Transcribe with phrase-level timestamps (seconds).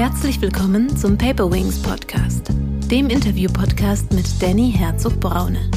[0.00, 2.50] Herzlich willkommen zum Paper Wings Podcast,
[2.90, 5.70] dem Interview-Podcast mit Danny Herzog-Braune.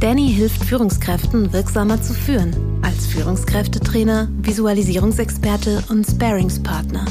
[0.00, 7.04] Danny hilft Führungskräften wirksamer zu führen, als Führungskräftetrainer, Visualisierungsexperte und Sparingspartner.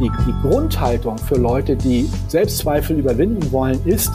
[0.00, 4.12] Die, die Grundhaltung für Leute, die Selbstzweifel überwinden wollen, ist,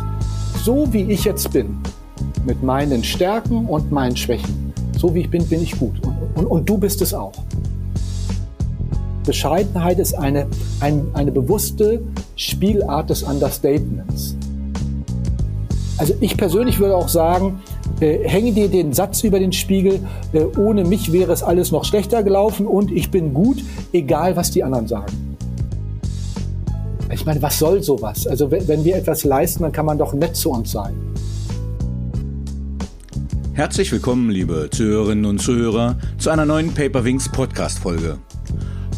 [0.64, 1.78] so wie ich jetzt bin,
[2.46, 6.00] mit meinen Stärken und meinen Schwächen, so wie ich bin, bin ich gut.
[6.06, 7.34] Und, und, und du bist es auch.
[9.24, 10.48] Bescheidenheit ist eine,
[10.80, 12.02] ein, eine bewusste
[12.36, 14.36] Spielart des Understatements.
[15.98, 17.62] Also ich persönlich würde auch sagen,
[18.00, 20.00] äh, hänge dir den Satz über den Spiegel,
[20.34, 24.52] äh, ohne mich wäre es alles noch schlechter gelaufen und ich bin gut, egal was
[24.52, 25.38] die anderen sagen.
[27.14, 28.26] Ich meine, was soll sowas?
[28.26, 30.94] Also wenn, wenn wir etwas leisten, dann kann man doch nett zu uns sein.
[33.54, 38.18] Herzlich willkommen, liebe Zuhörerinnen und Zuhörer, zu einer neuen Paper Wings Podcast Folge.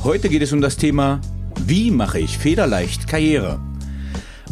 [0.06, 1.20] Heute geht es um das Thema,
[1.66, 3.59] wie mache ich federleicht Karriere?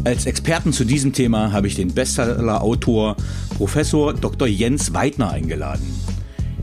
[0.02, 3.14] Als Experten zu diesem Thema habe ich den Bestseller-Autor
[3.56, 4.48] Professor Dr.
[4.48, 5.86] Jens Weidner eingeladen.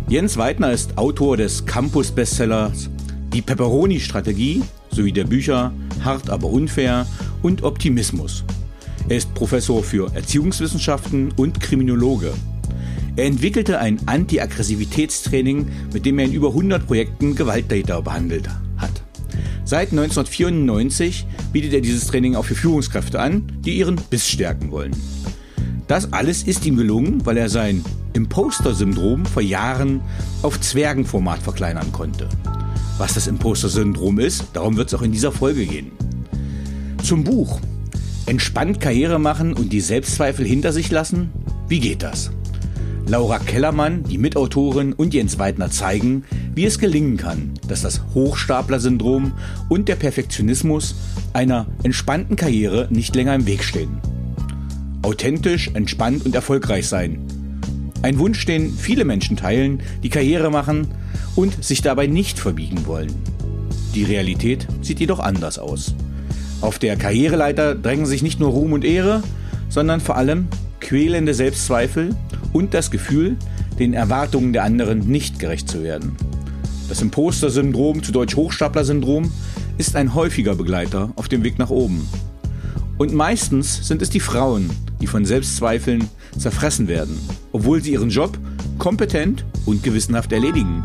[0.09, 2.89] Jens Weidner ist Autor des Campus-Bestsellers
[3.31, 5.71] Die Pepperoni-Strategie sowie der Bücher
[6.03, 7.07] Hart aber unfair
[7.43, 8.43] und Optimismus.
[9.07, 12.33] Er ist Professor für Erziehungswissenschaften und Kriminologe.
[13.15, 18.70] Er entwickelte ein Anti-Aggressivitätstraining, mit dem er in über 100 Projekten Gewaltdata behandelt hat.
[19.63, 24.95] Seit 1994 bietet er dieses Training auch für Führungskräfte an, die ihren Biss stärken wollen.
[25.87, 30.01] Das alles ist ihm gelungen, weil er sein Imposter-Syndrom vor Jahren
[30.41, 32.27] auf Zwergenformat verkleinern konnte.
[32.97, 35.91] Was das Imposter-Syndrom ist, darum wird es auch in dieser Folge gehen.
[37.03, 37.59] Zum Buch.
[38.25, 41.31] Entspannt Karriere machen und die Selbstzweifel hinter sich lassen?
[41.67, 42.31] Wie geht das?
[43.07, 46.23] Laura Kellermann, die Mitautorin und Jens Weidner zeigen,
[46.53, 49.33] wie es gelingen kann, dass das Hochstapler-Syndrom
[49.69, 50.95] und der Perfektionismus
[51.33, 53.99] einer entspannten Karriere nicht länger im Weg stehen.
[55.01, 57.19] Authentisch, entspannt und erfolgreich sein.
[58.01, 60.87] Ein Wunsch, den viele Menschen teilen, die Karriere machen
[61.35, 63.13] und sich dabei nicht verbiegen wollen.
[63.95, 65.95] Die Realität sieht jedoch anders aus.
[66.61, 69.23] Auf der Karriereleiter drängen sich nicht nur Ruhm und Ehre,
[69.69, 70.47] sondern vor allem
[70.79, 72.15] quälende Selbstzweifel
[72.53, 73.37] und das Gefühl,
[73.79, 76.15] den Erwartungen der anderen nicht gerecht zu werden.
[76.91, 79.31] Das Imposter-Syndrom, zu Deutsch Hochstapler-Syndrom,
[79.77, 82.05] ist ein häufiger Begleiter auf dem Weg nach oben.
[82.97, 84.69] Und meistens sind es die Frauen,
[84.99, 87.17] die von Selbstzweifeln zerfressen werden,
[87.53, 88.37] obwohl sie ihren Job
[88.77, 90.83] kompetent und gewissenhaft erledigen.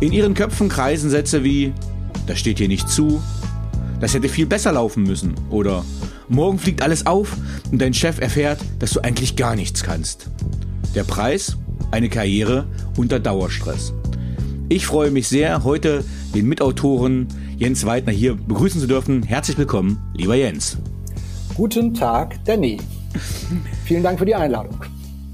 [0.00, 1.72] In ihren Köpfen kreisen Sätze wie,
[2.26, 3.22] das steht hier nicht zu,
[4.00, 5.84] das hätte viel besser laufen müssen oder
[6.28, 7.36] morgen fliegt alles auf
[7.70, 10.28] und dein Chef erfährt, dass du eigentlich gar nichts kannst.
[10.96, 11.56] Der Preis?
[11.92, 12.66] Eine Karriere
[12.96, 13.92] unter Dauerstress.
[14.72, 17.26] Ich freue mich sehr, heute den Mitautoren
[17.58, 19.24] Jens Weidner hier begrüßen zu dürfen.
[19.24, 20.78] Herzlich willkommen, lieber Jens.
[21.56, 22.76] Guten Tag, Danny.
[23.84, 24.84] Vielen Dank für die Einladung.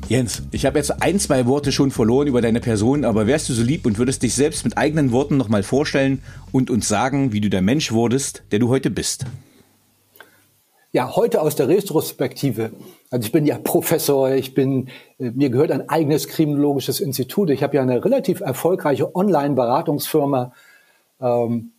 [0.08, 3.52] Jens, ich habe jetzt ein, zwei Worte schon verloren über deine Person, aber wärst du
[3.52, 7.42] so lieb und würdest dich selbst mit eigenen Worten nochmal vorstellen und uns sagen, wie
[7.42, 9.26] du der Mensch wurdest, der du heute bist?
[10.96, 12.70] Ja, heute aus der Retrospektive.
[13.10, 17.50] Also ich bin ja Professor, ich bin, äh, mir gehört ein eigenes kriminologisches Institut.
[17.50, 20.54] Ich habe ja eine relativ erfolgreiche Online-Beratungsfirma
[21.20, 21.72] ähm,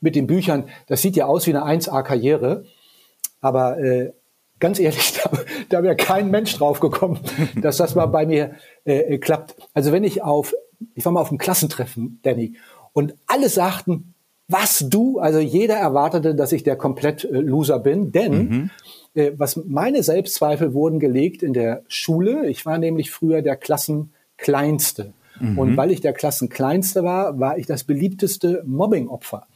[0.00, 0.64] mit den Büchern.
[0.88, 2.64] Das sieht ja aus wie eine 1A-Karriere.
[3.40, 4.12] Aber äh,
[4.58, 5.30] ganz ehrlich, da,
[5.68, 7.20] da wäre kein Mensch drauf gekommen,
[7.62, 9.54] dass das mal bei mir äh, klappt.
[9.72, 10.52] Also wenn ich auf,
[10.96, 12.54] ich war mal auf einem Klassentreffen, Danny,
[12.92, 14.14] und alle sagten,
[14.48, 18.70] was du, also jeder erwartete, dass ich der komplett äh, Loser bin, denn mhm.
[19.14, 22.48] äh, was meine Selbstzweifel wurden gelegt in der Schule.
[22.48, 25.12] Ich war nämlich früher der Klassenkleinste.
[25.38, 25.58] Mhm.
[25.58, 29.46] Und weil ich der Klassenkleinste war, war ich das beliebteste Mobbingopfer.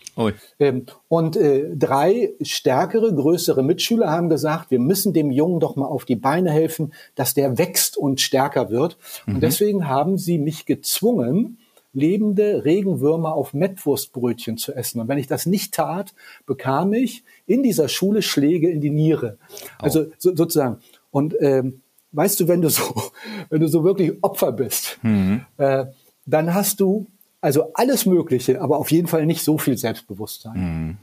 [0.58, 5.86] Ähm, und äh, drei stärkere, größere Mitschüler haben gesagt, wir müssen dem Jungen doch mal
[5.86, 8.98] auf die Beine helfen, dass der wächst und stärker wird.
[9.26, 9.36] Mhm.
[9.36, 11.59] Und deswegen haben sie mich gezwungen,
[11.92, 15.00] lebende Regenwürmer auf Mettwurstbrötchen zu essen.
[15.00, 16.15] Und wenn ich das nicht tat,
[16.47, 19.39] bekam ich in dieser Schule Schläge in die Niere.
[19.78, 20.78] Also so, sozusagen.
[21.10, 22.83] Und ähm, weißt du, wenn du so,
[23.50, 25.44] wenn du so wirklich Opfer bist, mhm.
[25.59, 25.86] äh,
[26.27, 27.06] dann hast du
[27.41, 30.54] also alles Mögliche, aber auf jeden Fall nicht so viel Selbstbewusstsein.
[30.54, 30.97] Mhm.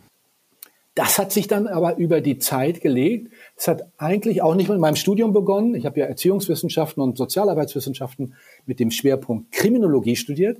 [0.95, 3.31] Das hat sich dann aber über die Zeit gelegt.
[3.55, 5.75] Es hat eigentlich auch nicht mit meinem Studium begonnen.
[5.75, 8.35] Ich habe ja Erziehungswissenschaften und Sozialarbeitswissenschaften
[8.65, 10.57] mit dem Schwerpunkt Kriminologie studiert.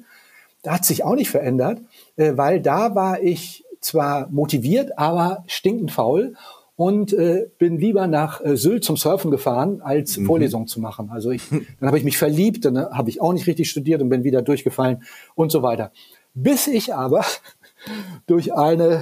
[0.62, 1.82] Da hat sich auch nicht verändert,
[2.16, 6.36] äh, weil da war ich zwar motiviert, aber stinkend faul
[6.76, 10.26] und äh, bin lieber nach äh, Sylt zum Surfen gefahren, als mhm.
[10.26, 11.10] Vorlesungen zu machen.
[11.12, 11.44] Also ich,
[11.80, 14.42] dann habe ich mich verliebt, dann habe ich auch nicht richtig studiert und bin wieder
[14.42, 15.04] durchgefallen
[15.36, 15.92] und so weiter.
[16.34, 17.26] Bis ich aber
[18.28, 19.02] durch eine,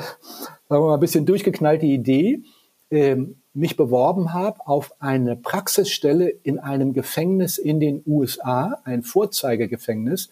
[0.69, 2.41] sagen wir mal, ein bisschen durchgeknallte Idee
[2.89, 10.29] ähm, mich beworben habe auf eine Praxisstelle in einem Gefängnis in den USA, ein Vorzeigegefängnis,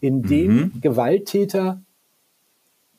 [0.00, 0.80] in dem mhm.
[0.80, 1.80] Gewalttäter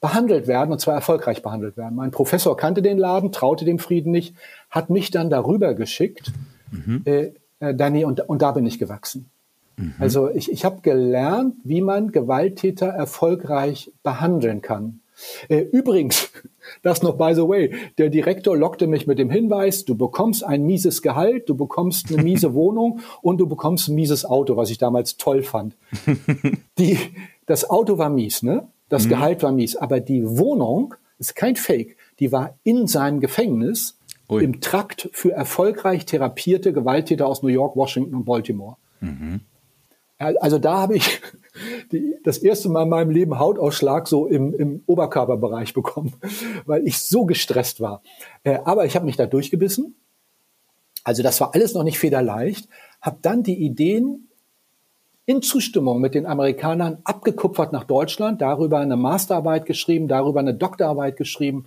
[0.01, 1.95] behandelt werden, und zwar erfolgreich behandelt werden.
[1.95, 4.35] Mein Professor kannte den Laden, traute dem Frieden nicht,
[4.69, 6.31] hat mich dann darüber geschickt,
[6.71, 7.01] mhm.
[7.05, 9.29] äh, äh Danny, und, und da bin ich gewachsen.
[9.77, 9.95] Mhm.
[9.99, 14.99] Also ich, ich habe gelernt, wie man Gewalttäter erfolgreich behandeln kann.
[15.47, 16.31] Äh, übrigens,
[16.83, 20.63] das noch by the way, der Direktor lockte mich mit dem Hinweis, du bekommst ein
[20.63, 24.77] mieses Gehalt, du bekommst eine miese Wohnung und du bekommst ein mieses Auto, was ich
[24.77, 25.75] damals toll fand.
[26.77, 26.97] Die,
[27.45, 28.67] das Auto war mies, ne?
[28.89, 29.09] Das mhm.
[29.09, 33.97] Gehalt war mies, aber die Wohnung ist kein Fake, die war in seinem Gefängnis
[34.29, 34.43] Ui.
[34.43, 38.77] im Trakt für erfolgreich therapierte Gewalttäter aus New York, Washington und Baltimore.
[38.99, 39.41] Mhm.
[40.17, 41.21] Also da habe ich
[41.91, 46.13] die, das erste Mal in meinem Leben Hautausschlag so im, im Oberkörperbereich bekommen,
[46.65, 48.01] weil ich so gestresst war.
[48.43, 49.95] Äh, aber ich habe mich da durchgebissen.
[51.03, 52.67] Also das war alles noch nicht federleicht.
[53.01, 54.27] Habe dann die Ideen
[55.25, 61.17] in Zustimmung mit den Amerikanern abgekupfert nach Deutschland, darüber eine Masterarbeit geschrieben, darüber eine Doktorarbeit
[61.17, 61.65] geschrieben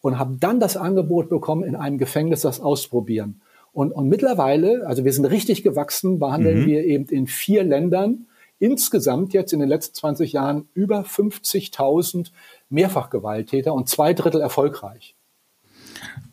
[0.00, 3.40] und habe dann das Angebot bekommen, in einem Gefängnis das ausprobieren.
[3.72, 6.66] Und, und mittlerweile, also wir sind richtig gewachsen, behandeln mhm.
[6.66, 8.26] wir eben in vier Ländern
[8.64, 12.30] insgesamt jetzt in den letzten 20 Jahren über 50.000
[12.70, 15.14] Mehrfachgewalttäter und zwei Drittel erfolgreich.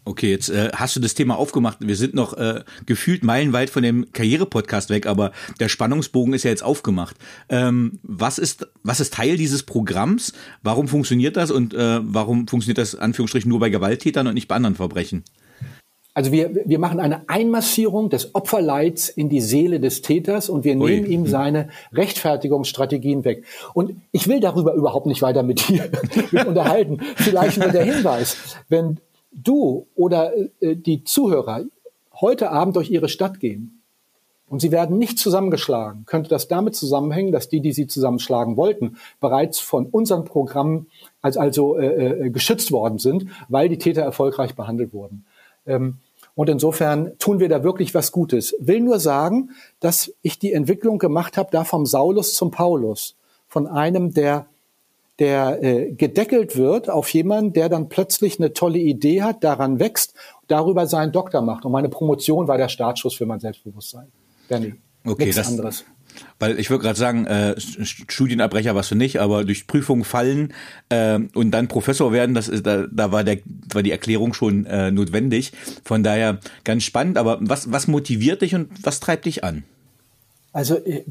[0.05, 1.79] Okay, jetzt äh, hast du das Thema aufgemacht.
[1.81, 6.51] Wir sind noch äh, gefühlt meilenweit von dem Karriere-Podcast weg, aber der Spannungsbogen ist ja
[6.51, 7.17] jetzt aufgemacht.
[7.49, 10.31] Ähm, was ist was ist Teil dieses Programms?
[10.63, 14.55] Warum funktioniert das und äh, warum funktioniert das Anführungsstrichen nur bei Gewalttätern und nicht bei
[14.55, 15.25] anderen Verbrechen?
[16.13, 20.75] Also wir, wir machen eine Einmassierung des Opferleids in die Seele des Täters und wir
[20.75, 21.13] nehmen Ui.
[21.13, 23.45] ihm seine Rechtfertigungsstrategien weg.
[23.73, 25.89] Und ich will darüber überhaupt nicht weiter mit dir
[26.31, 26.99] mit unterhalten.
[27.15, 28.99] Vielleicht nur der Hinweis, wenn
[29.31, 31.63] du oder äh, die Zuhörer
[32.19, 33.81] heute Abend durch ihre Stadt gehen
[34.49, 38.97] und sie werden nicht zusammengeschlagen, könnte das damit zusammenhängen, dass die, die sie zusammenschlagen wollten,
[39.21, 40.87] bereits von unserem Programm
[41.21, 45.25] als also äh, äh, geschützt worden sind, weil die Täter erfolgreich behandelt wurden.
[45.65, 45.97] Ähm,
[46.35, 48.55] und insofern tun wir da wirklich was Gutes.
[48.59, 53.15] Will nur sagen, dass ich die Entwicklung gemacht habe, da vom Saulus zum Paulus,
[53.47, 54.47] von einem, der
[55.21, 60.15] der äh, gedeckelt wird auf jemanden, der dann plötzlich eine tolle Idee hat, daran wächst,
[60.47, 61.63] darüber seinen Doktor macht.
[61.63, 64.07] Und meine Promotion war der Startschuss für mein Selbstbewusstsein.
[64.47, 64.73] Danny.
[65.05, 65.85] Okay, Nichts das, anderes.
[66.39, 70.53] Weil ich würde gerade sagen, äh, Studienabbrecher warst du nicht, aber durch Prüfungen fallen
[70.89, 73.39] äh, und dann Professor werden, das ist, da, da war der
[73.73, 75.51] war die Erklärung schon äh, notwendig.
[75.83, 77.17] Von daher ganz spannend.
[77.17, 79.63] Aber was was motiviert dich und was treibt dich an?
[80.53, 81.03] Also äh,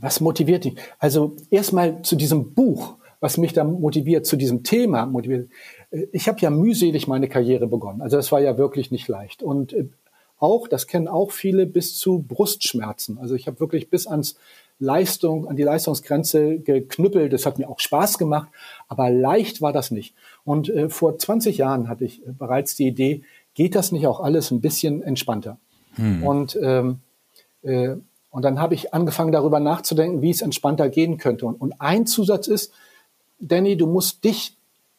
[0.00, 0.74] was motiviert dich?
[0.98, 5.48] Also erstmal zu diesem Buch, was mich da motiviert, zu diesem Thema motiviert.
[5.90, 8.00] Äh, ich habe ja mühselig meine Karriere begonnen.
[8.02, 9.88] Also das war ja wirklich nicht leicht und äh,
[10.38, 13.18] auch, das kennen auch viele, bis zu Brustschmerzen.
[13.18, 14.36] Also ich habe wirklich bis ans
[14.78, 17.32] Leistung, an die Leistungsgrenze geknüppelt.
[17.32, 18.48] Das hat mir auch Spaß gemacht,
[18.88, 20.14] aber leicht war das nicht.
[20.44, 23.22] Und äh, vor 20 Jahren hatte ich äh, bereits die Idee,
[23.54, 25.58] geht das nicht auch alles ein bisschen entspannter?
[25.94, 26.22] Hm.
[26.22, 27.00] Und, ähm,
[27.62, 27.96] äh,
[28.30, 31.46] und dann habe ich angefangen darüber nachzudenken, wie es entspannter gehen könnte.
[31.46, 32.72] Und, und ein Zusatz ist,
[33.38, 34.56] Danny, du musst dich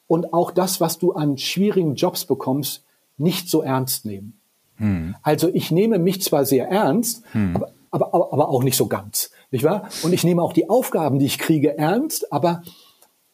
[0.08, 2.84] und auch das, was du an schwierigen Jobs bekommst,
[3.18, 4.37] nicht so ernst nehmen.
[4.78, 5.16] Hm.
[5.22, 7.56] Also ich nehme mich zwar sehr ernst, hm.
[7.56, 9.90] aber, aber, aber, aber auch nicht so ganz, nicht wahr?
[10.04, 12.64] Und ich nehme auch die Aufgaben, die ich kriege, ernst, aber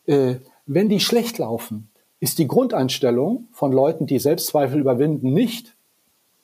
[0.05, 0.35] äh,
[0.65, 5.75] wenn die schlecht laufen, ist die Grundeinstellung von Leuten, die Selbstzweifel überwinden, nicht,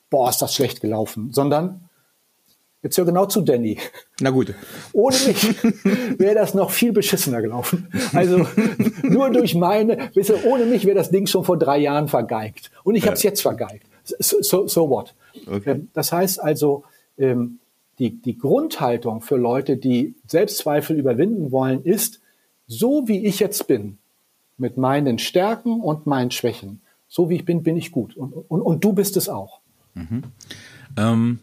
[0.09, 1.89] boah, ist das schlecht gelaufen, sondern
[2.81, 3.77] Jetzt hör genau zu Danny.
[4.21, 4.53] Na gut.
[4.93, 5.63] Ohne mich
[6.17, 7.89] wäre das noch viel beschissener gelaufen.
[8.13, 8.47] Also
[9.03, 12.71] nur durch meine, du, ohne mich wäre das Ding schon vor drei Jahren vergeigt.
[12.85, 13.85] Und ich habe es jetzt vergeigt.
[14.19, 15.13] So, so, so what?
[15.47, 15.71] Okay.
[15.71, 16.83] Ähm, das heißt also,
[17.17, 17.59] ähm,
[17.99, 22.21] die, die Grundhaltung für Leute, die Selbstzweifel überwinden wollen, ist,
[22.67, 23.97] so wie ich jetzt bin,
[24.57, 28.15] mit meinen Stärken und meinen Schwächen, so wie ich bin, bin ich gut.
[28.15, 29.59] Und, und, und du bist es auch.
[29.95, 30.23] Mhm.
[30.97, 31.39] Ähm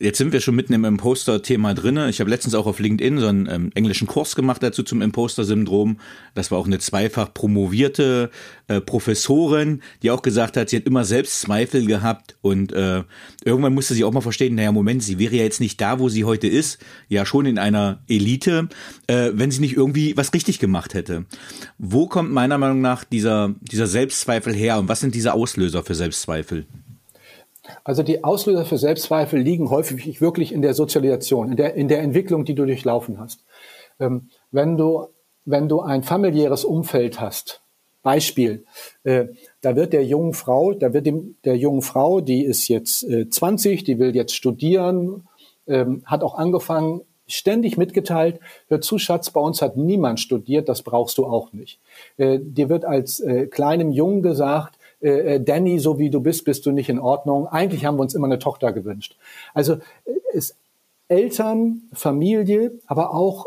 [0.00, 2.08] Jetzt sind wir schon mitten im Imposter-Thema drinne.
[2.08, 5.98] Ich habe letztens auch auf LinkedIn so einen ähm, englischen Kurs gemacht dazu zum Imposter-Syndrom.
[6.34, 8.30] Das war auch eine zweifach promovierte
[8.68, 13.02] äh, Professorin, die auch gesagt hat, sie hat immer Selbstzweifel gehabt und äh,
[13.44, 16.08] irgendwann musste sie auch mal verstehen, naja, Moment, sie wäre ja jetzt nicht da, wo
[16.08, 16.78] sie heute ist,
[17.08, 18.68] ja schon in einer Elite,
[19.08, 21.24] äh, wenn sie nicht irgendwie was richtig gemacht hätte.
[21.76, 25.96] Wo kommt meiner Meinung nach dieser, dieser Selbstzweifel her und was sind diese Auslöser für
[25.96, 26.66] Selbstzweifel?
[27.84, 32.00] Also die Auslöser für Selbstzweifel liegen häufig wirklich in der Sozialisation, in der, in der
[32.00, 33.44] Entwicklung, die du durchlaufen hast.
[34.00, 35.08] Ähm, wenn du
[35.48, 37.62] wenn du ein familiäres Umfeld hast,
[38.02, 38.64] Beispiel,
[39.02, 39.26] äh,
[39.62, 43.30] da wird der jungen Frau, da wird dem, der jungen Frau, die ist jetzt äh,
[43.30, 45.26] 20, die will jetzt studieren,
[45.66, 50.82] ähm, hat auch angefangen, ständig mitgeteilt, hör zu, Schatz, bei uns hat niemand studiert, das
[50.82, 51.80] brauchst du auch nicht.
[52.18, 56.44] Äh, dir wird als äh, kleinem Jungen gesagt, äh, äh, Danny, so wie du bist,
[56.44, 57.46] bist du nicht in Ordnung.
[57.46, 59.16] Eigentlich haben wir uns immer eine Tochter gewünscht.
[59.54, 59.78] Also äh,
[60.34, 60.54] es,
[61.08, 63.46] Eltern, Familie, aber auch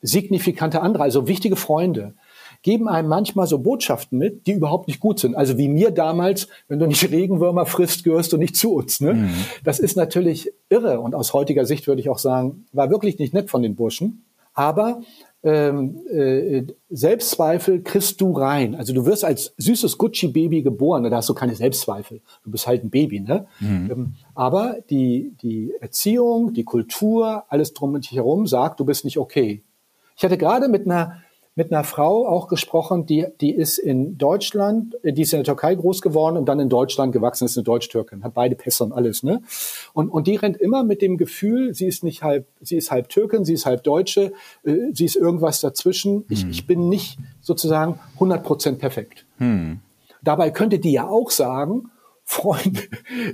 [0.00, 2.14] signifikante andere, also wichtige Freunde,
[2.62, 5.34] geben einem manchmal so Botschaften mit, die überhaupt nicht gut sind.
[5.34, 9.00] Also wie mir damals, wenn du nicht Regenwürmer frisst, gehörst du nicht zu uns.
[9.00, 9.14] Ne?
[9.14, 9.30] Mhm.
[9.64, 13.34] Das ist natürlich irre und aus heutiger Sicht würde ich auch sagen, war wirklich nicht
[13.34, 14.24] nett von den Burschen.
[14.54, 15.00] Aber
[15.44, 18.74] ähm, äh, Selbstzweifel kriegst du rein.
[18.74, 22.20] Also du wirst als süßes Gucci-Baby geboren, da hast du keine Selbstzweifel.
[22.44, 23.46] Du bist halt ein Baby, ne?
[23.60, 23.90] Mhm.
[23.90, 29.18] Ähm, aber die, die Erziehung, die Kultur, alles drum und herum sagt, du bist nicht
[29.18, 29.62] okay.
[30.16, 31.22] Ich hatte gerade mit einer
[31.54, 35.74] mit einer Frau auch gesprochen, die, die ist in Deutschland, die ist in der Türkei
[35.74, 39.22] groß geworden und dann in Deutschland gewachsen, ist eine Deutsch-Türkin, hat beide Pässe und alles,
[39.22, 39.42] ne?
[39.92, 43.10] Und, und die rennt immer mit dem Gefühl, sie ist nicht halb, sie ist halb
[43.10, 44.32] Türkin, sie ist halb Deutsche,
[44.64, 46.12] äh, sie ist irgendwas dazwischen.
[46.12, 46.24] Hm.
[46.30, 49.26] Ich, ich bin nicht sozusagen 100 Prozent perfekt.
[49.36, 49.80] Hm.
[50.22, 51.90] Dabei könnte die ja auch sagen,
[52.24, 52.80] Freunde,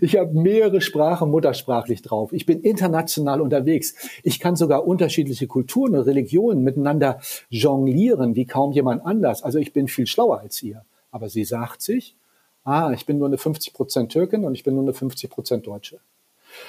[0.00, 2.32] ich habe mehrere Sprachen muttersprachlich drauf.
[2.32, 3.94] Ich bin international unterwegs.
[4.22, 9.42] Ich kann sogar unterschiedliche Kulturen und Religionen miteinander jonglieren, wie kaum jemand anders.
[9.42, 10.84] Also ich bin viel schlauer als ihr.
[11.10, 12.16] Aber sie sagt sich,
[12.64, 15.66] ah, ich bin nur eine 50 Prozent Türkin und ich bin nur eine 50 Prozent
[15.66, 16.00] Deutsche.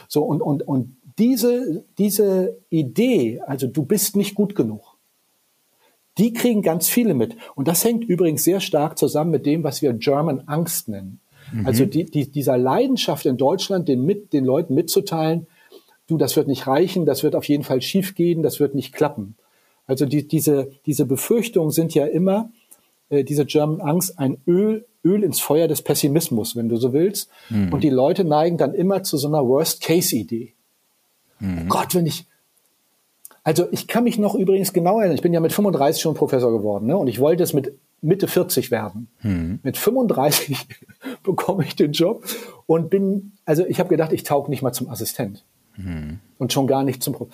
[0.08, 4.98] So, und, und, und diese, diese Idee, also du bist nicht gut genug,
[6.18, 7.36] die kriegen ganz viele mit.
[7.56, 11.22] Und das hängt übrigens sehr stark zusammen mit dem, was wir German Angst nennen.
[11.52, 11.66] Mhm.
[11.66, 15.48] Also die, die, dieser Leidenschaft in Deutschland, den, mit, den Leuten mitzuteilen,
[16.08, 19.36] du, das wird nicht reichen, das wird auf jeden Fall schiefgehen, das wird nicht klappen.
[19.88, 22.52] Also die, diese, diese Befürchtungen sind ja immer,
[23.10, 27.30] äh, diese German Angst, ein Öl, Öl ins Feuer des Pessimismus, wenn du so willst.
[27.50, 27.74] Mhm.
[27.74, 30.54] Und die Leute neigen dann immer zu so einer Worst-Case-Idee.
[31.40, 31.62] Mhm.
[31.64, 32.26] Oh Gott, wenn ich,
[33.44, 36.52] also ich kann mich noch übrigens genau erinnern, ich bin ja mit 35 schon Professor
[36.52, 36.98] geworden, ne?
[36.98, 39.08] Und ich wollte es mit Mitte 40 werden.
[39.22, 39.60] Mhm.
[39.64, 40.68] Mit 35
[41.24, 42.24] bekomme ich den Job
[42.66, 45.44] und bin, also ich habe gedacht, ich taug nicht mal zum Assistent.
[45.76, 46.20] Mhm.
[46.38, 47.30] Und schon gar nicht zum Pro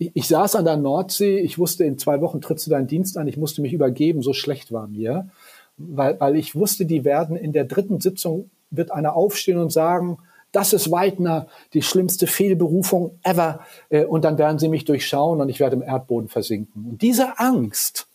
[0.00, 3.18] ich, ich, saß an der Nordsee, ich wusste, in zwei Wochen trittst du deinen Dienst
[3.18, 5.28] an, ich musste mich übergeben, so schlecht war mir.
[5.76, 10.18] Weil, weil ich wusste, die werden in der dritten Sitzung wird einer aufstehen und sagen,
[10.52, 13.60] das ist Weidner, die schlimmste Fehlberufung ever.
[13.88, 16.86] Äh, und dann werden sie mich durchschauen und ich werde im Erdboden versinken.
[16.90, 18.06] Und diese Angst,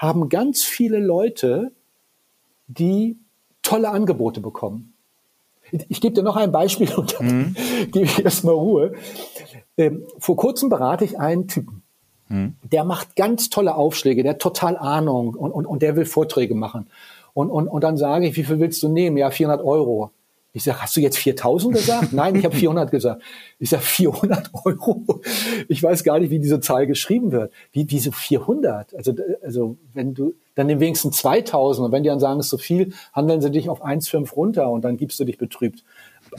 [0.00, 1.72] haben ganz viele Leute,
[2.68, 3.18] die
[3.60, 4.94] tolle Angebote bekommen.
[5.88, 7.56] Ich gebe dir noch ein Beispiel und dann mhm.
[7.92, 8.94] gebe ich erstmal Ruhe.
[9.76, 11.82] Ähm, vor kurzem berate ich einen Typen.
[12.28, 12.54] Mhm.
[12.62, 16.54] Der macht ganz tolle Aufschläge, der hat total Ahnung und, und, und der will Vorträge
[16.54, 16.86] machen.
[17.34, 19.18] Und, und, und dann sage ich, wie viel willst du nehmen?
[19.18, 20.12] Ja, 400 Euro.
[20.52, 22.12] Ich sage, hast du jetzt 4000 gesagt?
[22.12, 23.22] Nein, ich habe 400 gesagt.
[23.60, 25.20] Ich sage, 400 Euro?
[25.68, 27.52] Ich weiß gar nicht, wie diese Zahl geschrieben wird.
[27.72, 28.94] Wie, wieso 400?
[28.94, 31.86] Also, also, wenn du, dann nimm wenigstens 2000.
[31.86, 34.70] Und wenn die dann sagen, es ist so viel, handeln sie dich auf 1,5 runter
[34.70, 35.84] und dann gibst du dich betrübt.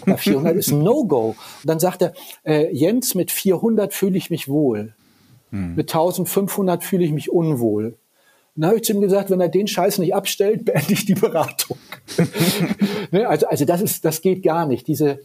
[0.01, 1.29] Aber 400 ist ein No-Go.
[1.29, 2.13] Und dann sagt er,
[2.43, 4.93] äh, Jens, mit 400 fühle ich mich wohl.
[5.51, 5.75] Hm.
[5.75, 7.97] Mit 1500 fühle ich mich unwohl.
[8.55, 11.13] dann habe ich zu ihm gesagt, wenn er den Scheiß nicht abstellt, beende ich die
[11.13, 11.77] Beratung.
[13.11, 13.27] Ne?
[13.27, 14.87] also, also das ist, das geht gar nicht.
[14.87, 15.19] Diese,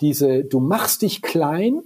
[0.00, 1.82] diese, du machst dich klein,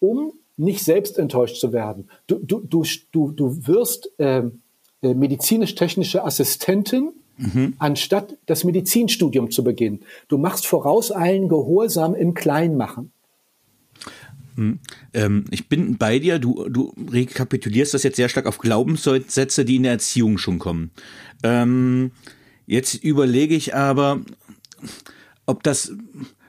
[0.00, 2.08] um nicht selbst enttäuscht zu werden.
[2.26, 4.60] Du, du, du, du, du wirst ähm,
[5.02, 7.74] äh, medizinisch-technische Assistentin, mhm.
[7.78, 10.00] anstatt das Medizinstudium zu beginnen.
[10.28, 13.12] Du machst vorauseilend Gehorsam im Kleinmachen.
[14.56, 14.78] Hm.
[15.12, 19.76] Ähm, ich bin bei dir, du, du rekapitulierst das jetzt sehr stark auf Glaubenssätze, die
[19.76, 20.90] in der Erziehung schon kommen.
[21.42, 22.10] Ähm,
[22.66, 24.20] Jetzt überlege ich aber,
[25.46, 25.92] ob das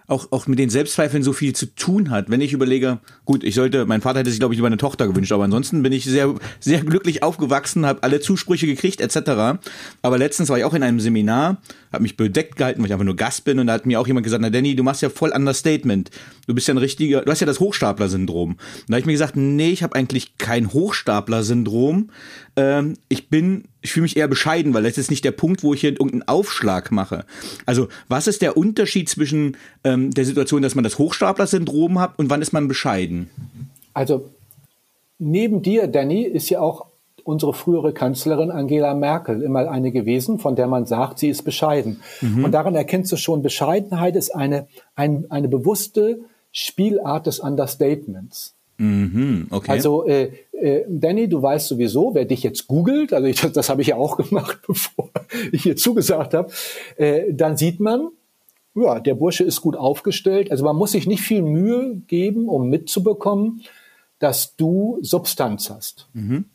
[0.07, 2.29] auch, auch mit den Selbstzweifeln so viel zu tun hat.
[2.29, 5.05] Wenn ich überlege, gut, ich sollte, mein Vater hätte sich, glaube ich, lieber eine Tochter
[5.07, 9.59] gewünscht, aber ansonsten bin ich sehr, sehr glücklich aufgewachsen, habe alle Zusprüche gekriegt, etc.
[10.01, 11.57] Aber letztens war ich auch in einem Seminar,
[11.91, 14.07] habe mich bedeckt gehalten, weil ich einfach nur Gast bin und da hat mir auch
[14.07, 16.11] jemand gesagt, na Danny, du machst ja voll Understatement.
[16.47, 18.51] Du bist ja ein richtiger, du hast ja das Hochstapler-Syndrom.
[18.51, 22.09] Und da habe ich mir gesagt, nee, ich habe eigentlich kein Hochstapler-Syndrom.
[22.55, 25.73] Ähm, ich bin ich fühle mich eher bescheiden, weil das ist nicht der Punkt, wo
[25.73, 27.25] ich hier irgendeinen Aufschlag mache.
[27.65, 32.29] Also, was ist der Unterschied zwischen ähm, der Situation, dass man das Hochstapler-Syndrom hat und
[32.29, 33.29] wann ist man bescheiden?
[33.93, 34.29] Also,
[35.19, 36.87] neben dir, Danny, ist ja auch
[37.27, 42.01] unsere frühere Kanzlerin Angela Merkel immer eine gewesen, von der man sagt, sie ist bescheiden.
[42.21, 42.45] Mhm.
[42.45, 46.19] Und daran erkennst du schon, Bescheidenheit ist eine, ein, eine bewusste
[46.51, 48.55] Spielart des Understatements.
[48.77, 49.71] Mhm, okay.
[49.71, 53.69] Also äh, äh, Danny, du weißt sowieso, wer dich jetzt googelt, also ich, das, das
[53.69, 55.09] habe ich ja auch gemacht, bevor
[55.51, 56.51] ich hier zugesagt habe,
[56.95, 58.09] äh, dann sieht man,
[58.75, 60.51] ja, der Bursche ist gut aufgestellt.
[60.51, 63.63] Also man muss sich nicht viel Mühe geben, um mitzubekommen,
[64.19, 66.07] dass du Substanz hast.
[66.13, 66.45] Mhm.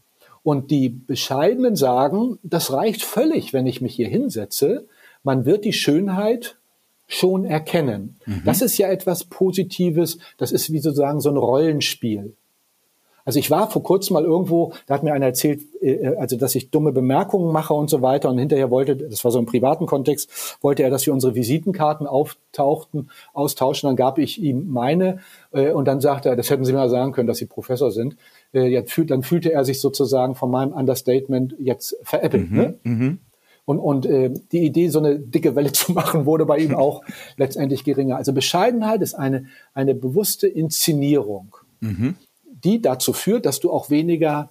[0.42, 4.86] Und die Bescheidenen sagen, das reicht völlig, wenn ich mich hier hinsetze.
[5.22, 6.58] Man wird die Schönheit
[7.06, 8.16] schon erkennen.
[8.26, 8.42] Mhm.
[8.44, 10.18] Das ist ja etwas Positives.
[10.38, 12.34] Das ist wie sozusagen so ein Rollenspiel.
[13.24, 16.54] Also ich war vor kurzem mal irgendwo, da hat mir einer erzählt, äh, also dass
[16.54, 18.30] ich dumme Bemerkungen mache und so weiter.
[18.30, 22.06] Und hinterher wollte, das war so im privaten Kontext, wollte er, dass wir unsere Visitenkarten
[22.06, 23.88] auftauchten, austauschen.
[23.88, 25.20] Dann gab ich ihm meine
[25.52, 28.16] äh, und dann sagte er, das hätten Sie mal sagen können, dass Sie Professor sind.
[28.52, 32.50] Äh, jetzt fühlt, dann fühlte er sich sozusagen von meinem Understatement jetzt veräppelt.
[32.50, 32.74] Mhm, ne?
[32.82, 33.18] Mhm.
[33.64, 37.02] Und, und äh, die Idee, so eine dicke Welle zu machen, wurde bei ihm auch
[37.36, 38.16] letztendlich geringer.
[38.16, 41.56] Also Bescheidenheit ist eine, eine bewusste Inszenierung.
[41.80, 42.16] Mhm
[42.64, 44.50] die dazu führt, dass du auch weniger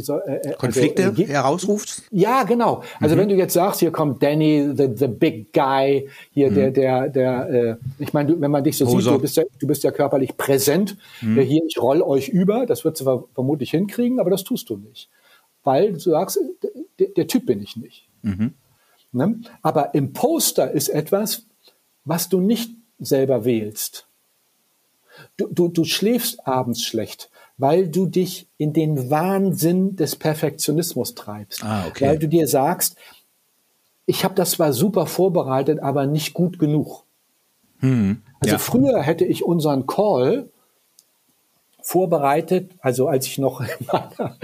[0.00, 2.02] soll, äh, äh Konflikte also, äh, herausruft?
[2.10, 2.82] Ja, genau.
[3.00, 3.20] Also mhm.
[3.20, 6.54] wenn du jetzt sagst, hier kommt Danny, the, the big guy, hier mhm.
[6.54, 9.02] der, der, der, äh, ich meine, wenn man dich so Hose.
[9.02, 10.96] sieht, du bist, ja, du bist ja körperlich präsent.
[11.20, 11.40] Mhm.
[11.40, 15.08] Hier, ich roll euch über, das wird du vermutlich hinkriegen, aber das tust du nicht.
[15.62, 16.38] Weil du sagst,
[16.98, 18.06] der, der Typ bin ich nicht.
[18.22, 18.54] Mhm.
[19.12, 19.40] Ne?
[19.62, 21.46] Aber im Poster ist etwas,
[22.04, 24.06] was du nicht selber wählst.
[25.36, 31.62] Du, du, du schläfst abends schlecht weil du dich in den Wahnsinn des Perfektionismus treibst.
[31.62, 32.06] Ah, okay.
[32.06, 32.96] Weil du dir sagst,
[34.06, 37.04] ich habe das zwar super vorbereitet, aber nicht gut genug.
[37.78, 38.58] Hm, also ja.
[38.58, 40.48] früher hätte ich unseren Call
[41.80, 44.36] vorbereitet, also als ich noch in meiner,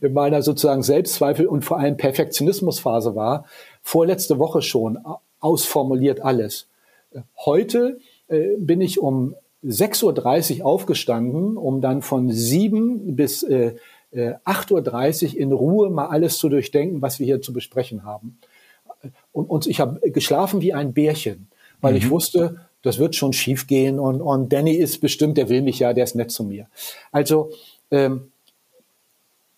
[0.00, 3.44] in meiner sozusagen Selbstzweifel und vor allem Perfektionismusphase war,
[3.82, 4.98] vorletzte Woche schon
[5.40, 6.68] ausformuliert alles.
[7.44, 7.98] Heute
[8.28, 13.74] äh, bin ich um 6.30 Uhr aufgestanden, um dann von 7 bis äh,
[14.12, 18.38] 8.30 äh, Uhr in Ruhe mal alles zu durchdenken, was wir hier zu besprechen haben.
[19.32, 21.48] Und, und ich habe geschlafen wie ein Bärchen,
[21.80, 21.98] weil mhm.
[21.98, 25.78] ich wusste, das wird schon schief gehen und, und Danny ist bestimmt, der will mich
[25.78, 26.68] ja, der ist nett zu mir.
[27.10, 27.50] Also
[27.90, 28.30] ähm,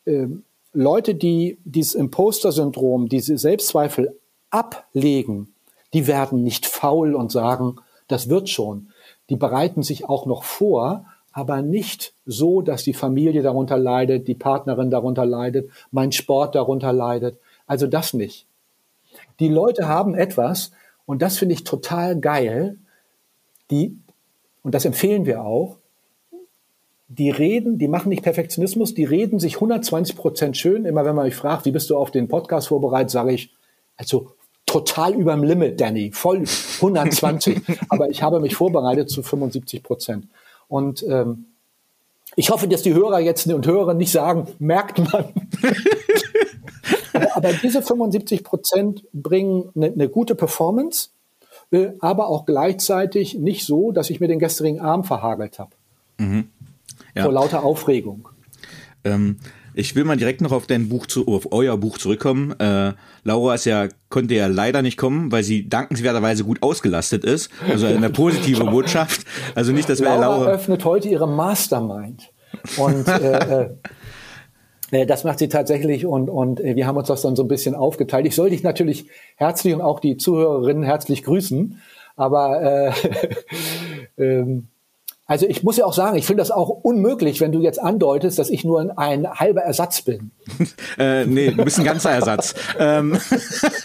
[0.07, 4.17] ähm, Leute, die dieses Imposter-Syndrom, diese Selbstzweifel
[4.51, 5.55] ablegen,
[5.93, 7.77] die werden nicht faul und sagen,
[8.09, 8.89] das wird schon,
[9.31, 14.35] die bereiten sich auch noch vor, aber nicht so, dass die Familie darunter leidet, die
[14.35, 17.39] Partnerin darunter leidet, mein Sport darunter leidet.
[17.67, 18.47] Also das nicht.
[19.41, 20.73] Die Leute haben etwas,
[21.05, 22.79] und das finde ich total geil,
[23.71, 23.99] die,
[24.63, 25.77] und das empfehlen wir auch,
[27.09, 30.85] die reden, die machen nicht Perfektionismus, die reden sich 120 Prozent schön.
[30.85, 33.53] Immer wenn man mich fragt, wie bist du auf den Podcast vorbereitet, sage ich,
[33.97, 34.33] also
[34.77, 36.45] total überm Limit, Danny, voll
[36.77, 37.63] 120.
[37.89, 40.27] aber ich habe mich vorbereitet zu 75 Prozent.
[40.69, 41.47] Und ähm,
[42.35, 45.33] ich hoffe, dass die Hörer jetzt und Hörer nicht sagen, merkt man.
[47.15, 51.09] aber, aber, diese 75 Prozent bringen eine, eine gute Performance,
[51.71, 55.71] äh, aber auch gleichzeitig nicht so, dass ich mir den gestrigen Arm verhagelt habe.
[56.19, 56.51] Mhm.
[57.15, 57.23] Ja.
[57.23, 58.29] Vor lauter Aufregung.
[59.05, 59.39] Ähm,
[59.77, 62.59] ich will mal direkt noch auf dein Buch zu, auf euer Buch zurückkommen.
[62.59, 67.51] Äh, Laura ist ja, konnte ja leider nicht kommen, weil sie dankenswerterweise gut ausgelastet ist.
[67.69, 69.27] Also eine positive Botschaft.
[69.55, 72.33] Also nicht, dass wir Laura, Laura öffnet heute ihre Mastermind.
[72.79, 73.71] Und äh, äh,
[74.93, 77.49] äh, das macht sie tatsächlich und, und äh, wir haben uns das dann so ein
[77.49, 78.27] bisschen aufgeteilt.
[78.27, 81.81] Ich soll dich natürlich herzlich und auch die Zuhörerinnen herzlich grüßen,
[82.17, 82.93] aber äh,
[84.23, 84.69] ähm,
[85.29, 88.39] also ich muss ja auch sagen, ich finde das auch unmöglich, wenn du jetzt andeutest,
[88.39, 90.31] dass ich nur ein halber Ersatz bin.
[90.99, 92.55] äh, nee, du bist ein ganzer Ersatz.
[92.79, 93.19] ähm,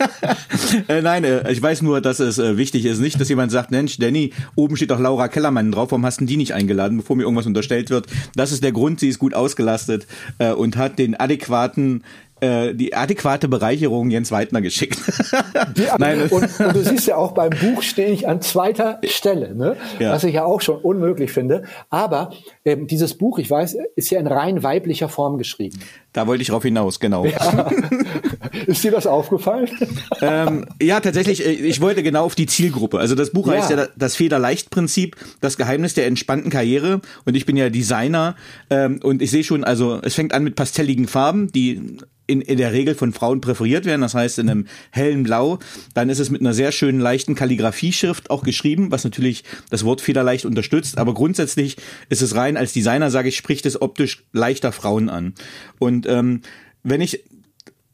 [0.88, 3.72] äh, nein, äh, ich weiß nur, dass es äh, wichtig ist, nicht, dass jemand sagt,
[3.72, 7.16] Mensch, Danny, oben steht doch Laura Kellermann drauf, warum hast du die nicht eingeladen, bevor
[7.16, 8.06] mir irgendwas unterstellt wird.
[8.36, 10.06] Das ist der Grund, sie ist gut ausgelastet
[10.38, 12.04] äh, und hat den adäquaten
[12.42, 15.00] äh, die adäquate Bereicherung Jens Weidner geschickt.
[15.98, 19.78] Nein, und, und, du siehst ja auch beim Buch stehe ich an zweiter Stelle, ne?
[20.00, 20.12] Ja.
[20.12, 21.64] was ich ja auch schon unmöglich finde.
[21.90, 22.32] Aber
[22.66, 25.80] ähm, dieses Buch, ich weiß, ist ja in rein weiblicher Form geschrieben.
[26.14, 27.26] Da wollte ich drauf hinaus, genau.
[27.26, 27.70] Ja.
[28.68, 29.70] Ist dir das aufgefallen?
[30.22, 33.00] ähm, ja, tatsächlich, äh, ich wollte genau auf die Zielgruppe.
[33.00, 33.54] Also das Buch ja.
[33.54, 37.02] heißt ja das Federleicht-Prinzip, das Geheimnis der entspannten Karriere.
[37.26, 38.36] Und ich bin ja Designer
[38.70, 41.98] ähm, und ich sehe schon, also es fängt an mit pastelligen Farben, die
[42.32, 45.60] in, in der Regel von Frauen präferiert werden, das heißt in einem hellen Blau.
[45.94, 50.02] Dann ist es mit einer sehr schönen leichten Kalligrafieschrift auch geschrieben, was natürlich das Wort
[50.02, 50.98] federleicht unterstützt.
[50.98, 51.78] Aber grundsätzlich
[52.10, 55.34] ist es rein als Designer, sage ich, spricht es optisch leichter Frauen an.
[55.78, 56.42] Und ähm,
[56.84, 57.24] wenn ich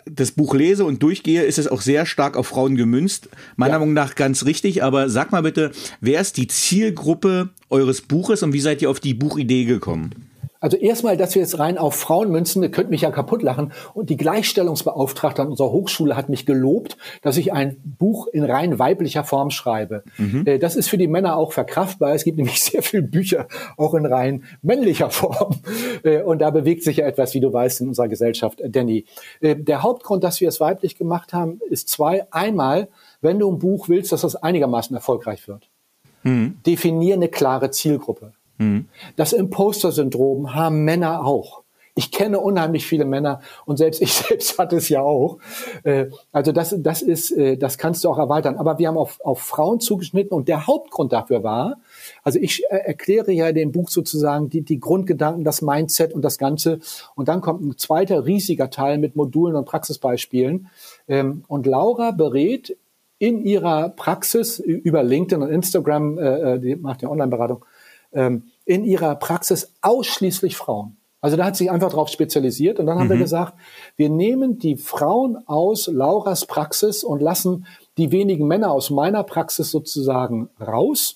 [0.09, 3.29] das Buch lese und durchgehe, ist es auch sehr stark auf Frauen gemünzt.
[3.55, 3.79] Meiner ja.
[3.79, 8.53] Meinung nach ganz richtig, aber sag mal bitte, wer ist die Zielgruppe eures Buches und
[8.53, 10.26] wie seid ihr auf die Buchidee gekommen?
[10.59, 13.71] Also erstmal, dass wir jetzt rein auf Frauen münzen, ihr könnt mich ja kaputt lachen.
[13.93, 18.79] Und die Gleichstellungsbeauftragte an unserer Hochschule hat mich gelobt, dass ich ein Buch in rein
[18.79, 20.03] weiblicher Form schreibe.
[20.17, 20.43] Mhm.
[20.45, 22.13] Äh, das ist für die Männer auch verkraftbar.
[22.13, 25.55] Es gibt nämlich sehr viele Bücher auch in rein männlicher Form.
[26.03, 29.05] Äh, und da bewegt sich ja etwas, wie du weißt, in unserer Gesellschaft, äh, Danny.
[29.41, 32.25] Der Hauptgrund, dass wir es weiblich gemacht haben, ist zwei.
[32.31, 32.87] Einmal,
[33.21, 35.69] wenn du ein Buch willst, dass das einigermaßen erfolgreich wird.
[36.23, 36.57] Mhm.
[36.65, 38.33] Definier eine klare Zielgruppe.
[38.57, 38.87] Mhm.
[39.15, 41.63] Das Imposter-Syndrom haben Männer auch.
[41.97, 45.39] Ich kenne unheimlich viele Männer und selbst ich selbst hatte es ja auch.
[45.83, 48.55] Äh, also das, das ist, äh, das kannst du auch erweitern.
[48.55, 51.77] Aber wir haben auf, auf Frauen zugeschnitten und der Hauptgrund dafür war,
[52.23, 56.21] also ich äh, erkläre ja in dem Buch sozusagen die, die Grundgedanken, das Mindset und
[56.21, 56.79] das Ganze.
[57.15, 60.69] Und dann kommt ein zweiter riesiger Teil mit Modulen und Praxisbeispielen.
[61.07, 62.77] Ähm, und Laura berät
[63.17, 67.65] in ihrer Praxis über LinkedIn und Instagram, die macht ja Online-Beratung,
[68.13, 70.97] ähm, in ihrer Praxis ausschließlich Frauen.
[71.19, 73.21] Also da hat sich einfach darauf spezialisiert und dann haben wir mhm.
[73.21, 73.55] gesagt,
[73.95, 77.65] wir nehmen die Frauen aus Lauras Praxis und lassen
[77.97, 81.15] die wenigen Männer aus meiner Praxis sozusagen raus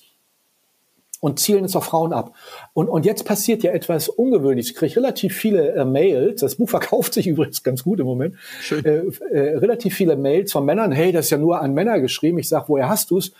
[1.22, 2.34] und zielen es auf Frauen ab.
[2.74, 4.72] Und, und jetzt passiert ja etwas Ungewöhnliches.
[4.72, 8.34] Ich kriege relativ viele äh, Mails, das Buch verkauft sich übrigens ganz gut im Moment,
[8.72, 12.38] äh, äh, relativ viele Mails von Männern, hey, das ist ja nur an Männer geschrieben.
[12.38, 13.32] Ich sage, woher hast du's?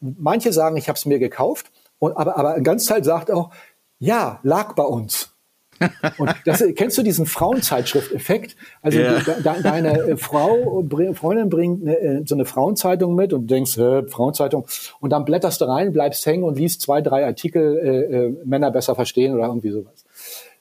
[0.00, 1.70] Manche sagen, ich habe es mir gekauft.
[1.98, 3.50] Und, aber, aber ein ganz Teil sagt auch,
[3.98, 5.36] ja, lag bei uns.
[6.18, 8.56] Und das, kennst du diesen Frauenzeitschrift-Effekt?
[8.82, 9.20] Also yeah.
[9.20, 10.82] de, de, deine äh, Frau,
[11.14, 14.66] Freundin bringt äh, so eine Frauenzeitung mit und du denkst, äh, Frauenzeitung,
[15.00, 18.70] und dann blätterst du rein, bleibst hängen und liest zwei, drei Artikel, äh, äh, Männer
[18.70, 20.04] besser verstehen oder irgendwie sowas.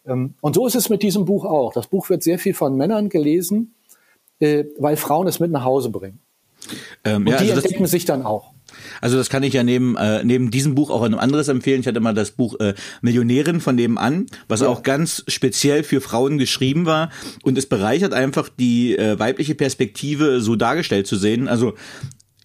[0.06, 1.74] Ähm, und so ist es mit diesem Buch auch.
[1.74, 3.74] Das Buch wird sehr viel von Männern gelesen,
[4.40, 6.20] äh, weil Frauen es mit nach Hause bringen.
[7.04, 8.55] Ähm, und ja, die also entdecken sich dann auch.
[9.02, 11.82] Also das kann ich ja neben, äh, neben diesem Buch auch ein anderes empfehlen.
[11.82, 14.68] Ich hatte mal das Buch äh, Millionärin von nebenan, was ja.
[14.68, 17.10] auch ganz speziell für Frauen geschrieben war.
[17.44, 21.48] Und es bereichert einfach die äh, weibliche Perspektive so dargestellt zu sehen.
[21.48, 21.76] Also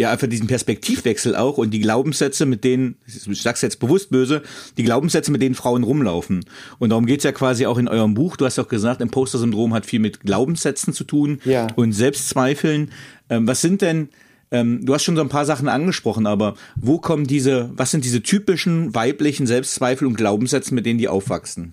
[0.00, 4.42] ja, einfach diesen Perspektivwechsel auch und die Glaubenssätze, mit denen, ich sag's jetzt bewusst böse,
[4.78, 6.46] die Glaubenssätze, mit denen Frauen rumlaufen.
[6.78, 8.38] Und darum geht's ja quasi auch in eurem Buch.
[8.38, 11.66] Du hast auch gesagt, Imposter-Syndrom hat viel mit Glaubenssätzen zu tun ja.
[11.76, 12.92] und Selbstzweifeln.
[13.28, 14.08] Ähm, was sind denn
[14.50, 18.04] ähm, du hast schon so ein paar Sachen angesprochen, aber wo kommen diese, was sind
[18.04, 21.72] diese typischen weiblichen Selbstzweifel und Glaubenssätze, mit denen die aufwachsen?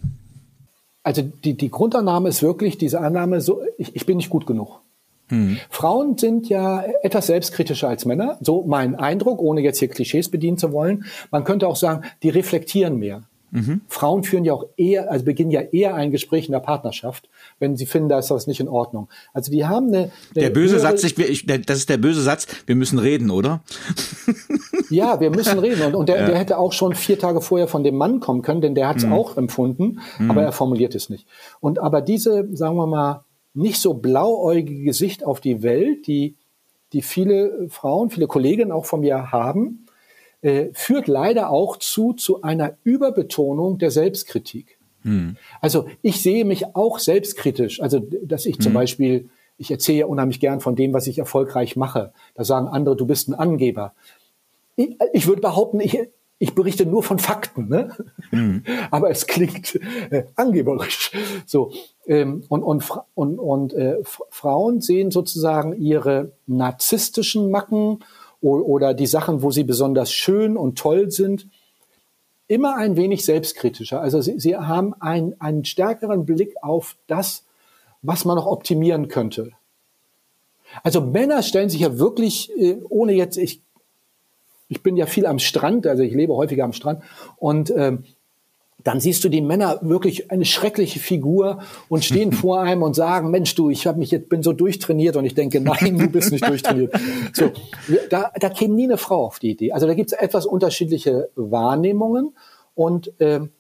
[1.04, 4.82] Also die, die Grundannahme ist wirklich diese Annahme, so ich, ich bin nicht gut genug.
[5.30, 5.58] Hm.
[5.70, 10.58] Frauen sind ja etwas selbstkritischer als Männer, so mein Eindruck, ohne jetzt hier Klischees bedienen
[10.58, 11.06] zu wollen.
[11.32, 13.24] Man könnte auch sagen, die reflektieren mehr.
[13.52, 13.82] Mhm.
[13.88, 17.30] Frauen führen ja auch eher, also beginnen ja eher ein Gespräch in der Partnerschaft,
[17.60, 19.08] wenn sie finden, da ist das nicht in Ordnung.
[19.34, 19.98] Also die haben eine.
[19.98, 23.62] eine der böse Satz, ich, ich, das ist der böse Satz, wir müssen reden, oder?
[24.90, 25.82] ja, wir müssen reden.
[25.84, 26.26] Und, und der, ja.
[26.28, 28.98] der hätte auch schon vier Tage vorher von dem Mann kommen können, denn der hat
[28.98, 29.14] es mhm.
[29.14, 30.32] auch empfunden, mhm.
[30.32, 31.26] aber er formuliert es nicht.
[31.60, 36.36] Und aber diese, sagen wir mal, nicht so blauäugige Sicht auf die Welt, die,
[36.94, 39.87] die viele Frauen, viele Kolleginnen auch von mir haben,
[40.48, 44.80] äh, führt leider auch zu, zu einer Überbetonung der Selbstkritik.
[45.02, 45.36] Hm.
[45.60, 47.82] Also ich sehe mich auch selbstkritisch.
[47.82, 48.74] Also, dass ich zum hm.
[48.76, 52.14] Beispiel, ich erzähle ja unheimlich gern von dem, was ich erfolgreich mache.
[52.34, 53.94] Da sagen andere, du bist ein Angeber.
[54.78, 56.00] Ich, ich würde behaupten, ich,
[56.40, 57.92] ich berichte nur von Fakten, ne?
[58.32, 58.64] Mhm.
[58.92, 59.78] aber es klingt
[60.12, 61.12] äh, angeberisch.
[61.46, 61.74] So
[62.06, 63.98] ähm, und und und, und äh,
[64.30, 68.00] Frauen sehen sozusagen ihre narzisstischen Macken
[68.56, 71.48] oder die Sachen, wo sie besonders schön und toll sind,
[72.48, 74.02] immer ein wenig selbstkritischer.
[74.02, 77.46] Also sie, sie haben ein, einen stärkeren Blick auf das,
[78.02, 79.52] was man noch optimieren könnte.
[80.84, 83.62] Also Männer stellen sich ja wirklich, äh, ohne jetzt, ich,
[84.70, 87.04] ich bin ja viel am Strand, also ich lebe häufiger am Strand
[87.38, 88.04] und ähm,
[88.84, 91.60] dann siehst du die Männer wirklich eine schreckliche Figur
[91.90, 95.16] und stehen vor einem und sagen, Mensch, du, ich habe mich jetzt bin so durchtrainiert
[95.16, 96.94] und ich denke, nein, du bist nicht durchtrainiert.
[97.34, 97.52] So,
[98.10, 99.72] da, da käme nie eine Frau auf die Idee.
[99.72, 102.36] Also da gibt es etwas unterschiedliche Wahrnehmungen
[102.76, 103.52] und ähm,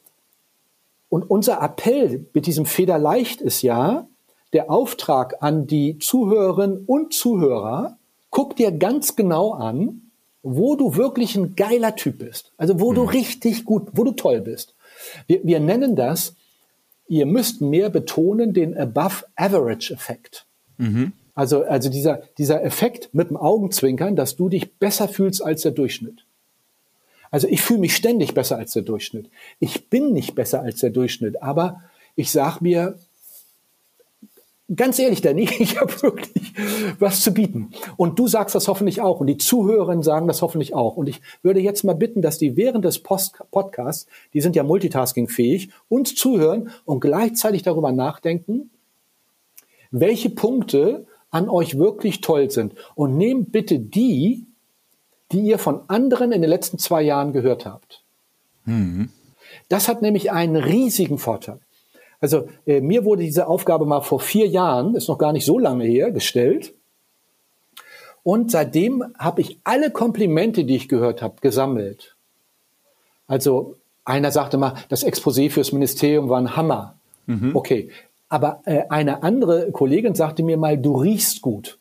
[1.09, 4.07] und unser Appell mit diesem Federleicht ist ja
[4.53, 7.97] der Auftrag an die Zuhörerinnen und Zuhörer,
[8.29, 10.11] guck dir ganz genau an,
[10.43, 12.53] wo du wirklich ein geiler Typ bist.
[12.57, 12.95] Also wo mhm.
[12.95, 14.75] du richtig gut, wo du toll bist.
[15.27, 16.35] Wir, wir nennen das,
[17.07, 20.45] ihr müsst mehr betonen den Above-Average-Effekt.
[20.77, 21.13] Mhm.
[21.35, 25.71] Also, also dieser, dieser Effekt mit dem Augenzwinkern, dass du dich besser fühlst als der
[25.71, 26.25] Durchschnitt.
[27.29, 29.29] Also ich fühle mich ständig besser als der Durchschnitt.
[29.59, 31.83] Ich bin nicht besser als der Durchschnitt, aber
[32.15, 32.97] ich sage mir,
[34.75, 36.53] ganz ehrlich, Danny, ich habe wirklich
[36.99, 37.71] was zu bieten.
[37.95, 39.19] Und du sagst das hoffentlich auch.
[39.19, 40.97] Und die Zuhörerinnen sagen das hoffentlich auch.
[40.97, 44.63] Und ich würde jetzt mal bitten, dass die während des Post Podcasts, die sind ja
[44.63, 48.69] multitaskingfähig, uns zuhören und gleichzeitig darüber nachdenken,
[49.91, 52.73] welche Punkte an euch wirklich toll sind.
[52.95, 54.45] Und nehmt bitte die,
[55.31, 58.03] die ihr von anderen in den letzten zwei Jahren gehört habt.
[58.65, 59.09] Mhm.
[59.69, 61.59] Das hat nämlich einen riesigen Vorteil.
[62.19, 65.59] Also äh, mir wurde diese Aufgabe mal vor vier Jahren, ist noch gar nicht so
[65.59, 66.73] lange her, gestellt.
[68.23, 72.15] Und seitdem habe ich alle Komplimente, die ich gehört habe, gesammelt.
[73.27, 76.95] Also einer sagte mal, das Exposé fürs Ministerium war ein Hammer.
[77.25, 77.55] Mhm.
[77.55, 77.89] Okay.
[78.29, 81.77] Aber äh, eine andere Kollegin sagte mir mal, du riechst gut.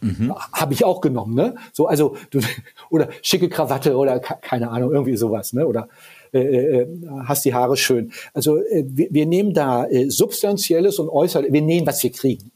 [0.00, 0.34] Mhm.
[0.52, 1.54] Habe ich auch genommen, ne?
[1.72, 2.40] So, also du,
[2.90, 5.66] oder schicke Krawatte oder keine Ahnung, irgendwie sowas, ne?
[5.66, 5.88] Oder
[6.34, 6.88] äh, äh,
[7.24, 8.12] hast die Haare schön.
[8.32, 12.50] Also äh, wir, wir nehmen da äh, substanzielles und äußerliches, wir nehmen, was wir kriegen.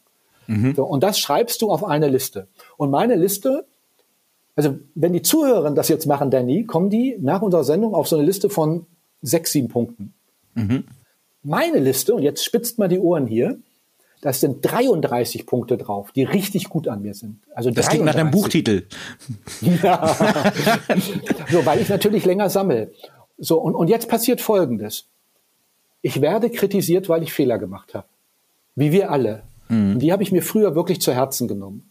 [0.49, 0.75] Mhm.
[0.75, 2.49] So, und das schreibst du auf eine Liste.
[2.77, 3.67] Und meine Liste,
[4.57, 8.17] also wenn die Zuhörer das jetzt machen, Danny, kommen die nach unserer Sendung auf so
[8.17, 8.87] eine Liste von
[9.23, 10.15] sechs, sieben Punkten.
[10.55, 10.85] Mhm.
[11.43, 13.59] Meine Liste, und jetzt spitzt mal die Ohren hier,
[14.21, 17.39] das sind 33 Punkte drauf, die richtig gut an mir sind.
[17.55, 17.91] Also das 33.
[17.91, 18.87] klingt nach einem Buchtitel.
[19.83, 20.17] Ja.
[21.51, 22.91] so, weil ich natürlich länger sammle.
[23.39, 25.07] So, und, und jetzt passiert Folgendes.
[26.03, 28.07] Ich werde kritisiert, weil ich Fehler gemacht habe.
[28.75, 29.43] Wie wir alle.
[29.69, 29.93] Mhm.
[29.93, 31.91] Und die habe ich mir früher wirklich zu Herzen genommen.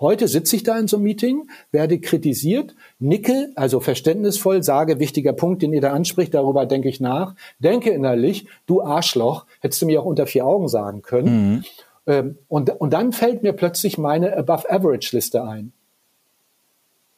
[0.00, 5.32] Heute sitze ich da in so einem Meeting, werde kritisiert, nicke, also verständnisvoll, sage, wichtiger
[5.32, 9.86] Punkt, den ihr da anspricht, darüber denke ich nach, denke innerlich, du Arschloch, hättest du
[9.86, 11.52] mir auch unter vier Augen sagen können.
[11.52, 11.64] Mhm.
[12.06, 15.72] Ähm, und, und dann fällt mir plötzlich meine Above-Average-Liste ein.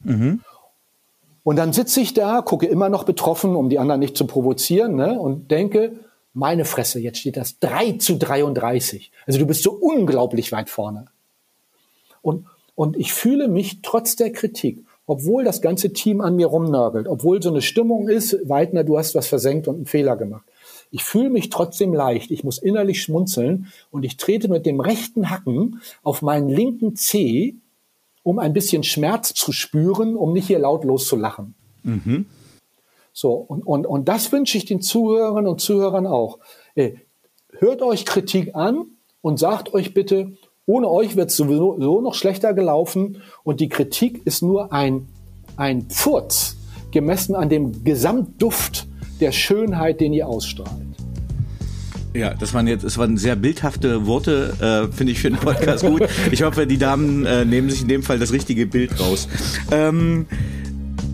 [0.03, 0.41] Mhm.
[1.47, 4.97] Und dann sitze ich da, gucke immer noch betroffen, um die anderen nicht zu provozieren,
[4.97, 5.93] ne, und denke,
[6.33, 9.13] meine Fresse, jetzt steht das 3 zu 33.
[9.25, 11.05] Also du bist so unglaublich weit vorne.
[12.21, 17.07] Und, und ich fühle mich trotz der Kritik, obwohl das ganze Team an mir rumnörgelt,
[17.07, 20.43] obwohl so eine Stimmung ist, Weidner, du hast was versenkt und einen Fehler gemacht.
[20.91, 22.29] Ich fühle mich trotzdem leicht.
[22.29, 27.55] Ich muss innerlich schmunzeln und ich trete mit dem rechten Hacken auf meinen linken Zeh
[28.27, 31.55] um ein bisschen Schmerz zu spüren, um nicht hier lautlos zu lachen.
[31.83, 32.25] Mhm.
[33.13, 36.39] So, und, und, und das wünsche ich den Zuhörern und Zuhörern auch.
[36.75, 36.95] Äh,
[37.57, 38.87] hört euch Kritik an
[39.21, 40.33] und sagt euch bitte,
[40.65, 45.07] ohne euch wird es sowieso so noch schlechter gelaufen und die Kritik ist nur ein,
[45.55, 46.57] ein Pfurz
[46.91, 48.87] gemessen an dem Gesamtduft
[49.21, 50.86] der Schönheit, den ihr ausstrahlt.
[52.17, 55.85] Ja, das waren jetzt, das waren sehr bildhafte Worte, äh, finde ich für den Podcast
[55.85, 56.01] gut.
[56.31, 59.27] Ich hoffe, die Damen äh, nehmen sich in dem Fall das richtige Bild raus.
[59.69, 60.25] Ähm,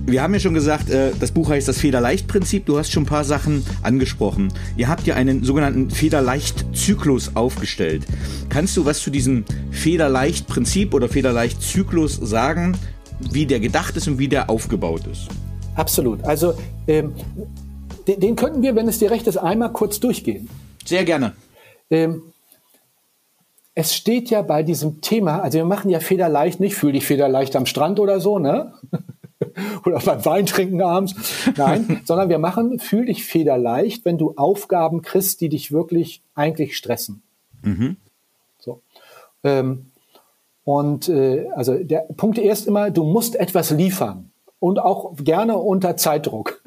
[0.06, 2.66] wir haben ja schon gesagt, äh, das Buch heißt das Federleicht-Prinzip.
[2.66, 4.54] Du hast schon ein paar Sachen angesprochen.
[4.78, 8.06] Ihr habt ja einen sogenannten Federleicht-Zyklus aufgestellt.
[8.48, 12.78] Kannst du was zu diesem Federleicht-Prinzip oder Federleicht-Zyklus sagen,
[13.30, 15.28] wie der gedacht ist und wie der aufgebaut ist?
[15.76, 16.24] Absolut.
[16.24, 16.54] Also
[16.88, 17.12] ähm,
[18.08, 20.48] den, den könnten wir, wenn es dir recht ist, einmal kurz durchgehen.
[20.86, 21.34] Sehr gerne.
[21.90, 22.34] Ähm,
[23.76, 27.56] es steht ja bei diesem Thema, also wir machen ja federleicht nicht, fühl dich federleicht
[27.56, 28.74] am Strand oder so, ne?
[29.86, 31.16] oder beim Wein trinken abends.
[31.58, 36.78] Nein, sondern wir machen, fühl dich federleicht, wenn du Aufgaben kriegst, die dich wirklich eigentlich
[36.78, 37.24] stressen.
[37.62, 37.98] Mhm.
[38.60, 38.82] So.
[39.44, 39.92] Ähm,
[40.64, 45.98] und äh, also der Punkt erst immer, du musst etwas liefern und auch gerne unter
[45.98, 46.62] Zeitdruck.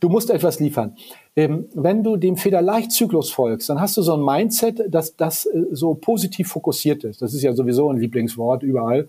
[0.00, 0.96] Du musst etwas liefern.
[1.36, 5.66] Ähm, wenn du dem Federleicht-Zyklus folgst, dann hast du so ein Mindset, dass das äh,
[5.72, 7.22] so positiv fokussiert ist.
[7.22, 9.08] Das ist ja sowieso ein Lieblingswort überall.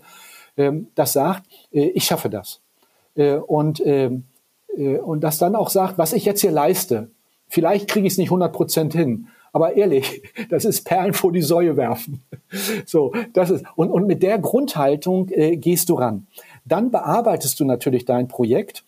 [0.56, 2.60] Ähm, das sagt, äh, ich schaffe das.
[3.14, 4.24] Äh, und, ähm,
[4.76, 7.10] äh, und das dann auch sagt, was ich jetzt hier leiste,
[7.48, 9.28] vielleicht kriege ich es nicht 100 Prozent hin.
[9.52, 12.22] Aber ehrlich, das ist Perlen vor die Säue werfen.
[12.86, 16.28] So, das ist, und, und mit der Grundhaltung gehst du ran.
[16.64, 18.84] Dann bearbeitest du natürlich dein Projekt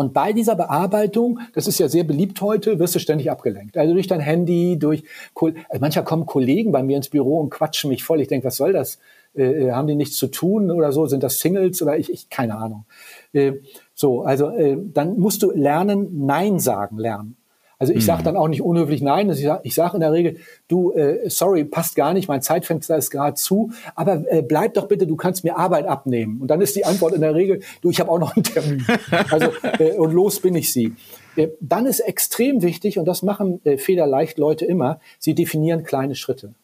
[0.00, 3.76] und bei dieser Bearbeitung, das ist ja sehr beliebt heute, wirst du ständig abgelenkt.
[3.76, 7.90] Also durch dein Handy, durch, also manchmal kommen Kollegen bei mir ins Büro und quatschen
[7.90, 8.22] mich voll.
[8.22, 8.98] Ich denke, was soll das?
[9.36, 11.04] Äh, äh, haben die nichts zu tun oder so?
[11.04, 12.86] Sind das Singles oder ich, ich keine Ahnung.
[13.34, 13.56] Äh,
[13.92, 17.36] so, also äh, dann musst du lernen, Nein sagen lernen.
[17.80, 18.24] Also ich sage mhm.
[18.26, 19.30] dann auch nicht unhöflich nein.
[19.30, 20.36] Ich sage sag in der Regel,
[20.68, 24.86] du, äh, sorry, passt gar nicht, mein Zeitfenster ist gerade zu, aber äh, bleib doch
[24.86, 26.42] bitte, du kannst mir Arbeit abnehmen.
[26.42, 28.86] Und dann ist die Antwort in der Regel, du, ich habe auch noch einen Termin.
[29.30, 30.94] Also äh, und los bin ich sie.
[31.36, 36.14] Äh, dann ist extrem wichtig, und das machen äh, federleicht Leute immer, sie definieren kleine
[36.14, 36.54] Schritte.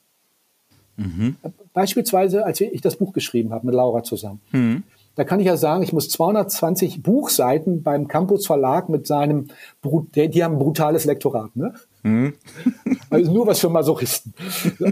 [0.97, 1.37] Mhm.
[1.73, 4.41] Beispielsweise, als ich das Buch geschrieben habe mit Laura zusammen.
[4.53, 4.83] Mhm.
[5.17, 9.49] Da kann ich ja sagen, ich muss 220 Buchseiten beim Campus Verlag mit seinem,
[9.83, 11.75] die haben ein brutales Lektorat, ne?
[12.03, 12.35] Mhm.
[13.11, 14.35] Also nur was für Masochisten.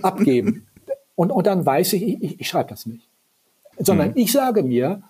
[0.03, 0.67] Abgeben.
[1.15, 3.07] Und, und dann weiß ich, ich, ich schreibe das nicht.
[3.79, 4.17] Sondern mhm.
[4.17, 5.03] ich sage mir,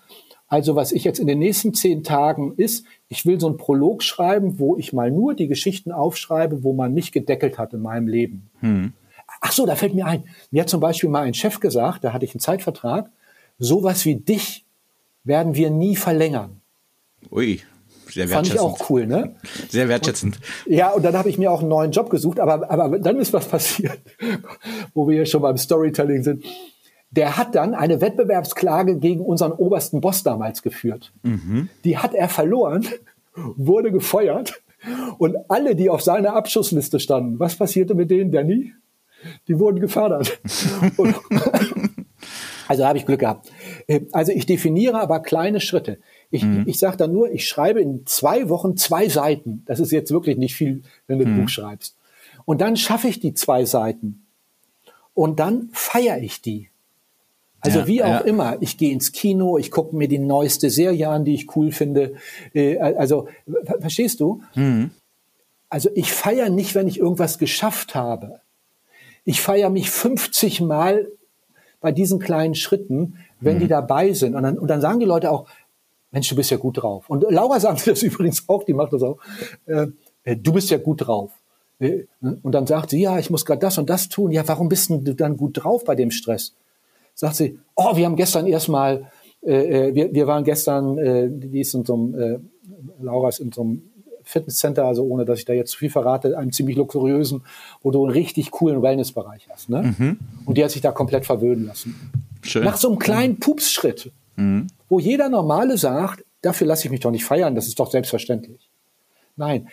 [0.47, 4.03] also was ich jetzt in den nächsten zehn Tagen ist, ich will so einen Prolog
[4.03, 8.07] schreiben, wo ich mal nur die Geschichten aufschreibe, wo man mich gedeckelt hat in meinem
[8.07, 8.49] Leben.
[8.61, 8.93] Mhm.
[9.41, 10.25] Ach so, da fällt mir ein.
[10.51, 13.09] Mir hat zum Beispiel mal ein Chef gesagt, da hatte ich einen Zeitvertrag,
[13.57, 14.64] sowas wie dich
[15.25, 16.61] werden wir nie verlängern.
[17.31, 17.61] Ui,
[18.07, 18.31] sehr wertschätzend.
[18.31, 19.35] Fand ich auch cool, ne?
[19.69, 20.39] Sehr wertschätzend.
[20.65, 23.19] Und, ja, und dann habe ich mir auch einen neuen Job gesucht, aber, aber dann
[23.19, 23.99] ist was passiert,
[24.93, 26.45] wo wir schon beim Storytelling sind.
[27.11, 31.13] Der hat dann eine Wettbewerbsklage gegen unseren obersten Boss damals geführt.
[31.23, 31.69] Mhm.
[31.83, 32.87] Die hat er verloren,
[33.35, 34.61] wurde gefeuert
[35.17, 38.73] und alle, die auf seiner Abschussliste standen, was passierte mit denen, Danny?
[39.47, 40.39] Die wurden gefördert.
[42.67, 43.51] also habe ich Glück gehabt.
[43.87, 45.99] Äh, also ich definiere aber kleine Schritte.
[46.31, 46.63] Ich, mhm.
[46.67, 49.63] ich sage dann nur, ich schreibe in zwei Wochen zwei Seiten.
[49.65, 51.41] Das ist jetzt wirklich nicht viel, wenn du ein mhm.
[51.41, 51.95] Buch schreibst.
[52.45, 54.25] Und dann schaffe ich die zwei Seiten.
[55.13, 56.69] Und dann feiere ich die.
[57.61, 58.17] Also ja, wie auch ja.
[58.19, 61.71] immer, ich gehe ins Kino, ich gucke mir die neueste Serie an, die ich cool
[61.71, 62.13] finde.
[62.53, 63.27] Äh, also,
[63.79, 64.43] verstehst du?
[64.53, 64.91] Mhm.
[65.69, 68.41] Also ich feiere nicht, wenn ich irgendwas geschafft habe.
[69.23, 71.07] Ich feiere mich 50 Mal
[71.81, 73.61] bei diesen kleinen Schritten, wenn mhm.
[73.61, 74.35] die dabei sind.
[74.35, 75.47] Und dann, und dann sagen die Leute auch,
[76.11, 77.09] Mensch, du bist ja gut drauf.
[77.09, 79.17] Und Laura sagt das übrigens auch, die macht das auch.
[79.65, 79.87] Äh,
[80.23, 81.31] äh, du bist ja gut drauf.
[81.79, 84.31] Äh, und dann sagt sie, ja, ich muss gerade das und das tun.
[84.31, 86.55] Ja, warum bist du dann gut drauf bei dem Stress?
[87.13, 89.09] Sagt sie, oh, wir haben gestern erstmal,
[89.43, 92.39] äh, äh, wir, wir waren gestern, äh, die ist in so einem, äh,
[93.01, 93.83] Laura ist in so einem
[94.23, 97.43] Fitnesscenter, also ohne dass ich da jetzt zu viel verrate, einem ziemlich luxuriösen,
[97.81, 99.69] wo du einen richtig coolen Wellnessbereich hast.
[99.69, 99.93] Ne?
[99.97, 100.19] Mhm.
[100.45, 102.11] Und die hat sich da komplett verwöhnen lassen.
[102.45, 102.63] Schön.
[102.63, 104.67] Nach so einem kleinen Pupsschritt Mhm.
[104.89, 108.69] Wo jeder Normale sagt, dafür lasse ich mich doch nicht feiern, das ist doch selbstverständlich.
[109.35, 109.69] Nein,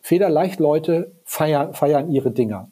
[0.00, 2.70] federleicht Leute feiern, feiern ihre Dinger.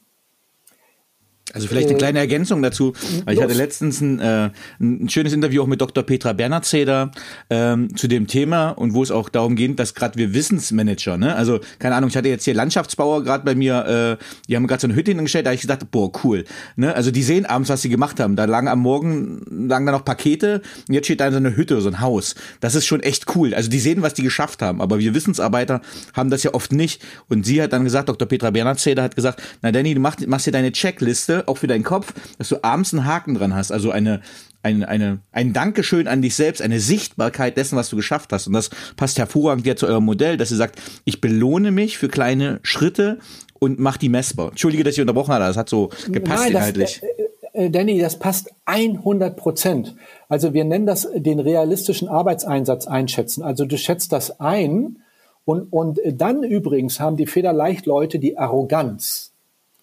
[1.53, 2.93] Also vielleicht eine kleine Ergänzung dazu.
[3.31, 6.03] Ich hatte letztens ein, äh, ein schönes Interview auch mit Dr.
[6.03, 7.13] Petra Bernhardzeder
[7.51, 11.37] ähm, zu dem Thema und wo es auch darum geht, dass gerade wir Wissensmanager, ne,
[11.37, 14.81] also keine Ahnung, ich hatte jetzt hier Landschaftsbauer gerade bei mir, äh, die haben gerade
[14.81, 16.45] so eine Hütte hingestellt, da habe ich gedacht, boah, cool.
[16.75, 16.93] Ne?
[16.95, 18.35] Also die sehen abends, was sie gemacht haben.
[18.35, 21.81] Da lagen am Morgen lagen da noch Pakete und jetzt steht da so eine Hütte,
[21.81, 22.35] so ein Haus.
[22.61, 23.55] Das ist schon echt cool.
[23.55, 25.81] Also die sehen, was die geschafft haben, aber wir Wissensarbeiter
[26.13, 27.05] haben das ja oft nicht.
[27.29, 28.27] Und sie hat dann gesagt, Dr.
[28.27, 31.85] Petra Bernhardzeder hat gesagt, na Danny, du machst, machst dir deine Checkliste auch für deinen
[31.85, 34.21] Kopf, dass du abends einen Haken dran hast, also eine,
[34.63, 38.47] eine, eine, ein Dankeschön an dich selbst, eine Sichtbarkeit dessen, was du geschafft hast.
[38.47, 42.09] Und das passt hervorragend ja zu eurem Modell, dass ihr sagt, ich belohne mich für
[42.09, 43.19] kleine Schritte
[43.59, 44.51] und mach die messbar.
[44.51, 47.01] Entschuldige, dass ich unterbrochen habe, das hat so gepasst Nein, inhaltlich.
[47.01, 47.11] Das,
[47.55, 49.97] äh, äh, Danny, das passt 100 Prozent.
[50.29, 53.43] Also wir nennen das den realistischen Arbeitseinsatz einschätzen.
[53.43, 54.99] Also du schätzt das ein
[55.45, 59.33] und, und dann übrigens haben die Federleicht-Leute die Arroganz,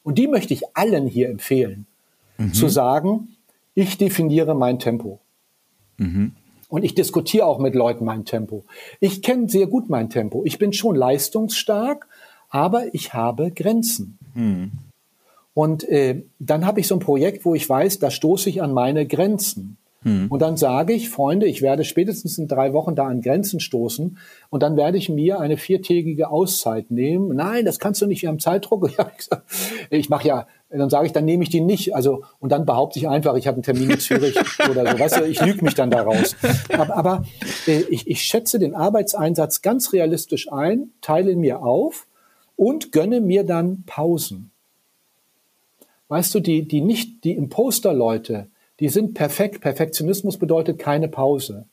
[0.04, 1.88] und die möchte ich allen hier empfehlen,
[2.38, 2.54] mhm.
[2.54, 3.30] zu sagen,
[3.74, 5.20] ich definiere mein Tempo.
[5.98, 6.34] Mhm.
[6.70, 8.66] Und ich diskutiere auch mit Leuten mein Tempo.
[9.00, 10.44] Ich kenne sehr gut mein Tempo.
[10.44, 12.08] Ich bin schon leistungsstark,
[12.50, 14.18] aber ich habe Grenzen.
[14.34, 14.72] Mhm.
[15.54, 18.74] Und äh, dann habe ich so ein Projekt, wo ich weiß, da stoße ich an
[18.74, 19.78] meine Grenzen.
[20.04, 20.28] Hm.
[20.30, 24.18] Und dann sage ich, Freunde, ich werde spätestens in drei Wochen da an Grenzen stoßen
[24.50, 27.36] und dann werde ich mir eine viertägige Auszeit nehmen.
[27.36, 28.92] Nein, das kannst du nicht, wir haben Zeitdruck.
[29.90, 31.96] ich mache ja, dann sage ich, dann nehme ich die nicht.
[31.96, 34.36] Also und dann behaupte ich einfach, ich habe einen Termin in Zürich
[34.70, 35.00] oder so.
[35.00, 36.36] Weißt du, ich lüge mich dann daraus.
[36.70, 37.24] Aber, aber
[37.68, 42.08] äh, ich, ich schätze den Arbeitseinsatz ganz realistisch ein, teile ihn mir auf
[42.56, 44.52] und gönne mir dann Pausen.
[46.08, 48.48] Weißt du, die, die nicht, die Imposter-Leute,
[48.84, 49.62] die sind perfekt.
[49.62, 51.68] Perfektionismus bedeutet keine Pause.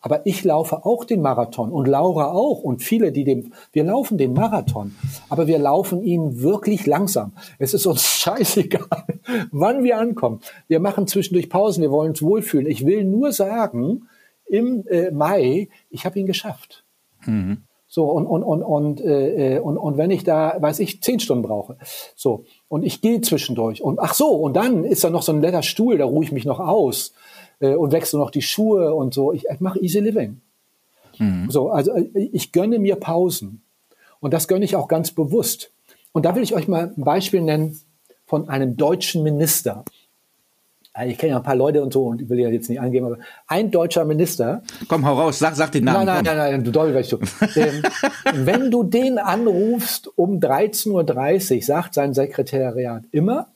[0.00, 4.16] Aber ich laufe auch den Marathon und Laura auch und viele, die dem, wir laufen
[4.16, 4.96] den Marathon,
[5.28, 7.34] aber wir laufen ihn wirklich langsam.
[7.58, 9.04] Es ist uns scheißegal,
[9.50, 10.40] wann wir ankommen.
[10.66, 12.66] Wir machen zwischendurch Pausen, wir wollen uns wohlfühlen.
[12.66, 14.08] Ich will nur sagen,
[14.46, 16.84] im äh, Mai, ich habe ihn geschafft.
[17.26, 17.64] Mhm.
[17.94, 21.42] So, und, und, und, und, äh, und, und wenn ich da, weiß ich, zehn Stunden
[21.42, 21.76] brauche.
[22.16, 23.82] So, und ich gehe zwischendurch.
[23.82, 26.32] Und ach so, und dann ist da noch so ein netter Stuhl, da ruhe ich
[26.32, 27.12] mich noch aus
[27.60, 29.34] äh, und wechsle noch die Schuhe und so.
[29.34, 30.40] Ich, ich mache easy living.
[31.18, 31.50] Mhm.
[31.50, 33.60] So, also äh, ich gönne mir Pausen.
[34.20, 35.70] Und das gönne ich auch ganz bewusst.
[36.12, 37.78] Und da will ich euch mal ein Beispiel nennen
[38.24, 39.84] von einem deutschen Minister.
[40.94, 42.80] Also ich kenne ja ein paar Leute und so und ich will ja jetzt nicht
[42.80, 44.62] angeben, aber ein deutscher Minister.
[44.88, 46.04] Komm, hau raus, sag, sag den Namen.
[46.04, 47.18] Nein, nein, nein, nein, du du.
[47.56, 47.82] ähm,
[48.34, 53.48] wenn du den anrufst um 13.30 Uhr, sagt sein Sekretariat immer,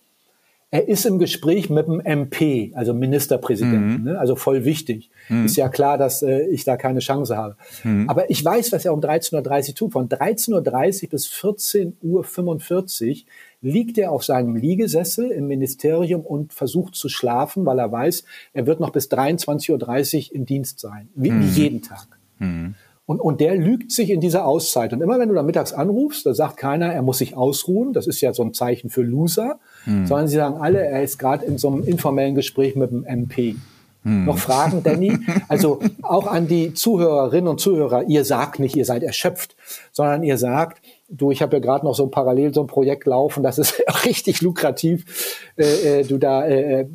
[0.71, 4.05] er ist im Gespräch mit dem MP, also Ministerpräsidenten, mhm.
[4.05, 4.19] ne?
[4.19, 5.11] also voll wichtig.
[5.29, 5.45] Mhm.
[5.47, 7.57] Ist ja klar, dass äh, ich da keine Chance habe.
[7.85, 8.11] Mhm.
[8.11, 9.93] Aber ich weiß, was er um 13.30 Uhr tut.
[9.93, 13.17] Von 13.30 Uhr bis 14.45 Uhr
[13.61, 18.67] liegt er auf seinem Liegesessel im Ministerium und versucht zu schlafen, weil er weiß, er
[18.67, 21.49] wird noch bis 23.30 Uhr im Dienst sein, wie, mhm.
[21.55, 22.07] jeden Tag.
[22.39, 22.75] Mhm.
[23.07, 24.93] Und, und der lügt sich in dieser Auszeit.
[24.93, 27.93] Und immer wenn du da mittags anrufst, da sagt keiner, er muss sich ausruhen.
[27.93, 29.61] Das ist ja so ein Zeichen für Loser.
[29.85, 30.07] Hm.
[30.07, 33.55] Sondern sie sagen alle, er ist gerade in so einem informellen Gespräch mit dem MP.
[34.03, 34.25] Hm.
[34.25, 35.19] Noch Fragen, Danny?
[35.49, 39.55] Also auch an die Zuhörerinnen und Zuhörer, ihr sagt nicht, ihr seid erschöpft,
[39.93, 43.43] sondern ihr sagt, du, ich habe ja gerade noch so parallel so ein Projekt laufen,
[43.43, 45.41] das ist richtig lukrativ.
[45.57, 46.89] Äh, äh, du da, äh, äh,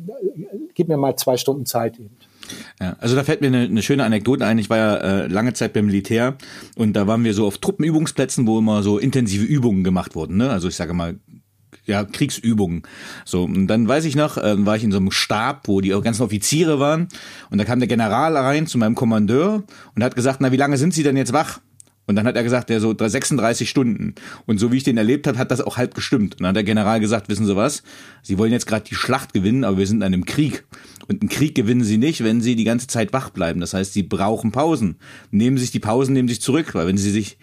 [0.74, 2.16] gib mir mal zwei Stunden Zeit eben.
[2.80, 4.58] Ja, also da fällt mir eine, eine schöne Anekdote ein.
[4.58, 6.36] Ich war ja äh, lange Zeit beim Militär
[6.76, 10.36] und da waren wir so auf Truppenübungsplätzen, wo immer so intensive Übungen gemacht wurden.
[10.36, 10.50] Ne?
[10.50, 11.18] Also ich sage mal
[11.84, 12.82] ja, Kriegsübungen.
[13.24, 15.88] So, und dann weiß ich noch, äh, war ich in so einem Stab, wo die
[15.88, 17.08] ganzen Offiziere waren
[17.50, 20.76] und da kam der General rein zu meinem Kommandeur und hat gesagt, na, wie lange
[20.76, 21.60] sind Sie denn jetzt wach?
[22.06, 24.14] Und dann hat er gesagt, der so 36 Stunden.
[24.46, 26.34] Und so wie ich den erlebt habe, hat das auch halb gestimmt.
[26.34, 27.82] Und dann hat der General gesagt, wissen Sie was?
[28.22, 30.64] Sie wollen jetzt gerade die Schlacht gewinnen, aber wir sind in einem Krieg.
[31.06, 33.60] Und einen Krieg gewinnen Sie nicht, wenn Sie die ganze Zeit wach bleiben.
[33.60, 34.96] Das heißt, Sie brauchen Pausen.
[35.30, 37.38] Nehmen sich die Pausen, nehmen sich zurück, weil wenn Sie sich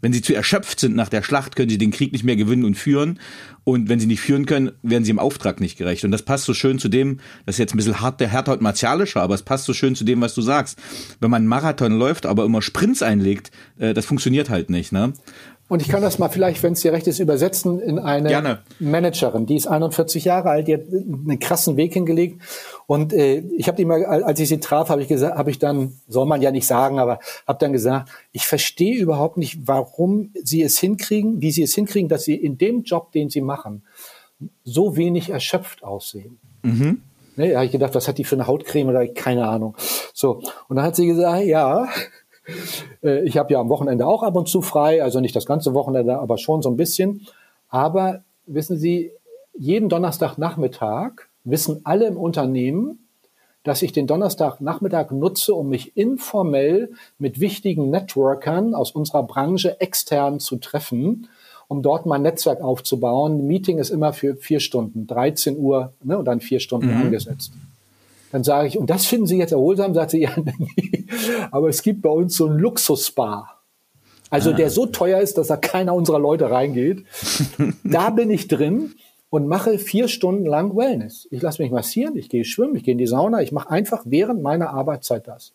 [0.00, 2.64] wenn sie zu erschöpft sind nach der Schlacht, können sie den Krieg nicht mehr gewinnen
[2.64, 3.18] und führen.
[3.64, 6.04] Und wenn sie nicht führen können, werden sie im Auftrag nicht gerecht.
[6.04, 8.62] Und das passt so schön zu dem, das ist jetzt ein bisschen hart, härter und
[8.62, 10.78] martialischer, aber es passt so schön zu dem, was du sagst.
[11.20, 14.92] Wenn man einen Marathon läuft, aber immer Sprints einlegt, äh, das funktioniert halt nicht.
[14.92, 15.14] Ne?
[15.68, 18.62] Und ich kann das mal vielleicht, wenn es dir recht ist, übersetzen in eine Gerne.
[18.78, 19.46] Managerin.
[19.46, 22.40] Die ist 41 Jahre alt, die hat einen krassen Weg hingelegt.
[22.86, 25.58] Und äh, ich habe die mal, als ich sie traf, habe ich gesagt, habe ich
[25.58, 30.30] dann, soll man ja nicht sagen, aber habe dann gesagt, ich verstehe überhaupt nicht, warum
[30.40, 33.82] sie es hinkriegen, wie sie es hinkriegen, dass sie in dem Job, den sie machen,
[34.62, 36.38] so wenig erschöpft aussehen.
[36.62, 37.02] Mhm.
[37.34, 39.76] Ne, da habe ich gedacht, was hat die für eine Hautcreme oder keine Ahnung.
[40.14, 41.88] So und dann hat sie gesagt, ja,
[43.02, 46.18] ich habe ja am Wochenende auch ab und zu frei, also nicht das ganze Wochenende,
[46.18, 47.26] aber schon so ein bisschen.
[47.68, 49.10] Aber wissen Sie,
[49.58, 51.12] jeden Donnerstagnachmittag
[51.44, 53.06] wissen alle im Unternehmen,
[53.62, 60.38] dass ich den Donnerstagnachmittag nutze, um mich informell mit wichtigen Networkern aus unserer Branche extern
[60.38, 61.28] zu treffen,
[61.66, 63.38] um dort mein Netzwerk aufzubauen.
[63.38, 67.02] Ein Meeting ist immer für vier Stunden, 13 Uhr ne, und dann vier Stunden mhm.
[67.02, 67.52] angesetzt.
[68.36, 69.94] Dann sage ich, und das finden Sie jetzt erholsam?
[69.94, 70.30] Sagt sie, ja,
[71.50, 73.62] aber es gibt bei uns so ein Luxusspa.
[74.28, 74.52] Also ah.
[74.52, 77.06] der so teuer ist, dass da keiner unserer Leute reingeht.
[77.84, 78.92] da bin ich drin
[79.30, 81.26] und mache vier Stunden lang Wellness.
[81.30, 84.02] Ich lasse mich massieren, ich gehe schwimmen, ich gehe in die Sauna, ich mache einfach
[84.04, 85.54] während meiner Arbeitszeit das.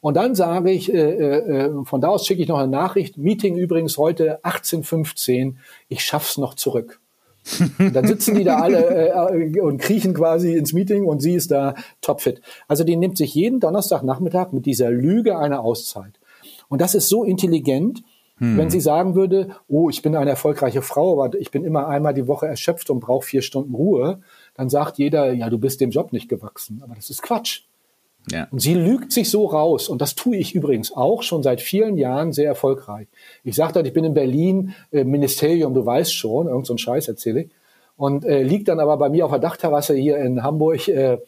[0.00, 3.58] Und dann sage ich, äh, äh, von da aus schicke ich noch eine Nachricht, Meeting
[3.58, 5.56] übrigens heute 18.15
[5.90, 6.98] ich schaff's noch zurück
[7.92, 11.74] dann sitzen die da alle äh, und kriechen quasi ins Meeting und sie ist da
[12.00, 12.40] topfit.
[12.68, 16.18] Also die nimmt sich jeden Donnerstagnachmittag mit dieser Lüge eine Auszeit.
[16.68, 18.02] Und das ist so intelligent,
[18.38, 18.56] hm.
[18.56, 22.14] wenn sie sagen würde, oh, ich bin eine erfolgreiche Frau, aber ich bin immer einmal
[22.14, 24.20] die Woche erschöpft und brauche vier Stunden Ruhe,
[24.54, 26.80] dann sagt jeder, ja, du bist dem Job nicht gewachsen.
[26.82, 27.62] Aber das ist Quatsch.
[28.30, 28.46] Ja.
[28.50, 29.88] Und sie lügt sich so raus.
[29.88, 33.08] Und das tue ich übrigens auch schon seit vielen Jahren sehr erfolgreich.
[33.42, 36.78] Ich sage dann, ich bin in Berlin, äh, Ministerium, du weißt schon, irgend so ein
[36.78, 37.50] Scheiß erzähle ich.
[37.96, 41.18] Und äh, liegt dann aber bei mir auf der Dachterrasse hier in Hamburg äh,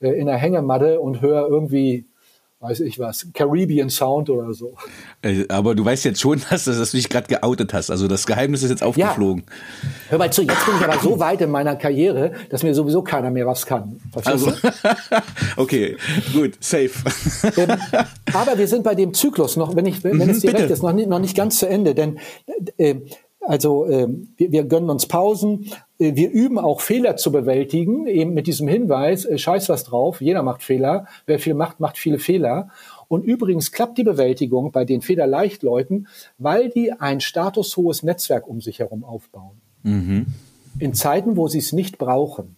[0.00, 2.06] äh in der Hängematte und höre irgendwie
[2.62, 4.74] weiß ich was, Caribbean Sound oder so.
[5.20, 7.90] Äh, aber du weißt jetzt schon, dass, dass du dich gerade geoutet hast.
[7.90, 9.44] Also das Geheimnis ist jetzt aufgeflogen.
[9.46, 9.88] Ja.
[10.10, 13.02] Hör mal zu, jetzt bin ich aber so weit in meiner Karriere, dass mir sowieso
[13.02, 14.00] keiner mehr was kann.
[14.12, 14.68] Verstehst also,
[15.56, 15.96] okay,
[16.32, 16.92] gut, safe.
[17.56, 17.76] Ähm,
[18.32, 20.82] aber wir sind bei dem Zyklus noch, wenn, ich, wenn mhm, es dir recht ist,
[20.82, 21.96] noch nicht, noch nicht ganz zu Ende.
[21.96, 22.20] Denn
[22.78, 22.94] äh,
[23.40, 24.06] also äh,
[24.36, 25.66] wir, wir gönnen uns Pausen,
[26.02, 30.42] wir üben auch Fehler zu bewältigen, eben mit diesem Hinweis, äh, scheiß was drauf, jeder
[30.42, 32.68] macht Fehler, wer viel macht, macht viele Fehler.
[33.08, 38.78] Und übrigens klappt die Bewältigung bei den Federleichtleuten, weil die ein statushohes Netzwerk um sich
[38.78, 39.60] herum aufbauen.
[39.82, 40.26] Mhm.
[40.78, 42.56] In Zeiten, wo sie es nicht brauchen.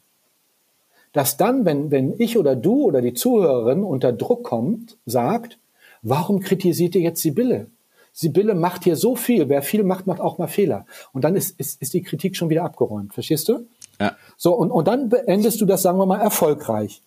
[1.13, 5.59] Dass dann, wenn, wenn ich oder du oder die Zuhörerin unter Druck kommt, sagt,
[6.03, 7.69] warum kritisiert ihr jetzt Sibylle?
[8.17, 9.49] Sibylle macht hier so viel.
[9.49, 10.87] Wer viel macht, macht auch mal Fehler.
[11.13, 13.13] Und dann ist, ist, ist die Kritik schon wieder abgeräumt.
[13.13, 13.67] Verstehst du?
[14.01, 14.17] Ja.
[14.37, 17.03] So, und, und dann beendest du das, sagen wir mal, erfolgreich.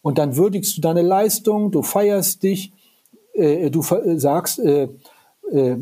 [0.00, 2.72] Und dann würdigst du deine Leistung, du feierst dich,
[3.34, 4.88] äh, du äh, sagst, äh,
[5.52, 5.76] äh,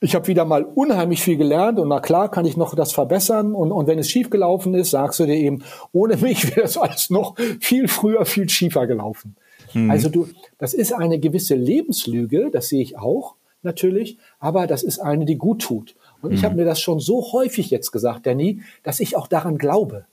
[0.00, 3.54] ich habe wieder mal unheimlich viel gelernt und na klar kann ich noch das verbessern
[3.54, 5.62] und, und wenn es schief gelaufen ist, sagst du dir eben,
[5.92, 9.36] ohne mich wäre das alles noch viel früher, viel schiefer gelaufen.
[9.72, 9.90] Hm.
[9.90, 14.98] Also du, das ist eine gewisse Lebenslüge, das sehe ich auch, natürlich, aber das ist
[14.98, 15.96] eine, die gut tut.
[16.22, 16.36] Und mhm.
[16.36, 20.06] ich habe mir das schon so häufig jetzt gesagt, Danny, dass ich auch daran glaube.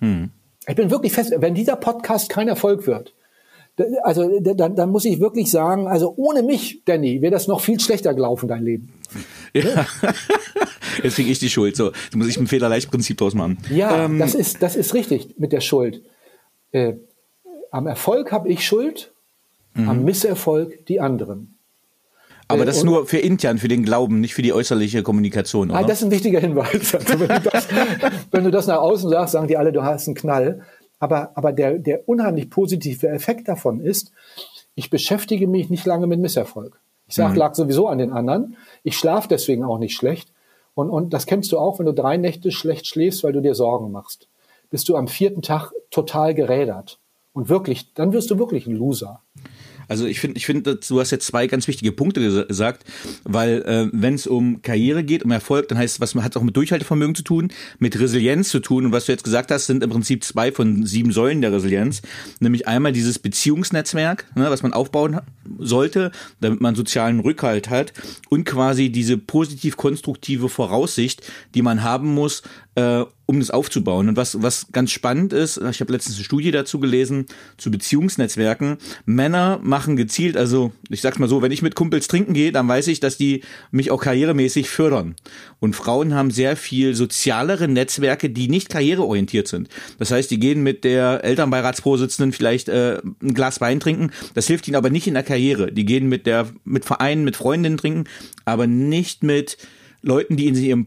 [0.00, 0.30] Mhm.
[0.66, 3.14] Ich bin wirklich fest, wenn dieser Podcast kein Erfolg wird,
[4.02, 7.80] also dann, dann muss ich wirklich sagen, also ohne mich, Danny, wäre das noch viel
[7.80, 8.92] schlechter gelaufen, dein Leben.
[9.52, 9.84] Ja.
[11.02, 11.74] Jetzt kriege ich die Schuld.
[11.74, 13.58] So, jetzt muss ich ein Fehlerleichtprinzip draus machen.
[13.68, 16.02] Ja, ähm, das ist das ist richtig mit der Schuld.
[16.70, 16.94] Äh,
[17.72, 19.12] am Erfolg habe ich Schuld,
[19.74, 19.88] mhm.
[19.88, 21.58] am Misserfolg die anderen.
[22.50, 25.74] Aber das ist nur für intern, für den Glauben, nicht für die äußerliche Kommunikation, ah,
[25.74, 25.84] oder?
[25.84, 26.94] Ah, das ist ein wichtiger Hinweis.
[26.94, 27.68] Also wenn, du das,
[28.30, 30.62] wenn du das nach außen sagst, sagen die alle, du hast einen Knall.
[30.98, 34.12] Aber, aber der, der unheimlich positive Effekt davon ist,
[34.74, 36.78] ich beschäftige mich nicht lange mit Misserfolg.
[37.06, 37.38] Ich sage, mhm.
[37.38, 38.56] lag sowieso an den anderen.
[38.84, 40.32] Ich schlafe deswegen auch nicht schlecht.
[40.74, 43.54] Und, und das kennst du auch, wenn du drei Nächte schlecht schläfst, weil du dir
[43.54, 44.28] Sorgen machst.
[44.70, 47.00] Bist du am vierten Tag total gerädert.
[47.32, 49.22] Und wirklich, dann wirst du wirklich ein Loser.
[49.90, 52.84] Also ich finde, ich finde, du hast jetzt zwei ganz wichtige Punkte gesagt,
[53.24, 56.36] weil äh, wenn es um Karriere geht, um Erfolg, dann heißt es, was man hat
[56.36, 57.48] auch mit Durchhaltevermögen zu tun,
[57.80, 58.86] mit Resilienz zu tun.
[58.86, 62.02] Und was du jetzt gesagt hast, sind im Prinzip zwei von sieben Säulen der Resilienz.
[62.38, 65.18] Nämlich einmal dieses Beziehungsnetzwerk, ne, was man aufbauen
[65.58, 67.92] sollte, damit man sozialen Rückhalt hat
[68.28, 72.42] und quasi diese positiv-konstruktive Voraussicht, die man haben muss,
[72.74, 74.08] äh, um das aufzubauen.
[74.08, 77.26] Und was, was ganz spannend ist, ich habe letztens eine Studie dazu gelesen,
[77.58, 78.78] zu Beziehungsnetzwerken.
[79.04, 82.66] Männer machen gezielt, also ich sag's mal so, wenn ich mit Kumpels trinken gehe, dann
[82.66, 85.14] weiß ich, dass die mich auch karrieremäßig fördern.
[85.60, 89.68] Und Frauen haben sehr viel sozialere Netzwerke, die nicht karriereorientiert sind.
[89.98, 94.10] Das heißt, die gehen mit der Elternbeiratsvorsitzenden vielleicht äh, ein Glas Wein trinken.
[94.34, 95.70] Das hilft ihnen aber nicht in der Karriere.
[95.70, 98.04] Die gehen mit der, mit Vereinen, mit Freundinnen trinken,
[98.44, 99.56] aber nicht mit
[100.02, 100.86] Leuten, die in ihrem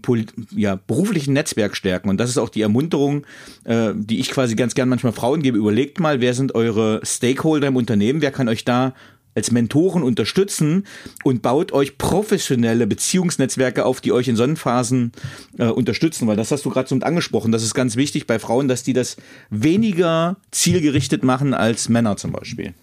[0.55, 2.09] ja, beruflichen Netzwerk stärken.
[2.09, 3.25] Und das ist auch die Ermunterung,
[3.63, 5.57] äh, die ich quasi ganz gern manchmal Frauen gebe.
[5.57, 8.21] Überlegt mal, wer sind eure Stakeholder im Unternehmen?
[8.21, 8.93] Wer kann euch da
[9.35, 10.85] als Mentoren unterstützen
[11.23, 15.11] und baut euch professionelle Beziehungsnetzwerke auf, die euch in Sonnenphasen
[15.57, 17.51] äh, unterstützen, weil das hast du gerade so mit angesprochen.
[17.51, 19.17] Das ist ganz wichtig bei Frauen, dass die das
[19.49, 22.73] weniger zielgerichtet machen als Männer zum Beispiel.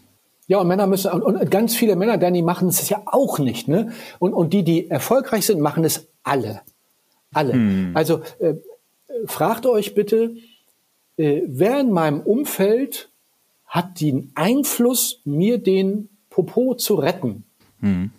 [0.48, 3.68] Ja, und Männer müssen, und, und ganz viele Männer, Danny, machen es ja auch nicht,
[3.68, 3.92] ne?
[4.18, 6.62] Und, und die, die erfolgreich sind, machen es alle.
[7.32, 7.52] Alle.
[7.52, 7.92] Hm.
[7.94, 8.54] Also, äh,
[9.26, 10.34] fragt euch bitte,
[11.16, 13.10] äh, wer in meinem Umfeld
[13.66, 17.44] hat den Einfluss, mir den Popo zu retten,
[17.80, 18.10] hm.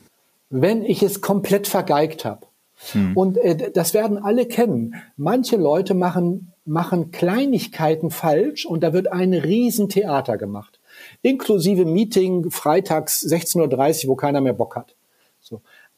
[0.50, 2.48] wenn ich es komplett vergeigt habe?
[2.94, 3.16] Hm.
[3.16, 4.96] Und äh, das werden alle kennen.
[5.18, 10.82] Manche Leute machen, machen Kleinigkeiten falsch und da wird ein Riesentheater gemacht
[11.22, 14.96] inklusive Meeting freitags 16.30 Uhr, wo keiner mehr Bock hat.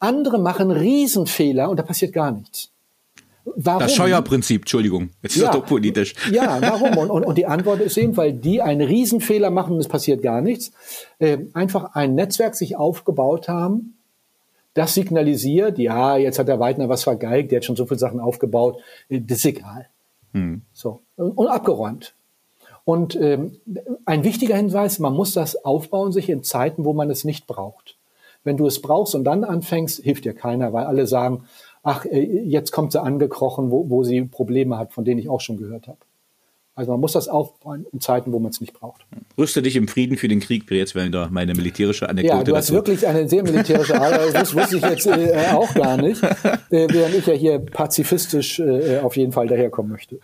[0.04, 2.70] Andere machen Riesenfehler und da passiert gar nichts.
[3.44, 3.80] Warum?
[3.80, 6.14] Das Scheuerprinzip, Entschuldigung, jetzt ist ja, das doch politisch.
[6.30, 6.96] Ja, warum?
[6.96, 10.22] Und, und, und die Antwort ist eben, weil die einen Riesenfehler machen und es passiert
[10.22, 10.72] gar nichts,
[11.18, 13.98] äh, einfach ein Netzwerk sich aufgebaut haben,
[14.72, 18.18] das signalisiert, ja, jetzt hat der Weidner was vergeigt, der hat schon so viele Sachen
[18.18, 18.78] aufgebaut,
[19.08, 19.88] äh, das ist egal.
[20.32, 20.62] Hm.
[20.72, 22.14] So, und, und abgeräumt.
[22.84, 23.58] Und ähm,
[24.04, 27.96] ein wichtiger Hinweis, man muss das aufbauen sich in Zeiten, wo man es nicht braucht.
[28.44, 31.44] Wenn du es brauchst und dann anfängst, hilft dir keiner, weil alle sagen,
[31.82, 35.40] ach, äh, jetzt kommt sie angekrochen, wo, wo sie Probleme hat, von denen ich auch
[35.40, 35.98] schon gehört habe.
[36.76, 39.06] Also man muss das aufbauen in Zeiten, wo man es nicht braucht.
[39.38, 42.36] Rüste dich im Frieden für den Krieg, jetzt wäre da meine militärische Anekdote.
[42.36, 42.74] Ja, du hast dazu.
[42.74, 47.14] wirklich eine sehr militärische Ader, das wusste ich jetzt äh, auch gar nicht, äh, während
[47.14, 50.18] ich ja hier pazifistisch äh, auf jeden Fall daherkommen möchte.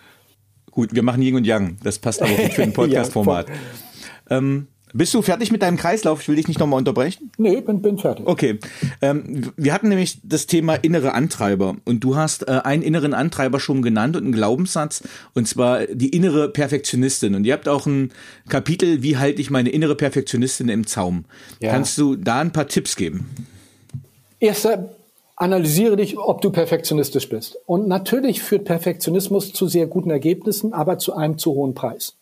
[0.73, 1.77] Gut, wir machen Yin und Yang.
[1.85, 3.49] Das passt aber gut für ein Podcast-Format.
[3.49, 6.23] ja, ähm, bist du fertig mit deinem Kreislauf?
[6.23, 7.31] Ich will dich nicht nochmal unterbrechen.
[7.39, 8.27] Nee, bin, bin fertig.
[8.27, 8.59] Okay.
[9.01, 13.61] Ähm, wir hatten nämlich das Thema innere Antreiber und du hast äh, einen inneren Antreiber
[13.61, 15.03] schon genannt und einen Glaubenssatz
[15.35, 17.35] und zwar die innere Perfektionistin.
[17.35, 18.13] Und ihr habt auch ein
[18.49, 21.25] Kapitel, wie halte ich meine innere Perfektionistin im Zaum.
[21.61, 21.71] Ja.
[21.71, 23.29] Kannst du da ein paar Tipps geben?
[24.41, 24.91] Erster
[25.41, 27.57] analysiere dich, ob du perfektionistisch bist.
[27.65, 32.15] Und natürlich führt Perfektionismus zu sehr guten Ergebnissen, aber zu einem zu hohen Preis.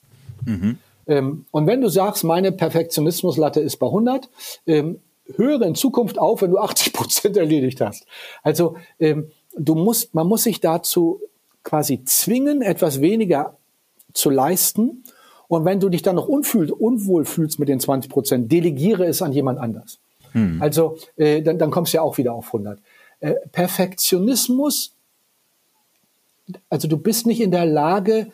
[0.45, 0.79] Mhm.
[1.09, 4.29] Ähm, und wenn du sagst, meine Perfektionismuslatte ist bei 100,
[4.67, 5.01] ähm,
[5.35, 8.07] höre in Zukunft auf, wenn du 80 Prozent erledigt hast.
[8.43, 11.21] Also ähm, du musst, man muss sich dazu
[11.65, 13.57] quasi zwingen, etwas weniger
[14.13, 15.05] zu leisten.
[15.49, 19.23] Und wenn du dich dann noch unfühl, unwohl fühlst mit den 20 Prozent, delegiere es
[19.23, 19.99] an jemand anders.
[20.33, 20.61] Hm.
[20.61, 22.81] Also äh, dann, dann kommst du ja auch wieder auf 100.
[23.21, 24.95] Äh, Perfektionismus,
[26.69, 28.31] also du bist nicht in der Lage,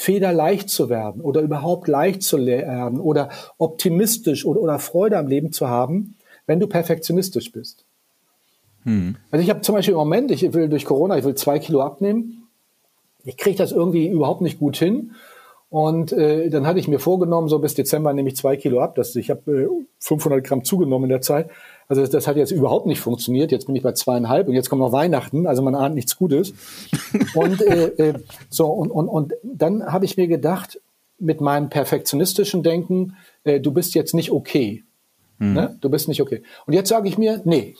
[0.00, 3.28] federleicht zu werden oder überhaupt leicht zu lernen oder
[3.58, 7.84] optimistisch oder, oder Freude am Leben zu haben, wenn du perfektionistisch bist.
[8.84, 9.16] Hm.
[9.30, 11.82] Also ich habe zum Beispiel im Moment, ich will durch Corona, ich will zwei Kilo
[11.82, 12.48] abnehmen.
[13.24, 15.12] Ich kriege das irgendwie überhaupt nicht gut hin.
[15.68, 18.94] Und äh, dann hatte ich mir vorgenommen, so bis Dezember nehme ich zwei Kilo ab.
[18.94, 21.50] Das, ich habe äh, 500 Gramm zugenommen in der Zeit.
[21.90, 23.50] Also das, das, hat jetzt überhaupt nicht funktioniert.
[23.50, 25.48] Jetzt bin ich bei zweieinhalb und jetzt kommt noch Weihnachten.
[25.48, 26.54] Also man ahnt nichts Gutes.
[27.34, 28.14] und äh, äh,
[28.48, 30.80] so und, und, und dann habe ich mir gedacht,
[31.18, 34.84] mit meinem perfektionistischen Denken, äh, du bist jetzt nicht okay.
[35.38, 35.52] Mhm.
[35.52, 35.78] Ne?
[35.80, 36.44] Du bist nicht okay.
[36.64, 37.74] Und jetzt sage ich mir, nee,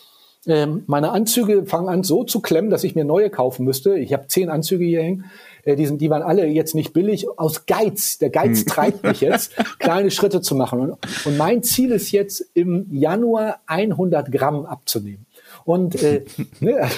[0.44, 3.96] ähm, meine Anzüge fangen an so zu klemmen, dass ich mir neue kaufen müsste.
[3.96, 5.26] Ich habe zehn Anzüge hier hängen.
[5.64, 7.26] Äh, die, sind, die waren alle jetzt nicht billig.
[7.38, 8.66] Aus Geiz, der Geiz hm.
[8.66, 10.80] treibt mich jetzt, kleine Schritte zu machen.
[10.80, 15.26] Und, und mein Ziel ist jetzt im Januar 100 Gramm abzunehmen.
[15.64, 16.24] Und äh,
[16.60, 16.88] ne,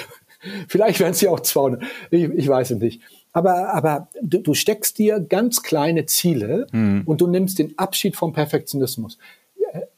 [0.67, 1.83] vielleicht werden es ja auch 200.
[2.11, 3.01] Ich, ich weiß es nicht.
[3.31, 7.03] Aber, aber du, du steckst dir ganz kleine Ziele hm.
[7.05, 9.17] und du nimmst den Abschied vom Perfektionismus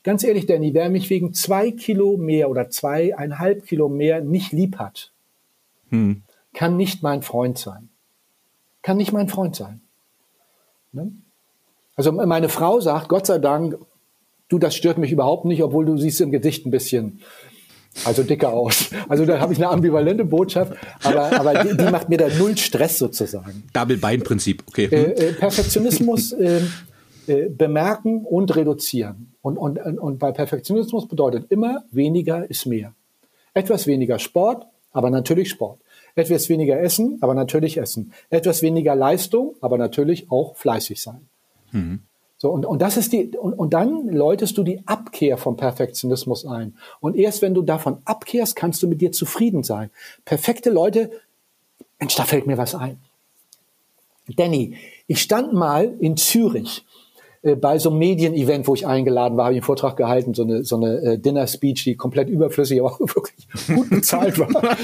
[0.05, 4.77] ganz ehrlich, Danny, wer mich wegen zwei Kilo mehr oder zweieinhalb Kilo mehr nicht lieb
[4.77, 5.11] hat,
[5.89, 6.23] hm.
[6.53, 7.89] kann nicht mein Freund sein.
[8.85, 9.81] Kann nicht mein Freund sein.
[10.91, 11.11] Ne?
[11.95, 13.79] Also meine Frau sagt, Gott sei Dank,
[14.47, 17.19] du, das stört mich überhaupt nicht, obwohl du siehst im Gedicht ein bisschen,
[18.03, 18.91] also dicker aus.
[19.09, 22.55] Also da habe ich eine ambivalente Botschaft, aber, aber die, die, macht mir da null
[22.57, 23.63] Stress sozusagen.
[23.73, 24.85] Double-Bein-Prinzip, okay.
[24.85, 26.61] Äh, äh, Perfektionismus äh,
[27.25, 29.33] äh, bemerken und reduzieren.
[29.41, 32.93] Und, und, und bei Perfektionismus bedeutet immer, weniger ist mehr.
[33.55, 35.79] Etwas weniger Sport, aber natürlich Sport.
[36.15, 38.13] Etwas weniger Essen, aber natürlich Essen.
[38.29, 41.27] Etwas weniger Leistung, aber natürlich auch fleißig sein.
[41.71, 41.99] Mhm.
[42.37, 46.45] So, und, und das ist die, und, und dann läutest du die Abkehr vom Perfektionismus
[46.45, 46.77] ein.
[46.99, 49.89] Und erst wenn du davon abkehrst, kannst du mit dir zufrieden sein.
[50.25, 51.11] Perfekte Leute,
[51.99, 52.99] Mensch, da fällt mir was ein.
[54.35, 54.75] Danny,
[55.07, 56.84] ich stand mal in Zürich
[57.53, 60.63] bei so einem Medienevent, wo ich eingeladen war, habe ich einen Vortrag gehalten, so eine,
[60.63, 64.49] so eine äh, Dinner-Speech, die komplett überflüssig, aber auch wirklich gut bezahlt war.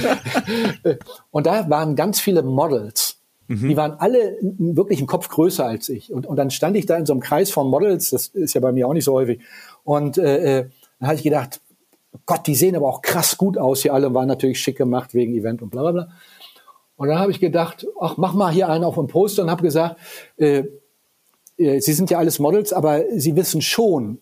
[0.84, 0.95] Äh,
[1.32, 3.18] und da waren ganz viele Models.
[3.47, 3.70] Mhm.
[3.70, 6.12] Die waren alle wirklich einen Kopf größer als ich.
[6.12, 8.62] Und, und dann stand ich da in so einem Kreis von Models, das ist ja
[8.62, 9.41] bei mir auch nicht so häufig.
[9.84, 10.66] Und äh, äh
[10.99, 11.62] dann habe ich gedacht,
[12.26, 15.14] Gott, die sehen aber auch krass gut aus hier alle und waren natürlich schick gemacht
[15.14, 16.07] wegen Event und bla bla bla.
[16.95, 19.64] Und dann habe ich gedacht, ach, mach mal hier einen auf ein Poster und habe
[19.64, 19.95] gesagt,
[20.38, 20.80] äh, äh,
[21.80, 24.20] Sie sind ja alles Models, aber Sie wissen schon,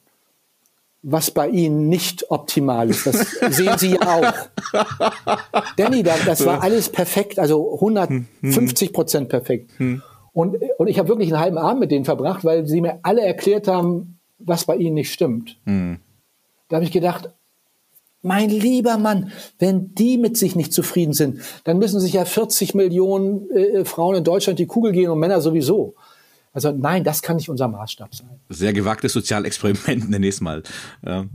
[1.01, 3.07] was bei Ihnen nicht optimal ist.
[3.07, 4.33] Das sehen Sie ja auch.
[5.77, 9.71] Danny, das war alles perfekt, also 150 Prozent perfekt.
[10.33, 13.21] Und, und ich habe wirklich einen halben Abend mit denen verbracht, weil sie mir alle
[13.21, 15.57] erklärt haben, was bei ihnen nicht stimmt.
[16.69, 17.29] Da habe ich gedacht,
[18.21, 22.75] mein lieber Mann, wenn die mit sich nicht zufrieden sind, dann müssen sich ja 40
[22.75, 25.95] Millionen äh, Frauen in Deutschland die Kugel gehen und Männer sowieso.
[26.51, 28.39] Also nein, das kann nicht unser Maßstab sein.
[28.49, 30.63] Sehr gewagtes Sozialexperiment nenne ich es mal.
[31.05, 31.25] Ja.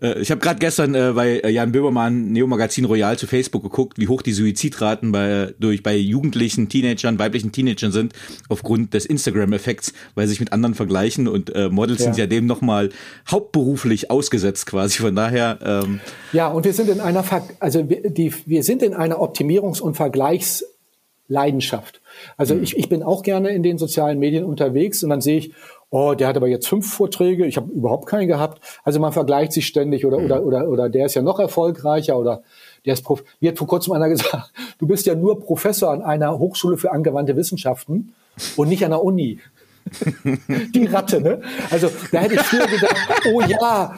[0.00, 3.62] Äh, ich habe gerade gestern äh, bei äh, Jan Böhmermann Neo Magazin Royal zu Facebook
[3.62, 8.12] geguckt, wie hoch die Suizidraten bei durch bei jugendlichen Teenagern, weiblichen Teenagern sind
[8.48, 12.06] aufgrund des Instagram-Effekts, weil sie sich mit anderen vergleichen und äh, Models ja.
[12.06, 12.90] sind ja dem nochmal
[13.30, 14.98] hauptberuflich ausgesetzt quasi.
[14.98, 15.58] Von daher.
[15.62, 16.00] Ähm
[16.32, 19.80] ja, und wir sind in einer, Ver also wir, die, wir sind in einer Optimierungs-
[19.80, 22.00] und Vergleichsleidenschaft.
[22.36, 22.62] Also mhm.
[22.62, 25.52] ich, ich bin auch gerne in den sozialen Medien unterwegs und dann sehe ich,
[25.90, 28.60] oh, der hat aber jetzt fünf Vorträge, ich habe überhaupt keinen gehabt.
[28.82, 30.24] Also man vergleicht sich ständig oder, mhm.
[30.24, 32.42] oder, oder, oder der ist ja noch erfolgreicher oder
[32.84, 36.02] der ist Prof mir hat vor kurzem einer gesagt, du bist ja nur Professor an
[36.02, 38.14] einer Hochschule für angewandte Wissenschaften
[38.56, 39.38] und nicht an der Uni.
[40.74, 41.42] Die Ratte, ne?
[41.70, 42.96] Also da hätte ich früher gedacht,
[43.32, 43.94] oh ja,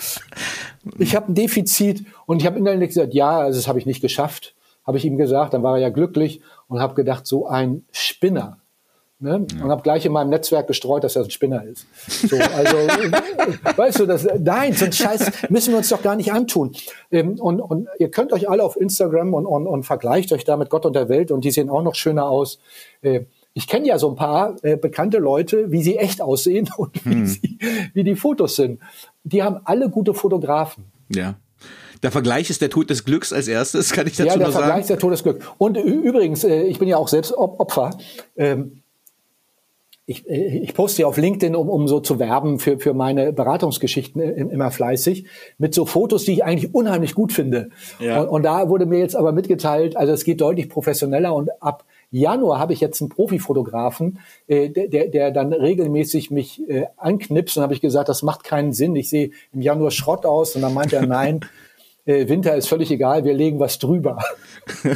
[0.99, 4.01] ich habe ein Defizit und ich habe innerlich gesagt, ja, also das habe ich nicht
[4.01, 4.57] geschafft
[4.87, 8.59] habe ich ihm gesagt, dann war er ja glücklich und habe gedacht, so ein Spinner.
[9.19, 9.47] Ne?
[9.51, 9.64] Ja.
[9.64, 11.87] Und habe gleich in meinem Netzwerk gestreut, dass er ein Spinner ist.
[12.07, 12.77] So, also,
[13.77, 16.73] weißt du, das, nein, so ein Scheiß müssen wir uns doch gar nicht antun.
[17.11, 20.59] Ähm, und, und ihr könnt euch alle auf Instagram und, und, und vergleicht euch da
[20.59, 22.59] mit Gott und der Welt und die sehen auch noch schöner aus.
[23.01, 23.23] Äh,
[23.55, 27.23] ich kenne ja so ein paar äh, bekannte Leute, wie sie echt aussehen und hm.
[27.23, 27.59] wie, sie,
[27.95, 28.81] wie die Fotos sind.
[29.25, 30.93] Die haben alle gute Fotografen.
[31.09, 31.37] Ja.
[32.07, 34.69] Der Vergleich ist der Tod des Glücks als erstes, kann ich dazu ja, der Vergleich
[34.69, 34.81] sagen.
[34.83, 35.45] ist der Tod des Glücks.
[35.59, 37.99] Und übrigens, äh, ich bin ja auch selbst Opfer.
[38.37, 38.83] Ähm,
[40.07, 43.33] ich, äh, ich poste ja auf LinkedIn, um, um so zu werben für, für meine
[43.33, 45.27] Beratungsgeschichten äh, immer fleißig,
[45.59, 47.71] mit so Fotos, die ich eigentlich unheimlich gut finde.
[47.99, 48.21] Ja.
[48.21, 51.85] Und, und da wurde mir jetzt aber mitgeteilt, also es geht deutlich professioneller und ab
[52.13, 57.65] Januar habe ich jetzt einen Profifotografen, äh, der, der dann regelmäßig mich äh, anknipst und
[57.65, 58.95] habe ich gesagt, das macht keinen Sinn.
[58.95, 61.41] Ich sehe im Januar Schrott aus und dann meint er, nein,
[62.07, 64.19] äh, Winter ist völlig egal, wir legen was drüber.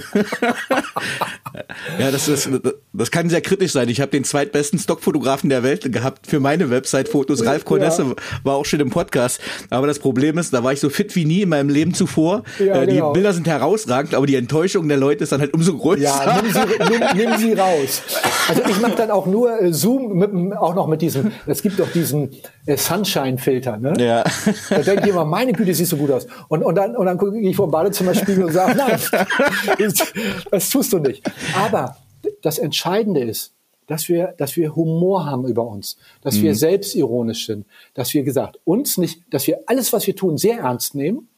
[1.99, 2.49] ja, das ist,
[2.93, 3.89] das kann sehr kritisch sein.
[3.89, 7.45] Ich habe den zweitbesten Stockfotografen der Welt gehabt für meine Website Fotos.
[7.45, 8.15] Ralf Cornesse ja.
[8.45, 9.41] war auch schon im Podcast.
[9.71, 12.45] Aber das Problem ist, da war ich so fit wie nie in meinem Leben zuvor.
[12.59, 13.13] Ja, äh, die genau.
[13.13, 16.03] Bilder sind herausragend, aber die Enttäuschung der Leute ist dann halt umso größer.
[16.03, 18.03] Ja, nimm sie, nimm, nimm sie raus.
[18.49, 21.81] Also ich mache dann auch nur äh, Zoom, mit, auch noch mit diesem, es gibt
[21.81, 22.31] doch diesen
[22.67, 23.79] äh, Sunshine-Filter.
[23.79, 23.95] Ne?
[23.99, 24.25] Ja.
[24.71, 26.27] Da ich immer, meine Güte, siehst du gut aus.
[26.49, 29.01] Und, und dann und dann gucke ich vor dem Badezimmerspiegel und sage, nein,
[29.79, 30.13] das,
[30.51, 31.23] das tust du nicht.
[31.57, 31.97] Aber
[32.43, 33.55] das Entscheidende ist,
[33.87, 36.43] dass wir, dass wir Humor haben über uns, dass mhm.
[36.43, 40.59] wir selbstironisch sind, dass wir gesagt, uns nicht, dass wir alles, was wir tun, sehr
[40.59, 41.29] ernst nehmen,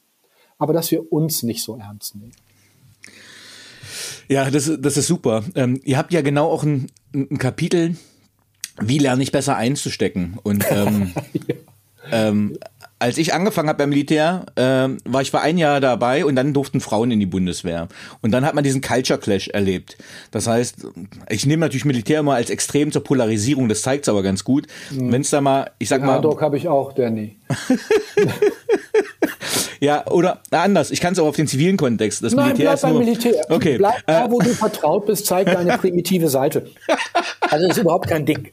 [0.57, 2.33] aber dass wir uns nicht so ernst nehmen.
[4.27, 5.45] Ja, das, das ist super.
[5.55, 7.95] Ähm, ihr habt ja genau auch ein, ein Kapitel,
[8.81, 10.37] wie lerne ich besser einzustecken.
[10.43, 11.13] Und ähm,
[11.47, 11.55] ja.
[12.11, 12.57] ähm,
[13.03, 16.53] als ich angefangen habe beim Militär, äh, war ich für ein Jahr dabei und dann
[16.53, 17.89] durften Frauen in die Bundeswehr.
[18.21, 19.97] Und dann hat man diesen Culture Clash erlebt.
[20.31, 20.87] Das heißt,
[21.27, 24.67] ich nehme natürlich Militär immer als extrem zur Polarisierung, das zeigt es aber ganz gut.
[24.89, 25.11] Mhm.
[25.11, 26.15] Wenn es da mal, ich sag Den mal.
[26.15, 27.35] Eindruck habe ich auch, Danny.
[29.83, 30.91] Ja, oder anders.
[30.91, 32.23] Ich kann es auch auf den zivilen Kontext.
[32.23, 33.45] Das Nein, Militär bleib ist beim nur, Militär.
[33.49, 33.77] Okay.
[33.77, 36.67] Bleib da, wo du vertraut bist, zeig deine primitive Seite.
[37.41, 38.49] Also das ist überhaupt kein Ding.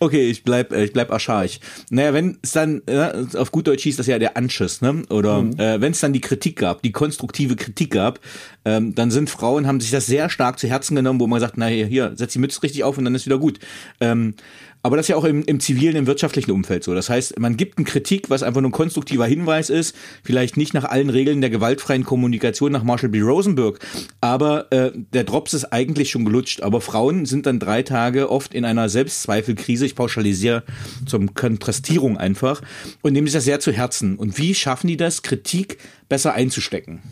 [0.00, 1.60] Okay, ich bleib, äh, ich bleib archaisch.
[1.90, 5.02] Naja, wenn es dann, äh, auf gut Deutsch hieß das ja der Anschiss, ne?
[5.10, 5.58] Oder mhm.
[5.58, 8.20] äh, wenn es dann die Kritik gab, die konstruktive Kritik gab,
[8.64, 11.58] ähm, dann sind Frauen, haben sich das sehr stark zu Herzen genommen, wo man sagt,
[11.58, 13.58] na hier, hier, setz die Mütze richtig auf und dann ist wieder gut.
[14.00, 14.36] Ähm,
[14.82, 16.94] aber das ist ja auch im, im zivilen, im wirtschaftlichen Umfeld so.
[16.94, 20.74] Das heißt, man gibt eine Kritik, was einfach nur ein konstruktiver Hinweis ist, vielleicht nicht
[20.74, 23.20] nach allen Regeln der gewaltfreien Kommunikation nach Marshall B.
[23.20, 23.78] Rosenberg,
[24.20, 26.62] aber äh, der Drops ist eigentlich schon gelutscht.
[26.62, 30.64] Aber Frauen sind dann drei Tage oft in einer Selbstzweifelkrise, ich pauschalisiere
[31.06, 32.62] zum Kontrastierung einfach,
[33.02, 34.16] und nehmen sich das sehr zu Herzen.
[34.16, 35.78] Und wie schaffen die das, Kritik
[36.08, 37.02] besser einzustecken?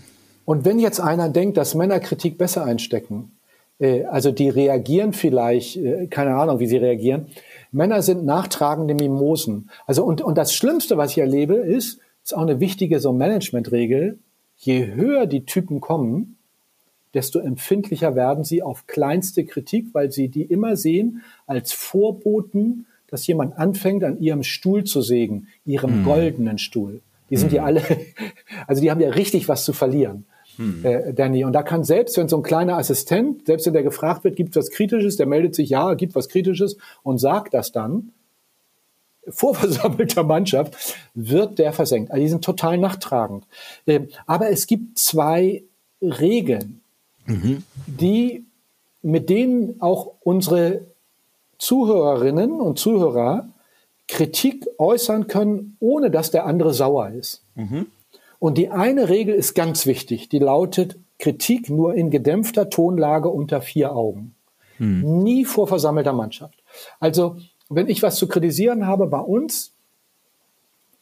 [0.45, 3.31] Und wenn jetzt einer denkt, dass Männer Kritik besser einstecken,
[3.81, 7.27] äh, also die reagieren vielleicht, äh, keine Ahnung, wie sie reagieren,
[7.73, 9.71] Männer sind nachtragende Mimosen.
[9.87, 14.19] Also und, und das Schlimmste, was ich erlebe, ist, ist auch eine wichtige so Managementregel.
[14.57, 16.37] Je höher die Typen kommen,
[17.15, 23.27] desto empfindlicher werden sie auf kleinste Kritik, weil sie die immer sehen als Vorboten, dass
[23.27, 26.05] jemand anfängt, an ihrem Stuhl zu sägen, ihrem mhm.
[26.05, 27.01] goldenen Stuhl.
[27.31, 27.57] Die sind mhm.
[27.57, 27.83] ja alle,
[28.67, 30.27] also die haben ja richtig was zu verlieren
[30.61, 30.85] hm.
[30.85, 31.45] äh, Danny.
[31.45, 34.51] Und da kann selbst, wenn so ein kleiner Assistent, selbst wenn der gefragt wird, gibt
[34.51, 38.13] es was Kritisches, der meldet sich, ja, gibt was Kritisches und sagt das dann,
[39.27, 40.77] vor versammelter Mannschaft,
[41.15, 42.11] wird der versenkt.
[42.11, 43.47] Also die sind total nachtragend.
[43.87, 45.63] Äh, aber es gibt zwei
[46.03, 46.83] Regeln,
[47.25, 47.63] mhm.
[47.87, 48.45] die,
[49.01, 50.83] mit denen auch unsere
[51.57, 53.49] Zuhörerinnen und Zuhörer
[54.09, 57.43] Kritik äußern können, ohne dass der andere sauer ist.
[57.55, 57.87] Mhm.
[58.41, 63.61] Und die eine Regel ist ganz wichtig, die lautet Kritik nur in gedämpfter Tonlage unter
[63.61, 64.35] vier Augen.
[64.79, 65.23] Hm.
[65.23, 66.65] Nie vor versammelter Mannschaft.
[66.99, 67.37] Also,
[67.69, 69.77] wenn ich was zu kritisieren habe bei uns,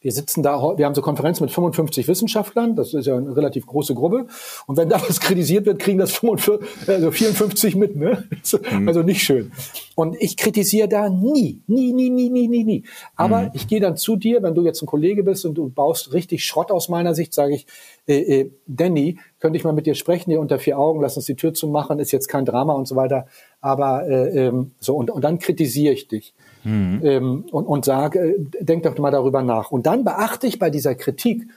[0.01, 3.65] wir sitzen da, wir haben so Konferenzen mit 55 Wissenschaftlern, das ist ja eine relativ
[3.65, 4.27] große Gruppe.
[4.65, 8.23] Und wenn da was kritisiert wird, kriegen das 45, also 54 mit, ne?
[8.71, 8.87] Mhm.
[8.87, 9.51] Also nicht schön.
[9.95, 12.83] Und ich kritisiere da nie, nie, nie, nie, nie, nie, nie.
[13.17, 13.51] Aber mhm.
[13.53, 16.45] ich gehe dann zu dir, wenn du jetzt ein Kollege bist und du baust richtig
[16.45, 17.67] Schrott aus meiner Sicht, sage ich,
[18.07, 21.25] äh, äh, Danny, könnte ich mal mit dir sprechen, hier unter vier Augen, lass uns
[21.25, 23.27] die Tür zumachen, ist jetzt kein Drama und so weiter.
[23.59, 26.33] Aber äh, ähm, so, und, und dann kritisiere ich dich
[26.63, 27.01] mhm.
[27.03, 29.71] ähm, und, und sage, äh, denk doch mal darüber nach.
[29.71, 31.47] Und dann beachte ich bei dieser Kritik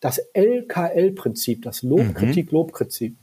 [0.00, 3.14] das LKL-Prinzip, das Lob-Kritik-Lob-Prinzip.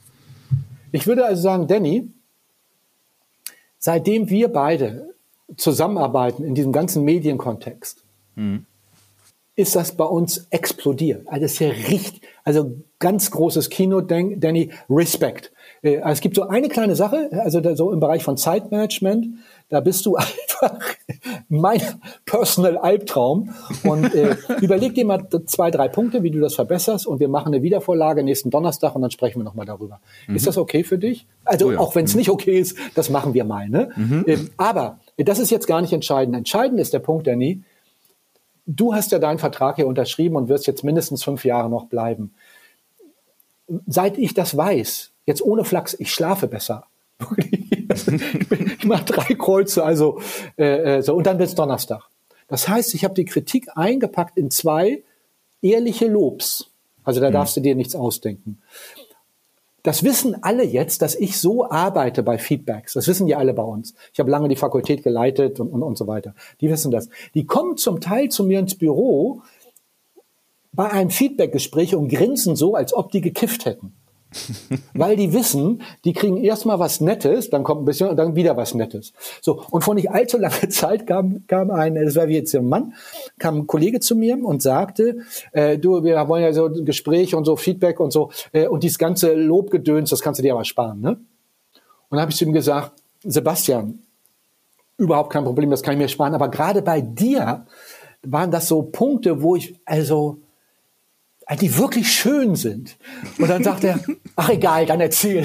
[0.92, 2.08] Ich würde also sagen, Danny,
[3.78, 5.14] seitdem wir beide
[5.56, 8.02] zusammenarbeiten in diesem ganzen Medienkontext,
[8.34, 8.64] mhm.
[9.56, 11.28] ist das bei uns explodiert.
[11.28, 15.52] Also es ist ja richtig, also ganz großes Kino, Danny, Respekt.
[15.82, 19.26] Äh, es gibt so eine kleine Sache, also so im Bereich von Zeitmanagement,
[19.70, 20.16] da bist du
[20.60, 20.80] einfach
[21.48, 21.80] mein
[22.26, 23.54] Personal Albtraum.
[23.84, 27.06] Und äh, überleg dir mal zwei, drei Punkte, wie du das verbesserst.
[27.06, 30.00] Und wir machen eine Wiedervorlage nächsten Donnerstag und dann sprechen wir nochmal darüber.
[30.26, 30.36] Mhm.
[30.36, 31.26] Ist das okay für dich?
[31.44, 31.78] Also oh ja.
[31.78, 32.18] auch wenn es mhm.
[32.18, 33.68] nicht okay ist, das machen wir mal.
[33.68, 33.90] Ne?
[33.96, 34.24] Mhm.
[34.26, 36.36] Ähm, aber das ist jetzt gar nicht entscheidend.
[36.36, 37.62] Entscheidend ist der Punkt, Danny.
[38.66, 42.34] Du hast ja deinen Vertrag hier unterschrieben und wirst jetzt mindestens fünf Jahre noch bleiben.
[43.86, 46.86] Seit ich das weiß, jetzt ohne Flachs, ich schlafe besser.
[47.90, 50.20] ich mache drei Kreuze, also
[50.56, 52.02] äh, äh so und dann wird's Donnerstag.
[52.48, 55.02] Das heißt, ich habe die Kritik eingepackt in zwei
[55.62, 56.70] ehrliche Lobs.
[57.04, 57.34] Also da mhm.
[57.34, 58.58] darfst du dir nichts ausdenken.
[59.82, 62.92] Das wissen alle jetzt, dass ich so arbeite bei Feedbacks.
[62.92, 63.94] Das wissen die alle bei uns.
[64.12, 66.34] Ich habe lange die Fakultät geleitet und, und, und so weiter.
[66.60, 67.08] Die wissen das.
[67.34, 69.42] Die kommen zum Teil zu mir ins Büro
[70.72, 73.94] bei einem Feedbackgespräch und grinsen so, als ob die gekifft hätten.
[74.94, 78.56] Weil die wissen, die kriegen erstmal was Nettes, dann kommt ein bisschen und dann wieder
[78.56, 79.12] was Nettes.
[79.40, 82.68] So, und vor nicht allzu langer Zeit kam, kam ein, das war wie jetzt ein
[82.68, 82.94] Mann,
[83.38, 85.18] kam ein Kollege zu mir und sagte,
[85.52, 88.82] äh, du, wir wollen ja so ein Gespräch und so Feedback und so, äh, und
[88.82, 91.10] dieses ganze Lobgedöns, das kannst du dir aber sparen, ne?
[91.10, 94.00] Und dann habe ich zu ihm gesagt, Sebastian,
[94.96, 97.66] überhaupt kein Problem, das kann ich mir sparen, aber gerade bei dir
[98.22, 100.38] waren das so Punkte, wo ich, also,
[101.56, 102.96] die wirklich schön sind.
[103.38, 103.98] Und dann sagt er,
[104.36, 105.44] ach egal, dann erzähl.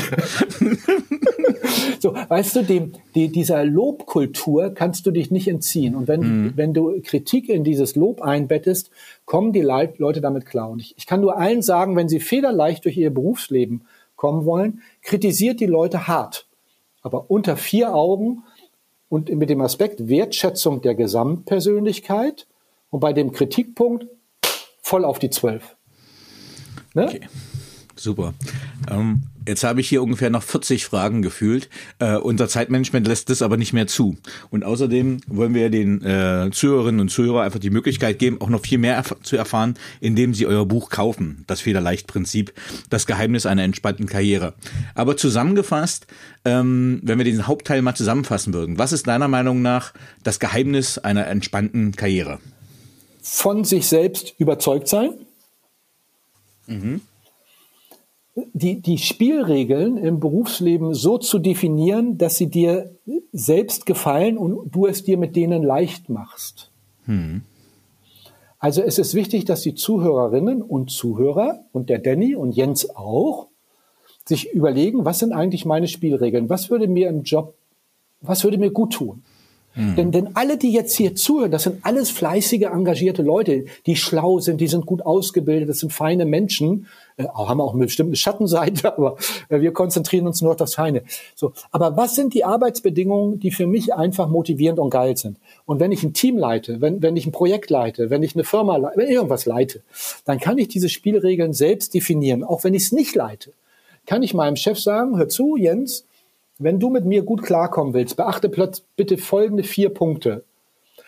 [1.99, 5.95] so, weißt du, dem, die, dieser Lobkultur kannst du dich nicht entziehen.
[5.95, 6.53] Und wenn, mhm.
[6.55, 8.91] wenn du Kritik in dieses Lob einbettest,
[9.25, 10.69] kommen die Leute damit klar.
[10.69, 13.85] Und ich, ich kann nur allen sagen, wenn sie federleicht durch ihr Berufsleben
[14.15, 16.47] kommen wollen, kritisiert die Leute hart.
[17.01, 18.43] Aber unter vier Augen
[19.09, 22.47] und mit dem Aspekt Wertschätzung der Gesamtpersönlichkeit
[22.89, 24.07] und bei dem Kritikpunkt
[24.81, 25.74] voll auf die Zwölf.
[26.95, 27.05] Ne?
[27.05, 27.21] Okay.
[27.97, 28.33] Super.
[28.91, 31.69] Ähm, jetzt habe ich hier ungefähr noch 40 Fragen gefühlt.
[31.99, 34.17] Äh, unser Zeitmanagement lässt das aber nicht mehr zu.
[34.49, 38.61] Und außerdem wollen wir den äh, Zuhörerinnen und Zuhörern einfach die Möglichkeit geben, auch noch
[38.61, 41.45] viel mehr erf zu erfahren, indem sie euer Buch kaufen.
[41.47, 42.53] Das Federleicht-Prinzip,
[42.89, 44.55] das Geheimnis einer entspannten Karriere.
[44.93, 46.05] Aber zusammengefasst,
[46.43, 49.93] ähm, wenn wir den Hauptteil mal zusammenfassen würden, was ist deiner Meinung nach
[50.23, 52.39] das Geheimnis einer entspannten Karriere?
[53.21, 55.11] Von sich selbst überzeugt sein.
[56.67, 57.01] Mhm
[58.35, 62.91] die, die Spielregeln im Berufsleben so zu definieren, dass sie dir
[63.31, 66.71] selbst gefallen und du es dir mit denen leicht machst.
[67.05, 67.43] Hm.
[68.59, 73.47] Also es ist wichtig, dass die Zuhörerinnen und Zuhörer und der Danny und Jens auch
[74.25, 76.49] sich überlegen, was sind eigentlich meine Spielregeln?
[76.49, 77.53] Was würde mir im Job,
[78.21, 79.23] was würde mir gut tun?
[79.75, 79.95] Hm.
[79.95, 84.39] Denn, denn alle, die jetzt hier zuhören, das sind alles fleißige, engagierte Leute, die schlau
[84.39, 88.93] sind, die sind gut ausgebildet, das sind feine Menschen, äh, haben auch eine bestimmte Schattenseite,
[88.97, 89.17] aber
[89.49, 91.03] äh, wir konzentrieren uns nur auf das Feine.
[91.35, 95.37] So, aber was sind die Arbeitsbedingungen, die für mich einfach motivierend und geil sind?
[95.65, 98.45] Und wenn ich ein Team leite, wenn, wenn ich ein Projekt leite, wenn ich eine
[98.45, 99.81] Firma leite, wenn ich irgendwas leite,
[100.23, 103.51] dann kann ich diese Spielregeln selbst definieren, auch wenn ich es nicht leite.
[104.05, 106.05] Kann ich meinem Chef sagen, hör zu, Jens,
[106.57, 108.49] wenn du mit mir gut klarkommen willst, beachte
[108.95, 110.43] bitte folgende vier Punkte.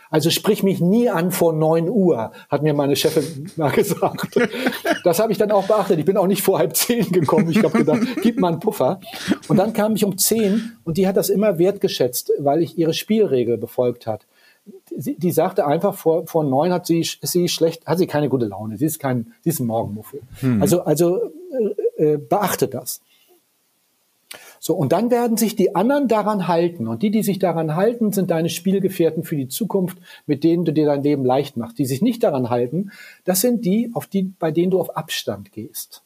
[0.10, 4.40] Also sprich mich nie an vor neun Uhr, hat mir meine Chefin mal gesagt.
[5.04, 6.00] Das habe ich dann auch beachtet.
[6.00, 7.50] Ich bin auch nicht vor halb zehn gekommen.
[7.50, 9.00] Ich habe gedacht, gib mal einen Puffer.
[9.48, 12.94] Und dann kam ich um zehn und die hat das immer wertgeschätzt, weil ich ihre
[12.94, 14.26] Spielregel befolgt hat.
[14.96, 18.46] Sie, die sagte einfach, vor, vor neun hat sie, sie schlecht, hat sie keine gute
[18.46, 18.78] Laune.
[18.78, 20.22] Sie ist kein, sie ist ein Morgenmuffel.
[20.40, 20.62] Hm.
[20.62, 21.32] Also, also
[21.98, 23.02] äh, äh beachte das.
[24.60, 26.88] So, und dann werden sich die anderen daran halten.
[26.88, 30.74] Und die, die sich daran halten, sind deine Spielgefährten für die Zukunft, mit denen du
[30.74, 31.78] dir dein Leben leicht machst.
[31.78, 32.92] Die sich nicht daran halten,
[33.26, 36.04] das sind die, auf die, bei denen du auf Abstand gehst.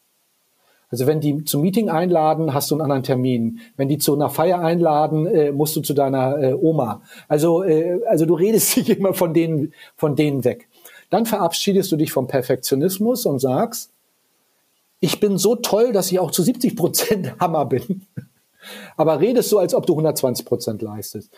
[0.91, 3.61] Also wenn die zum Meeting einladen, hast du einen anderen Termin.
[3.77, 7.01] Wenn die zu einer Feier einladen, äh, musst du zu deiner äh, Oma.
[7.29, 10.67] Also, äh, also du redest dich immer von denen, von denen weg.
[11.09, 13.91] Dann verabschiedest du dich vom Perfektionismus und sagst,
[14.99, 18.05] ich bin so toll, dass ich auch zu 70 Prozent Hammer bin.
[18.97, 21.31] Aber redest so, als ob du 120 Prozent leistest.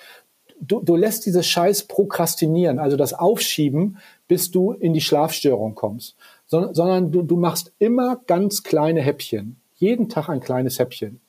[0.59, 3.97] Du, du lässt dieses Scheiß prokrastinieren, also das Aufschieben,
[4.27, 6.15] bis du in die Schlafstörung kommst.
[6.45, 9.59] So, sondern du, du machst immer ganz kleine Häppchen.
[9.75, 11.19] Jeden Tag ein kleines Häppchen.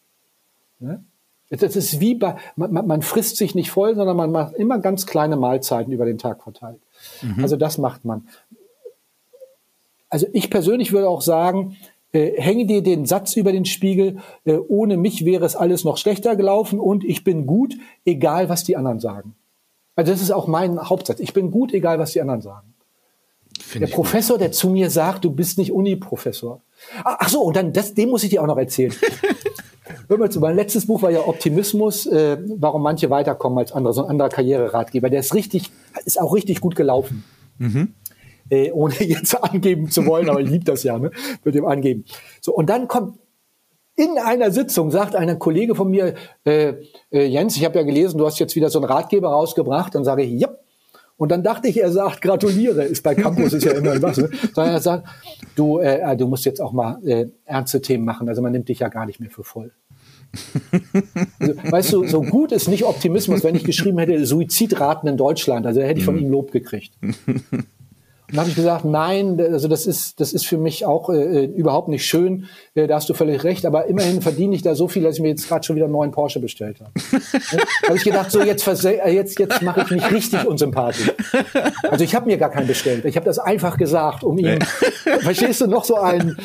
[0.78, 1.02] Ne?
[1.50, 5.06] Das ist wie bei, man, man, frisst sich nicht voll, sondern man macht immer ganz
[5.06, 6.80] kleine Mahlzeiten über den Tag verteilt.
[7.22, 7.42] Mhm.
[7.42, 8.28] Also das macht man.
[10.08, 11.76] Also ich persönlich würde auch sagen,
[12.14, 16.36] hänge dir den Satz über den Spiegel, äh, ohne mich wäre es alles noch schlechter
[16.36, 19.34] gelaufen und ich bin gut, egal was die anderen sagen.
[19.96, 21.20] Also das ist auch mein Hauptsatz.
[21.20, 22.74] Ich bin gut, egal was die anderen sagen.
[23.60, 24.42] Find der Professor, gut.
[24.42, 26.60] der zu mir sagt, du bist nicht Uni-Professor.
[27.04, 28.92] Ah, ach so, und dann, das, dem muss ich dir auch noch erzählen.
[30.08, 33.94] Hör mal zu, mein letztes Buch war ja Optimismus, äh, warum manche weiterkommen als andere,
[33.94, 35.10] so ein anderer Karriereratgeber.
[35.10, 35.70] Der ist richtig,
[36.04, 37.24] ist auch richtig gut gelaufen.
[37.58, 37.94] Mhm
[38.50, 41.10] äh, ohne jetzt angeben zu wollen, aber ich liebe das ja, ne,
[41.44, 42.04] mit dem Angeben.
[42.40, 43.18] So, und dann kommt
[43.96, 46.14] in einer Sitzung sagt ein Kollege von mir,
[46.44, 46.74] äh,
[47.12, 49.94] äh, Jens, ich habe ja gelesen, du hast jetzt wieder so einen Ratgeber rausgebracht.
[49.94, 50.48] Dann sage ich, ja.
[51.16, 54.16] Und dann dachte ich, er sagt, gratuliere, ist bei Campus ist ja immer was.
[54.16, 54.30] Ne?
[54.52, 55.06] Sondern er sagt,
[55.54, 58.28] du, äh, äh, du musst jetzt auch mal äh, ernste Themen machen.
[58.28, 59.72] Also man nimmt dich ja gar nicht mehr für voll.
[61.38, 65.64] Also, weißt du, so gut ist nicht Optimismus, wenn ich geschrieben hätte, Suizidraten in Deutschland.
[65.64, 66.22] Also hätte ich von mhm.
[66.22, 66.94] ihm Lob gekriegt.
[68.34, 71.86] Dann habe ich gesagt, nein, also das ist, das ist für mich auch äh, überhaupt
[71.86, 72.46] nicht schön.
[72.74, 73.64] Äh, da hast du völlig recht.
[73.64, 75.92] Aber immerhin verdiene ich da so viel, dass ich mir jetzt gerade schon wieder einen
[75.92, 76.90] neuen Porsche bestellt habe.
[77.52, 81.12] da habe ich gedacht, so jetzt, äh, jetzt, jetzt mache ich mich richtig unsympathisch.
[81.88, 83.04] Also ich habe mir gar keinen bestellt.
[83.04, 84.58] Ich habe das einfach gesagt, um ihn,
[85.20, 86.36] verstehst du, noch so ein.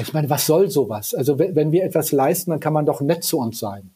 [0.00, 1.14] Ich meine, was soll sowas?
[1.14, 3.92] Also wenn wir etwas leisten, dann kann man doch nett zu uns sein.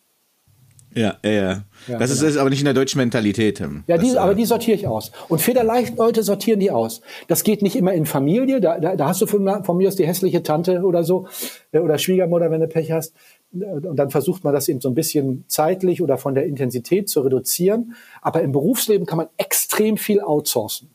[0.95, 1.65] Ja, ja, ja.
[1.87, 2.29] ja das genau.
[2.29, 3.63] ist, aber nicht in der deutschen Mentalität.
[3.87, 5.13] Ja, die, aber die sortiere ich aus.
[5.29, 7.01] Und federleicht Leute sortieren die aus.
[7.29, 8.61] Das geht nicht immer in Familie.
[8.61, 11.29] Da, da, da hast du von, von mir aus die hässliche Tante oder so
[11.73, 13.15] äh, oder Schwiegermutter, wenn du Pech hast.
[13.53, 17.21] Und dann versucht man das eben so ein bisschen zeitlich oder von der Intensität zu
[17.21, 17.95] reduzieren.
[18.23, 20.91] Aber im Berufsleben kann man extrem viel outsourcen.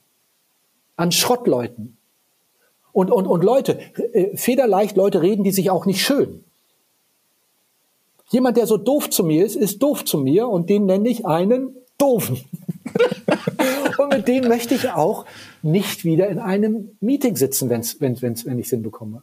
[0.97, 1.97] An Schrottleuten.
[2.93, 3.77] Und, und, und Leute,
[4.13, 6.44] äh, federleicht Leute reden die sich auch nicht schön.
[8.31, 11.25] Jemand, der so doof zu mir ist, ist doof zu mir und den nenne ich
[11.25, 12.37] einen Doofen.
[13.97, 15.25] und mit dem möchte ich auch
[15.61, 19.21] nicht wieder in einem Meeting sitzen, wenn's, wenn, wenn's, wenn ich es hinbekomme.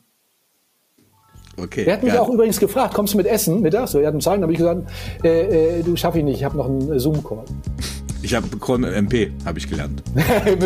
[1.57, 1.85] Okay.
[1.85, 2.21] Er hat mich ja.
[2.21, 3.93] auch übrigens gefragt, kommst du mit Essen mittags?
[3.93, 4.89] So, er hat einen Zahlen, habe ich gesagt,
[5.23, 7.45] äh, äh, du schaff ich nicht, ich habe noch einen Zoom-Call.
[8.23, 8.47] Ich habe
[8.95, 10.03] MP, habe ich gelernt.
[10.15, 10.59] Nein,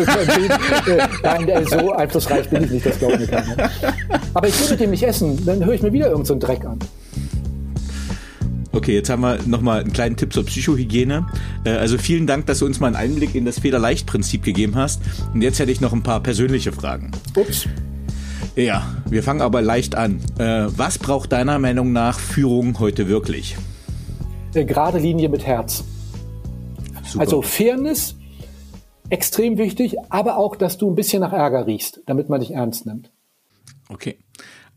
[1.65, 3.43] so einflussreich bin ich nicht, das glaube ich nicht.
[4.33, 6.65] Aber ich will mit dem nicht essen, dann höre ich mir wieder irgendeinen so Dreck
[6.65, 6.79] an.
[8.77, 11.25] Okay, jetzt haben wir nochmal einen kleinen Tipp zur Psychohygiene.
[11.65, 15.01] Äh, also vielen Dank, dass du uns mal einen Einblick in das Federleicht-Prinzip gegeben hast.
[15.33, 17.09] Und jetzt hätte ich noch ein paar persönliche Fragen.
[17.35, 17.65] Ups.
[18.55, 20.19] Ja, wir fangen aber leicht an.
[20.37, 23.57] Äh, was braucht deiner Meinung nach Führung heute wirklich?
[24.53, 25.83] Eine gerade Linie mit Herz.
[27.03, 27.21] Super.
[27.21, 28.13] Also Fairness,
[29.09, 32.85] extrem wichtig, aber auch, dass du ein bisschen nach Ärger riechst, damit man dich ernst
[32.85, 33.09] nimmt.
[33.89, 34.19] Okay.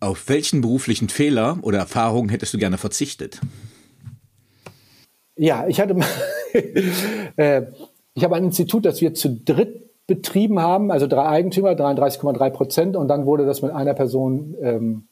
[0.00, 3.40] Auf welchen beruflichen Fehler oder Erfahrungen hättest du gerne verzichtet?
[5.40, 5.96] Ja, ich hatte,
[7.36, 7.62] äh,
[8.12, 12.96] ich habe ein Institut, das wir zu dritt betrieben haben, also drei Eigentümer, 33,3 Prozent,
[12.96, 15.04] und dann wurde das mit einer Person ähm,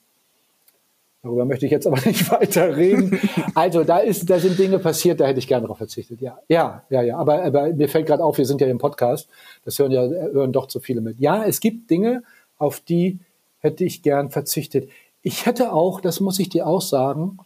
[1.22, 3.18] Darüber möchte ich jetzt aber nicht weiter reden.
[3.55, 6.20] Also da ist, da sind Dinge passiert, da hätte ich gerne darauf verzichtet.
[6.20, 7.16] Ja, ja, ja, ja.
[7.16, 9.29] Aber, aber mir fällt gerade auf, wir sind ja im Podcast.
[9.64, 11.18] Das hören ja hören doch zu viele mit.
[11.18, 12.22] Ja, es gibt Dinge,
[12.57, 13.18] auf die
[13.59, 14.91] hätte ich gern verzichtet.
[15.22, 17.39] Ich hätte auch, das muss ich dir auch sagen,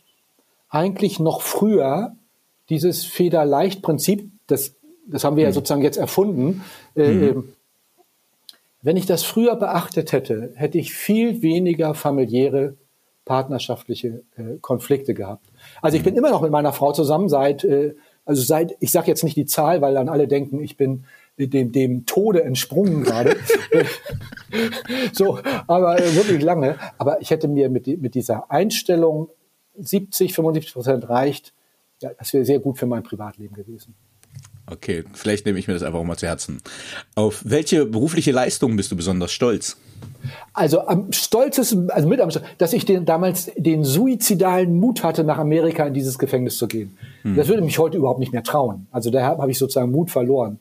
[0.69, 2.15] eigentlich noch früher
[2.73, 4.75] dieses Federleicht-Prinzip, das,
[5.07, 5.51] das haben wir hm.
[5.51, 6.63] ja sozusagen jetzt erfunden.
[6.95, 7.23] Äh, hm.
[7.23, 7.43] Äh,
[8.81, 12.75] wenn ich das früher beachtet hätte, hätte ich viel weniger familiäre
[13.25, 15.47] partnerschaftliche äh, Konflikte gehabt.
[15.83, 17.95] Also ich bin immer noch mit meiner Frau zusammen seit, äh,
[18.25, 21.05] also seit, ich sage jetzt nicht die Zahl, weil dann alle denken, ich bin
[21.39, 23.37] dem, dem Tode entsprungen gerade.
[25.13, 26.79] so, aber äh, wirklich lange.
[26.99, 29.29] Aber ich hätte mir mit, mit dieser Einstellung
[29.79, 31.53] 70, 75 Prozent reicht,
[32.03, 33.95] ja, das wäre sehr gut für mein Privatleben gewesen.
[34.71, 36.63] Okay, vielleicht nehme ich mir das einfach mal zu Herzen.
[37.15, 39.77] Auf welche berufliche Leistung bist du besonders stolz?
[40.53, 45.39] Also am stolzesten, also mit am dass ich den, damals den suizidalen Mut hatte, nach
[45.39, 46.97] Amerika in dieses Gefängnis zu gehen.
[47.23, 47.37] Hm.
[47.37, 48.87] Das würde mich heute überhaupt nicht mehr trauen.
[48.93, 50.61] Also da habe ich sozusagen Mut verloren.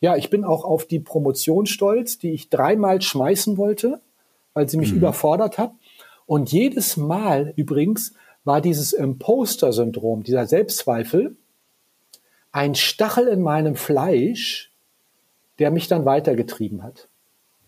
[0.00, 4.00] Ja, ich bin auch auf die Promotion stolz, die ich dreimal schmeißen wollte,
[4.52, 4.98] weil sie mich hm.
[4.98, 5.72] überfordert hat.
[6.26, 8.14] Und jedes Mal übrigens
[8.48, 11.36] war dieses Imposter-Syndrom, dieser Selbstzweifel,
[12.50, 14.72] ein Stachel in meinem Fleisch,
[15.58, 17.08] der mich dann weitergetrieben hat.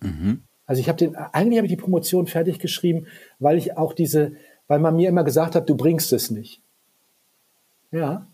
[0.01, 0.43] Mhm.
[0.65, 3.07] Also ich habe den, eigentlich habe ich die Promotion fertig geschrieben,
[3.39, 4.33] weil ich auch diese,
[4.69, 6.63] weil man mir immer gesagt hat, du bringst es nicht.
[7.93, 8.27] Ja.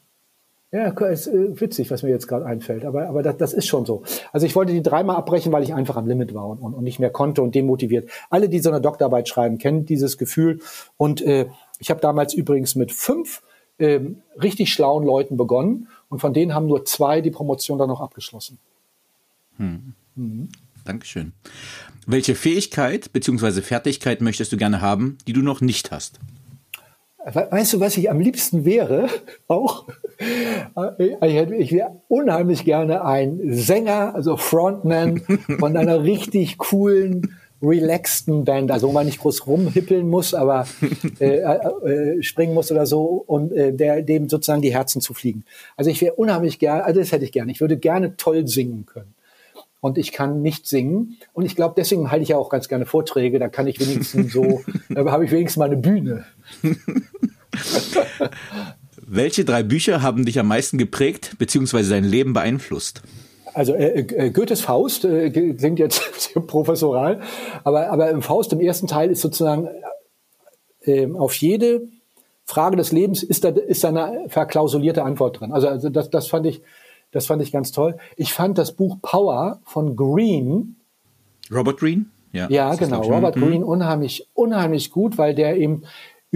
[0.72, 3.86] Ja, ist äh, witzig, was mir jetzt gerade einfällt, aber, aber das, das ist schon
[3.86, 4.02] so.
[4.32, 6.84] Also ich wollte die dreimal abbrechen, weil ich einfach am Limit war und, und, und
[6.84, 8.10] nicht mehr konnte und demotiviert.
[8.30, 10.60] Alle, die so eine Doktorarbeit schreiben, kennen dieses Gefühl.
[10.96, 11.46] Und äh,
[11.78, 13.42] ich habe damals übrigens mit fünf
[13.78, 18.00] ähm, richtig schlauen Leuten begonnen und von denen haben nur zwei die Promotion dann noch
[18.00, 18.58] abgeschlossen.
[19.58, 19.94] Hm.
[20.14, 20.48] Mhm.
[20.84, 21.32] Dankeschön.
[22.06, 23.60] Welche Fähigkeit bzw.
[23.60, 26.20] Fertigkeit möchtest du gerne haben, die du noch nicht hast?
[27.24, 29.08] Weißt du, was ich am liebsten wäre?
[29.48, 29.86] Auch?
[30.18, 35.20] Ich wäre unheimlich gerne ein Sänger, also Frontman
[35.58, 37.36] von einer richtig coolen,
[37.66, 40.66] relaxten Band, also wo man nicht groß rumhippeln muss, aber
[41.20, 45.44] äh, äh, springen muss oder so und äh, der, dem sozusagen die Herzen zu fliegen.
[45.76, 47.52] Also ich wäre unheimlich gerne, also das hätte ich gerne.
[47.52, 49.14] Ich würde gerne toll singen können
[49.80, 51.16] und ich kann nicht singen.
[51.32, 53.38] Und ich glaube, deswegen halte ich ja auch ganz gerne Vorträge.
[53.38, 56.24] Da kann ich wenigstens so, da habe ich wenigstens mal eine Bühne.
[59.08, 61.88] Welche drei Bücher haben dich am meisten geprägt bzw.
[61.88, 63.02] dein Leben beeinflusst?
[63.56, 66.02] Also äh, äh, Goethes Faust äh, klingt jetzt
[66.32, 67.20] sehr professoral,
[67.64, 69.68] aber, aber im Faust, im ersten Teil, ist sozusagen
[70.82, 71.88] äh, auf jede
[72.44, 75.52] Frage des Lebens ist da, ist da eine verklausulierte Antwort drin.
[75.52, 76.62] Also, also das, das fand ich
[77.12, 77.96] das fand ich ganz toll.
[78.16, 80.76] Ich fand das Buch Power von Green.
[81.50, 82.10] Robert Green?
[82.32, 83.00] Ja, ja genau.
[83.00, 83.40] Robert mhm.
[83.40, 85.84] Green unheimlich, unheimlich gut, weil der eben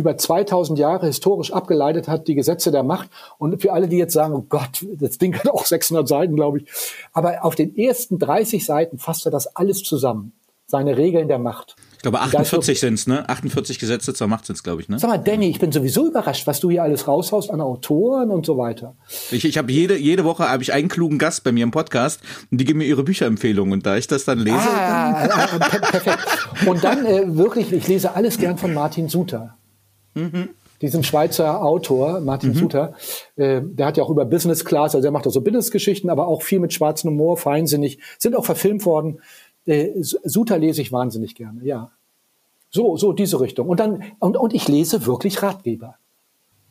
[0.01, 3.11] über 2000 Jahre historisch abgeleitet hat, die Gesetze der Macht.
[3.39, 6.59] Und für alle, die jetzt sagen, oh Gott, das Ding hat auch 600 Seiten, glaube
[6.59, 6.67] ich.
[7.13, 10.33] Aber auf den ersten 30 Seiten fasst er das alles zusammen.
[10.67, 11.77] Seine Regeln der Macht.
[11.97, 13.29] Ich glaube 48 sind es, ne?
[13.29, 14.99] 48 Gesetze zur Macht sind es, glaube ich, ne?
[14.99, 18.47] Sag mal, Danny, ich bin sowieso überrascht, was du hier alles raushaust an Autoren und
[18.47, 18.95] so weiter.
[19.33, 22.21] Ich, ich habe jede, jede Woche habe ich einen klugen Gast bei mir im Podcast
[22.51, 24.57] und die geben mir ihre Bücherempfehlungen und da ich das dann lese.
[24.57, 26.19] Ah, dann ah, perfekt.
[26.67, 29.59] Und dann äh, wirklich, ich lese alles gern von Martin Suter.
[30.15, 30.51] Mhm
[30.81, 32.55] diesen Schweizer Autor, Martin mhm.
[32.55, 32.95] Suter,
[33.37, 36.27] äh, der hat ja auch über Business Class, also er macht auch so Business-Geschichten, aber
[36.27, 39.21] auch viel mit schwarzem Humor, feinsinnig, sind auch verfilmt worden.
[39.67, 41.91] Äh, Suter lese ich wahnsinnig gerne, ja.
[42.71, 43.69] So, so diese Richtung.
[43.69, 45.97] Und dann, und, und ich lese wirklich Ratgeber.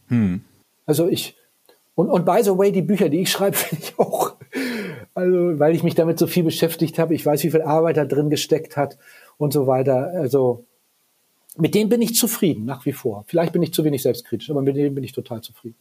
[0.08, 0.42] Hm.
[0.86, 1.36] Also ich,
[1.94, 4.34] und, und by the way, die Bücher, die ich schreibe, finde ich auch,
[5.14, 7.14] also, weil ich mich damit so viel beschäftigt habe.
[7.14, 8.98] Ich weiß, wie viel Arbeit da drin gesteckt hat
[9.38, 10.12] und so weiter.
[10.16, 10.66] Also,
[11.60, 13.24] mit denen bin ich zufrieden, nach wie vor.
[13.28, 15.76] Vielleicht bin ich zu wenig selbstkritisch, aber mit denen bin ich total zufrieden.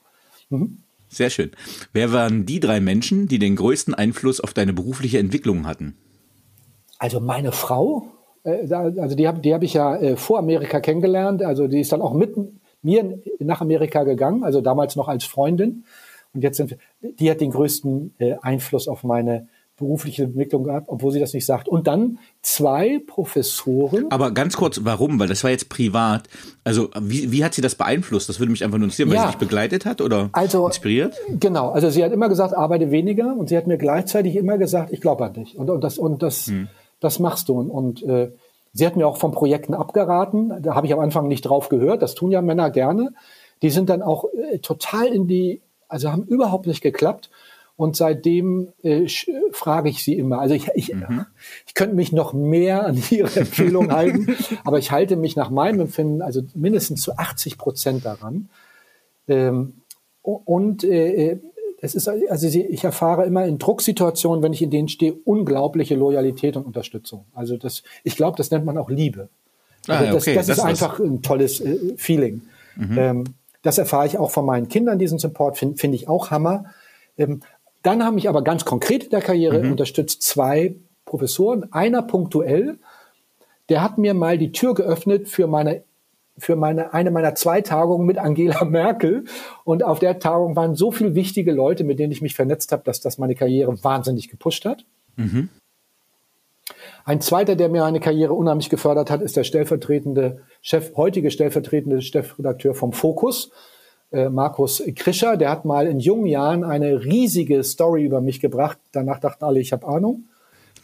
[0.50, 0.78] Mhm.
[1.08, 1.50] Sehr schön.
[1.92, 5.96] Wer waren die drei Menschen, die den größten Einfluss auf deine berufliche Entwicklung hatten?
[6.98, 8.08] Also meine Frau,
[8.44, 11.42] äh, also die habe die hab ich ja äh, vor Amerika kennengelernt.
[11.42, 12.36] Also die ist dann auch mit
[12.82, 15.84] mir nach Amerika gegangen, also damals noch als Freundin.
[16.34, 19.48] Und jetzt sind wir, die hat den größten äh, Einfluss auf meine
[19.78, 21.68] berufliche Entwicklung gehabt, obwohl sie das nicht sagt.
[21.68, 24.06] Und dann zwei Professoren.
[24.10, 25.18] Aber ganz kurz, warum?
[25.18, 26.28] Weil das war jetzt privat.
[26.64, 28.28] Also wie, wie hat sie das beeinflusst?
[28.28, 31.16] Das würde mich einfach nur interessieren, weil ja, sie dich begleitet hat oder also, inspiriert?
[31.28, 34.92] Genau, also sie hat immer gesagt, arbeite weniger und sie hat mir gleichzeitig immer gesagt,
[34.92, 35.56] ich glaube an dich.
[35.56, 36.68] Und, und das, und das, hm.
[37.00, 37.54] das machst du.
[37.54, 38.32] Und, und äh,
[38.72, 40.60] sie hat mir auch von Projekten abgeraten.
[40.60, 42.02] Da habe ich am Anfang nicht drauf gehört.
[42.02, 43.12] Das tun ja Männer gerne.
[43.62, 47.30] Die sind dann auch äh, total in die, also haben überhaupt nicht geklappt.
[47.78, 49.06] Und seitdem äh,
[49.52, 50.40] frage ich sie immer.
[50.40, 51.26] Also ich, ich, mhm.
[51.64, 55.82] ich könnte mich noch mehr an ihre Empfehlung halten, aber ich halte mich nach meinem
[55.82, 58.48] Empfinden also mindestens zu 80 Prozent daran.
[59.28, 59.74] Ähm,
[60.22, 61.38] und äh,
[61.80, 66.56] es ist also ich erfahre immer in Drucksituationen, wenn ich in denen stehe, unglaubliche Loyalität
[66.56, 67.26] und Unterstützung.
[67.32, 69.28] Also das, ich glaube, das nennt man auch Liebe.
[69.86, 70.34] Ah, also das, okay.
[70.34, 72.42] das, das, ist einfach ein tolles äh, Feeling.
[72.74, 72.98] Mhm.
[72.98, 73.24] Ähm,
[73.62, 76.64] das erfahre ich auch von meinen Kindern, diesen Support finde find ich auch Hammer.
[77.16, 77.40] Ähm,
[77.82, 79.72] dann haben mich aber ganz konkret in der Karriere mhm.
[79.72, 81.72] unterstützt zwei Professoren.
[81.72, 82.78] Einer punktuell,
[83.68, 85.84] der hat mir mal die Tür geöffnet für meine
[86.40, 89.24] für meine, eine meiner zwei Tagungen mit Angela Merkel.
[89.64, 92.84] Und auf der Tagung waren so viele wichtige Leute, mit denen ich mich vernetzt habe,
[92.84, 94.84] dass das meine Karriere wahnsinnig gepusht hat.
[95.16, 95.48] Mhm.
[97.04, 102.02] Ein zweiter, der mir meine Karriere unheimlich gefördert hat, ist der stellvertretende Chef, heutige stellvertretende
[102.02, 103.50] Chefredakteur vom Fokus.
[104.10, 108.78] Äh, Markus Krischer, der hat mal in jungen Jahren eine riesige Story über mich gebracht.
[108.92, 110.24] Danach dachten alle, ich habe Ahnung.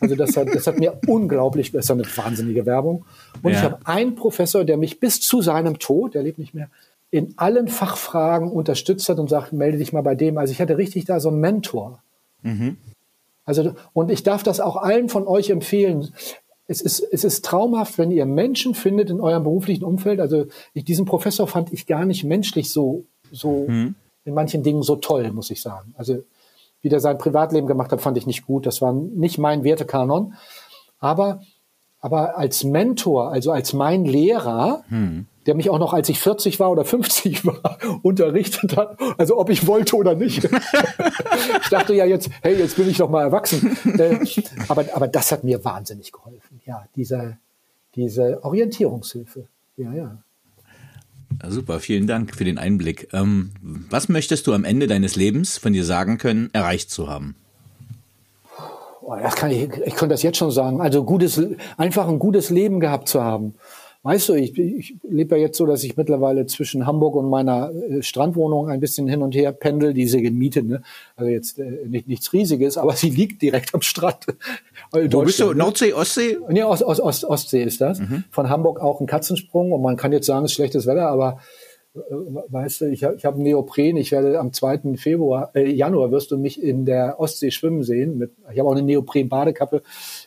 [0.01, 3.05] Also das hat, das hat mir unglaublich, das ist eine wahnsinnige Werbung.
[3.43, 3.59] Und ja.
[3.59, 6.69] ich habe einen Professor, der mich bis zu seinem Tod, der lebt nicht mehr,
[7.11, 10.37] in allen Fachfragen unterstützt hat und sagt, melde dich mal bei dem.
[10.37, 12.03] Also ich hatte richtig da so einen Mentor.
[12.43, 12.77] Mhm.
[13.47, 16.11] Also, und ich darf das auch allen von euch empfehlen
[16.67, 20.21] es ist, es ist traumhaft, wenn ihr Menschen findet in eurem beruflichen Umfeld.
[20.21, 23.05] Also ich, diesen Professor fand ich gar nicht menschlich so,
[23.35, 23.95] so mhm.
[24.25, 25.95] in manchen Dingen so toll, muss ich sagen.
[25.97, 26.23] Also
[26.81, 28.67] wie der sein Privatleben gemacht hat, fand ich nicht gut.
[28.67, 30.35] Das war nicht mein Wertekanon.
[30.99, 31.41] Aber,
[32.01, 36.59] aber als Mentor, also als mein Lehrer, mhm der mich auch noch, als ich 40
[36.61, 40.45] war oder 50 war, unterrichtet hat, also ob ich wollte oder nicht.
[41.63, 43.77] ich dachte ja jetzt, hey, jetzt bin ich doch mal erwachsen.
[43.99, 44.19] Äh,
[44.69, 46.61] aber, aber das hat mir wahnsinnig geholfen.
[46.65, 47.39] Ja, diese,
[47.95, 49.47] diese Orientierungshilfe.
[49.77, 50.19] Ja, ja.
[51.49, 53.09] Super, vielen Dank für den Einblick.
[53.13, 53.51] Ähm,
[53.91, 57.35] was möchtest du am Ende deines Lebens von dir sagen können, erreicht zu haben?
[59.03, 60.81] Oh, das kann ich, ich könnte das jetzt schon sagen.
[60.81, 61.41] Also gutes,
[61.77, 63.55] einfach ein gutes Leben gehabt zu haben.
[64.05, 67.71] Weißt du, ich, ich lebe ja jetzt so, dass ich mittlerweile zwischen Hamburg und meiner
[67.73, 70.83] äh, Strandwohnung ein bisschen hin und her pendel, diese Miete, ne?
[71.17, 74.27] Also jetzt äh, nicht, nichts Riesiges, aber sie liegt direkt am Strand.
[74.93, 75.55] Wo bist du?
[75.55, 76.37] Nordsee, Ostsee?
[76.51, 77.99] Nee, Ost, Ost, Ost, Ostsee ist das.
[77.99, 78.25] Mhm.
[78.31, 81.39] Von Hamburg auch ein Katzensprung und man kann jetzt sagen, es ist schlechtes Wetter, aber
[81.95, 84.97] äh, weißt du, ich habe ich hab Neopren, ich werde am 2.
[84.97, 88.19] Februar, äh, Januar wirst du mich in der Ostsee schwimmen sehen.
[88.19, 89.83] Mit, ich habe auch eine Neopren-Badekappe.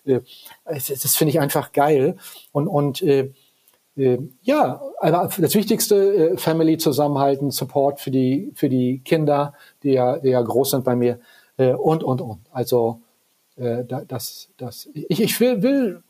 [0.05, 0.21] Äh,
[0.65, 2.15] das, das finde ich einfach geil.
[2.51, 3.33] Und, und äh, äh,
[4.43, 10.19] ja, also das Wichtigste, äh, Family zusammenhalten, Support für die, für die Kinder, die ja,
[10.19, 11.19] die ja groß sind bei mir
[11.57, 12.39] äh, und, und, und.
[12.51, 13.01] Also
[13.55, 16.03] äh, das, das, ich, ich will, will,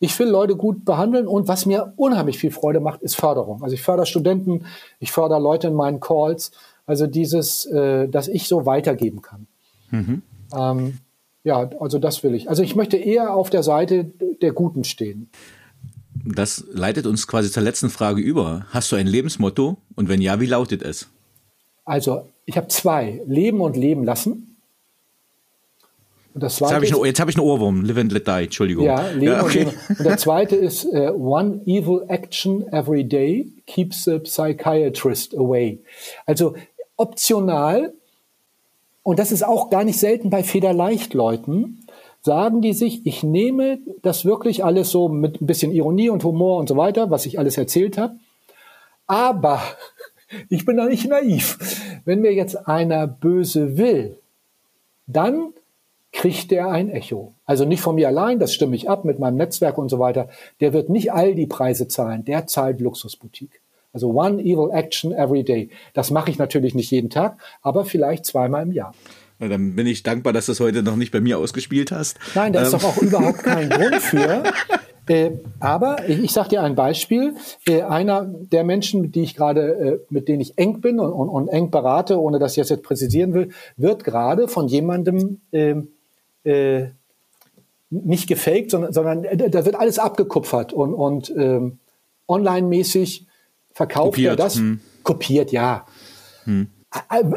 [0.00, 3.62] ich will Leute gut behandeln und was mir unheimlich viel Freude macht, ist Förderung.
[3.62, 4.66] Also ich fördere Studenten,
[4.98, 6.50] ich fördere Leute in meinen Calls,
[6.86, 9.46] also dieses, dass ich so weitergeben kann.
[9.90, 10.22] Mhm.
[10.56, 10.98] Ähm,
[11.44, 12.48] ja, also das will ich.
[12.48, 14.10] Also ich möchte eher auf der Seite
[14.40, 15.30] der Guten stehen.
[16.24, 18.66] Das leitet uns quasi zur letzten Frage über.
[18.70, 19.76] Hast du ein Lebensmotto?
[19.94, 21.08] Und wenn ja, wie lautet es?
[21.84, 23.20] Also, ich habe zwei.
[23.26, 24.56] Leben und leben lassen.
[26.34, 27.84] Und das zweite jetzt habe ich, hab ich einen Ohrwurm.
[27.84, 28.44] Live and let die.
[28.44, 28.84] Entschuldigung.
[28.84, 29.64] Ja, leben ja, okay.
[29.64, 29.96] und leben.
[29.98, 35.80] Und der zweite ist uh, One evil action every day keeps the psychiatrist away.
[36.26, 36.54] Also
[36.96, 37.92] optional.
[39.02, 41.87] Und das ist auch gar nicht selten bei Federleichtleuten
[42.28, 46.58] sagen die sich, ich nehme das wirklich alles so mit ein bisschen Ironie und Humor
[46.58, 48.16] und so weiter, was ich alles erzählt habe.
[49.06, 49.62] Aber
[50.50, 51.56] ich bin da nicht naiv.
[52.04, 54.18] Wenn mir jetzt einer böse will,
[55.06, 55.54] dann
[56.12, 57.32] kriegt der ein Echo.
[57.46, 60.28] Also nicht von mir allein, das stimme ich ab mit meinem Netzwerk und so weiter.
[60.60, 63.62] Der wird nicht all die Preise zahlen, der zahlt Luxusboutique.
[63.94, 65.70] Also one evil action every day.
[65.94, 68.92] Das mache ich natürlich nicht jeden Tag, aber vielleicht zweimal im Jahr.
[69.38, 72.18] Na, dann bin ich dankbar, dass du es heute noch nicht bei mir ausgespielt hast.
[72.34, 72.80] Nein, da ist ähm.
[72.80, 74.42] doch auch überhaupt kein Grund für.
[75.08, 77.34] Äh, aber ich, ich sage dir ein Beispiel.
[77.66, 81.28] Äh, einer der Menschen, die ich gerade, äh, mit denen ich eng bin und, und,
[81.28, 85.88] und, eng berate, ohne dass ich das jetzt präzisieren will, wird gerade von jemandem ähm,
[86.44, 86.88] äh,
[87.90, 91.78] nicht gefaked, sondern, sondern äh, da wird alles abgekupfert und, und ähm,
[92.26, 93.26] online-mäßig
[93.72, 94.32] verkauft kopiert.
[94.32, 94.56] er das.
[94.56, 94.80] Hm.
[95.04, 95.86] Kopiert, ja.
[96.44, 96.68] Hm.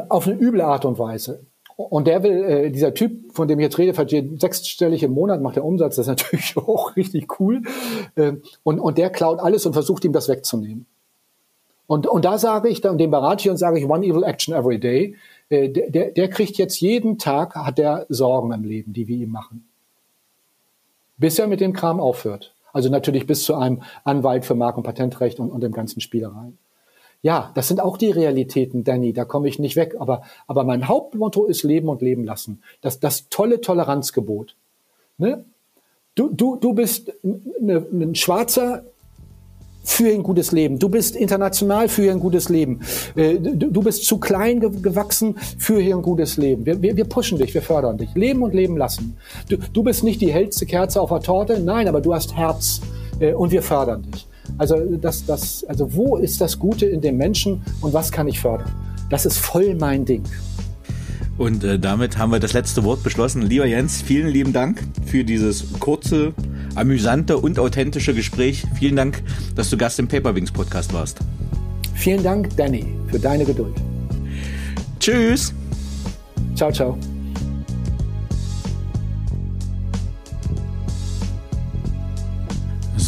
[0.10, 1.46] Auf eine üble Art und Weise.
[1.76, 5.42] Und der will, äh, dieser Typ, von dem ich jetzt rede, verdient sechsstellig im Monat,
[5.42, 7.64] macht der Umsatz, das ist natürlich auch richtig cool.
[8.16, 8.34] Äh,
[8.64, 10.86] und, und der klaut alles und versucht ihm das wegzunehmen.
[11.88, 14.54] Und, und da sage ich, dann dem berate ich und sage ich, one evil action
[14.54, 15.16] every day.
[15.50, 19.32] Äh, der, der kriegt jetzt jeden Tag, hat der Sorgen im Leben, die wir ihm
[19.32, 19.68] machen.
[21.18, 22.54] Bis er mit dem Kram aufhört.
[22.74, 26.58] Also natürlich bis zu einem Anwalt für Mark- und Patentrecht und, und dem ganzen Spielereien.
[27.24, 29.96] Ja, das sind auch die Realitäten, Danny, da komme ich nicht weg.
[30.00, 32.64] Aber, aber mein Hauptmotto ist Leben und Leben lassen.
[32.82, 34.56] Das, das tolle Toleranzgebot.
[35.18, 35.46] Ne?
[36.16, 38.84] Du, du, du bist ne, ein Schwarzer
[39.84, 40.80] für ein gutes Leben.
[40.80, 42.82] Du bist international für ein gutes Leben.
[43.16, 46.66] Äh, du, bist zu klein gewachsen für ein gutes Leben.
[46.66, 48.14] Wir, wir, wir pushen dich, wir fördern dich.
[48.16, 49.18] Leben und Leben lassen.
[49.50, 52.82] Du, du bist nicht die hellste Kerze auf der Torte, nein, aber du hast Herz
[53.20, 54.28] äh, und wir fördern dich.
[54.58, 58.40] Also, das, das, also wo ist das Gute in dem Menschen und was kann ich
[58.40, 58.72] fördern?
[59.10, 60.24] Das ist voll mein Ding.
[61.38, 63.42] Und äh, damit haben wir das letzte Wort beschlossen.
[63.42, 66.34] Lieber Jens, vielen lieben Dank für dieses kurze,
[66.76, 68.64] amüsante und authentische Gespräch.
[68.78, 69.24] Vielen Dank,
[69.56, 71.20] dass du Gast im Paperwings Podcast warst.
[71.96, 73.76] Vielen Dank, Danny, für deine Geduld.
[75.00, 75.54] Tschüss.
[76.56, 77.11] Ciao, ciao.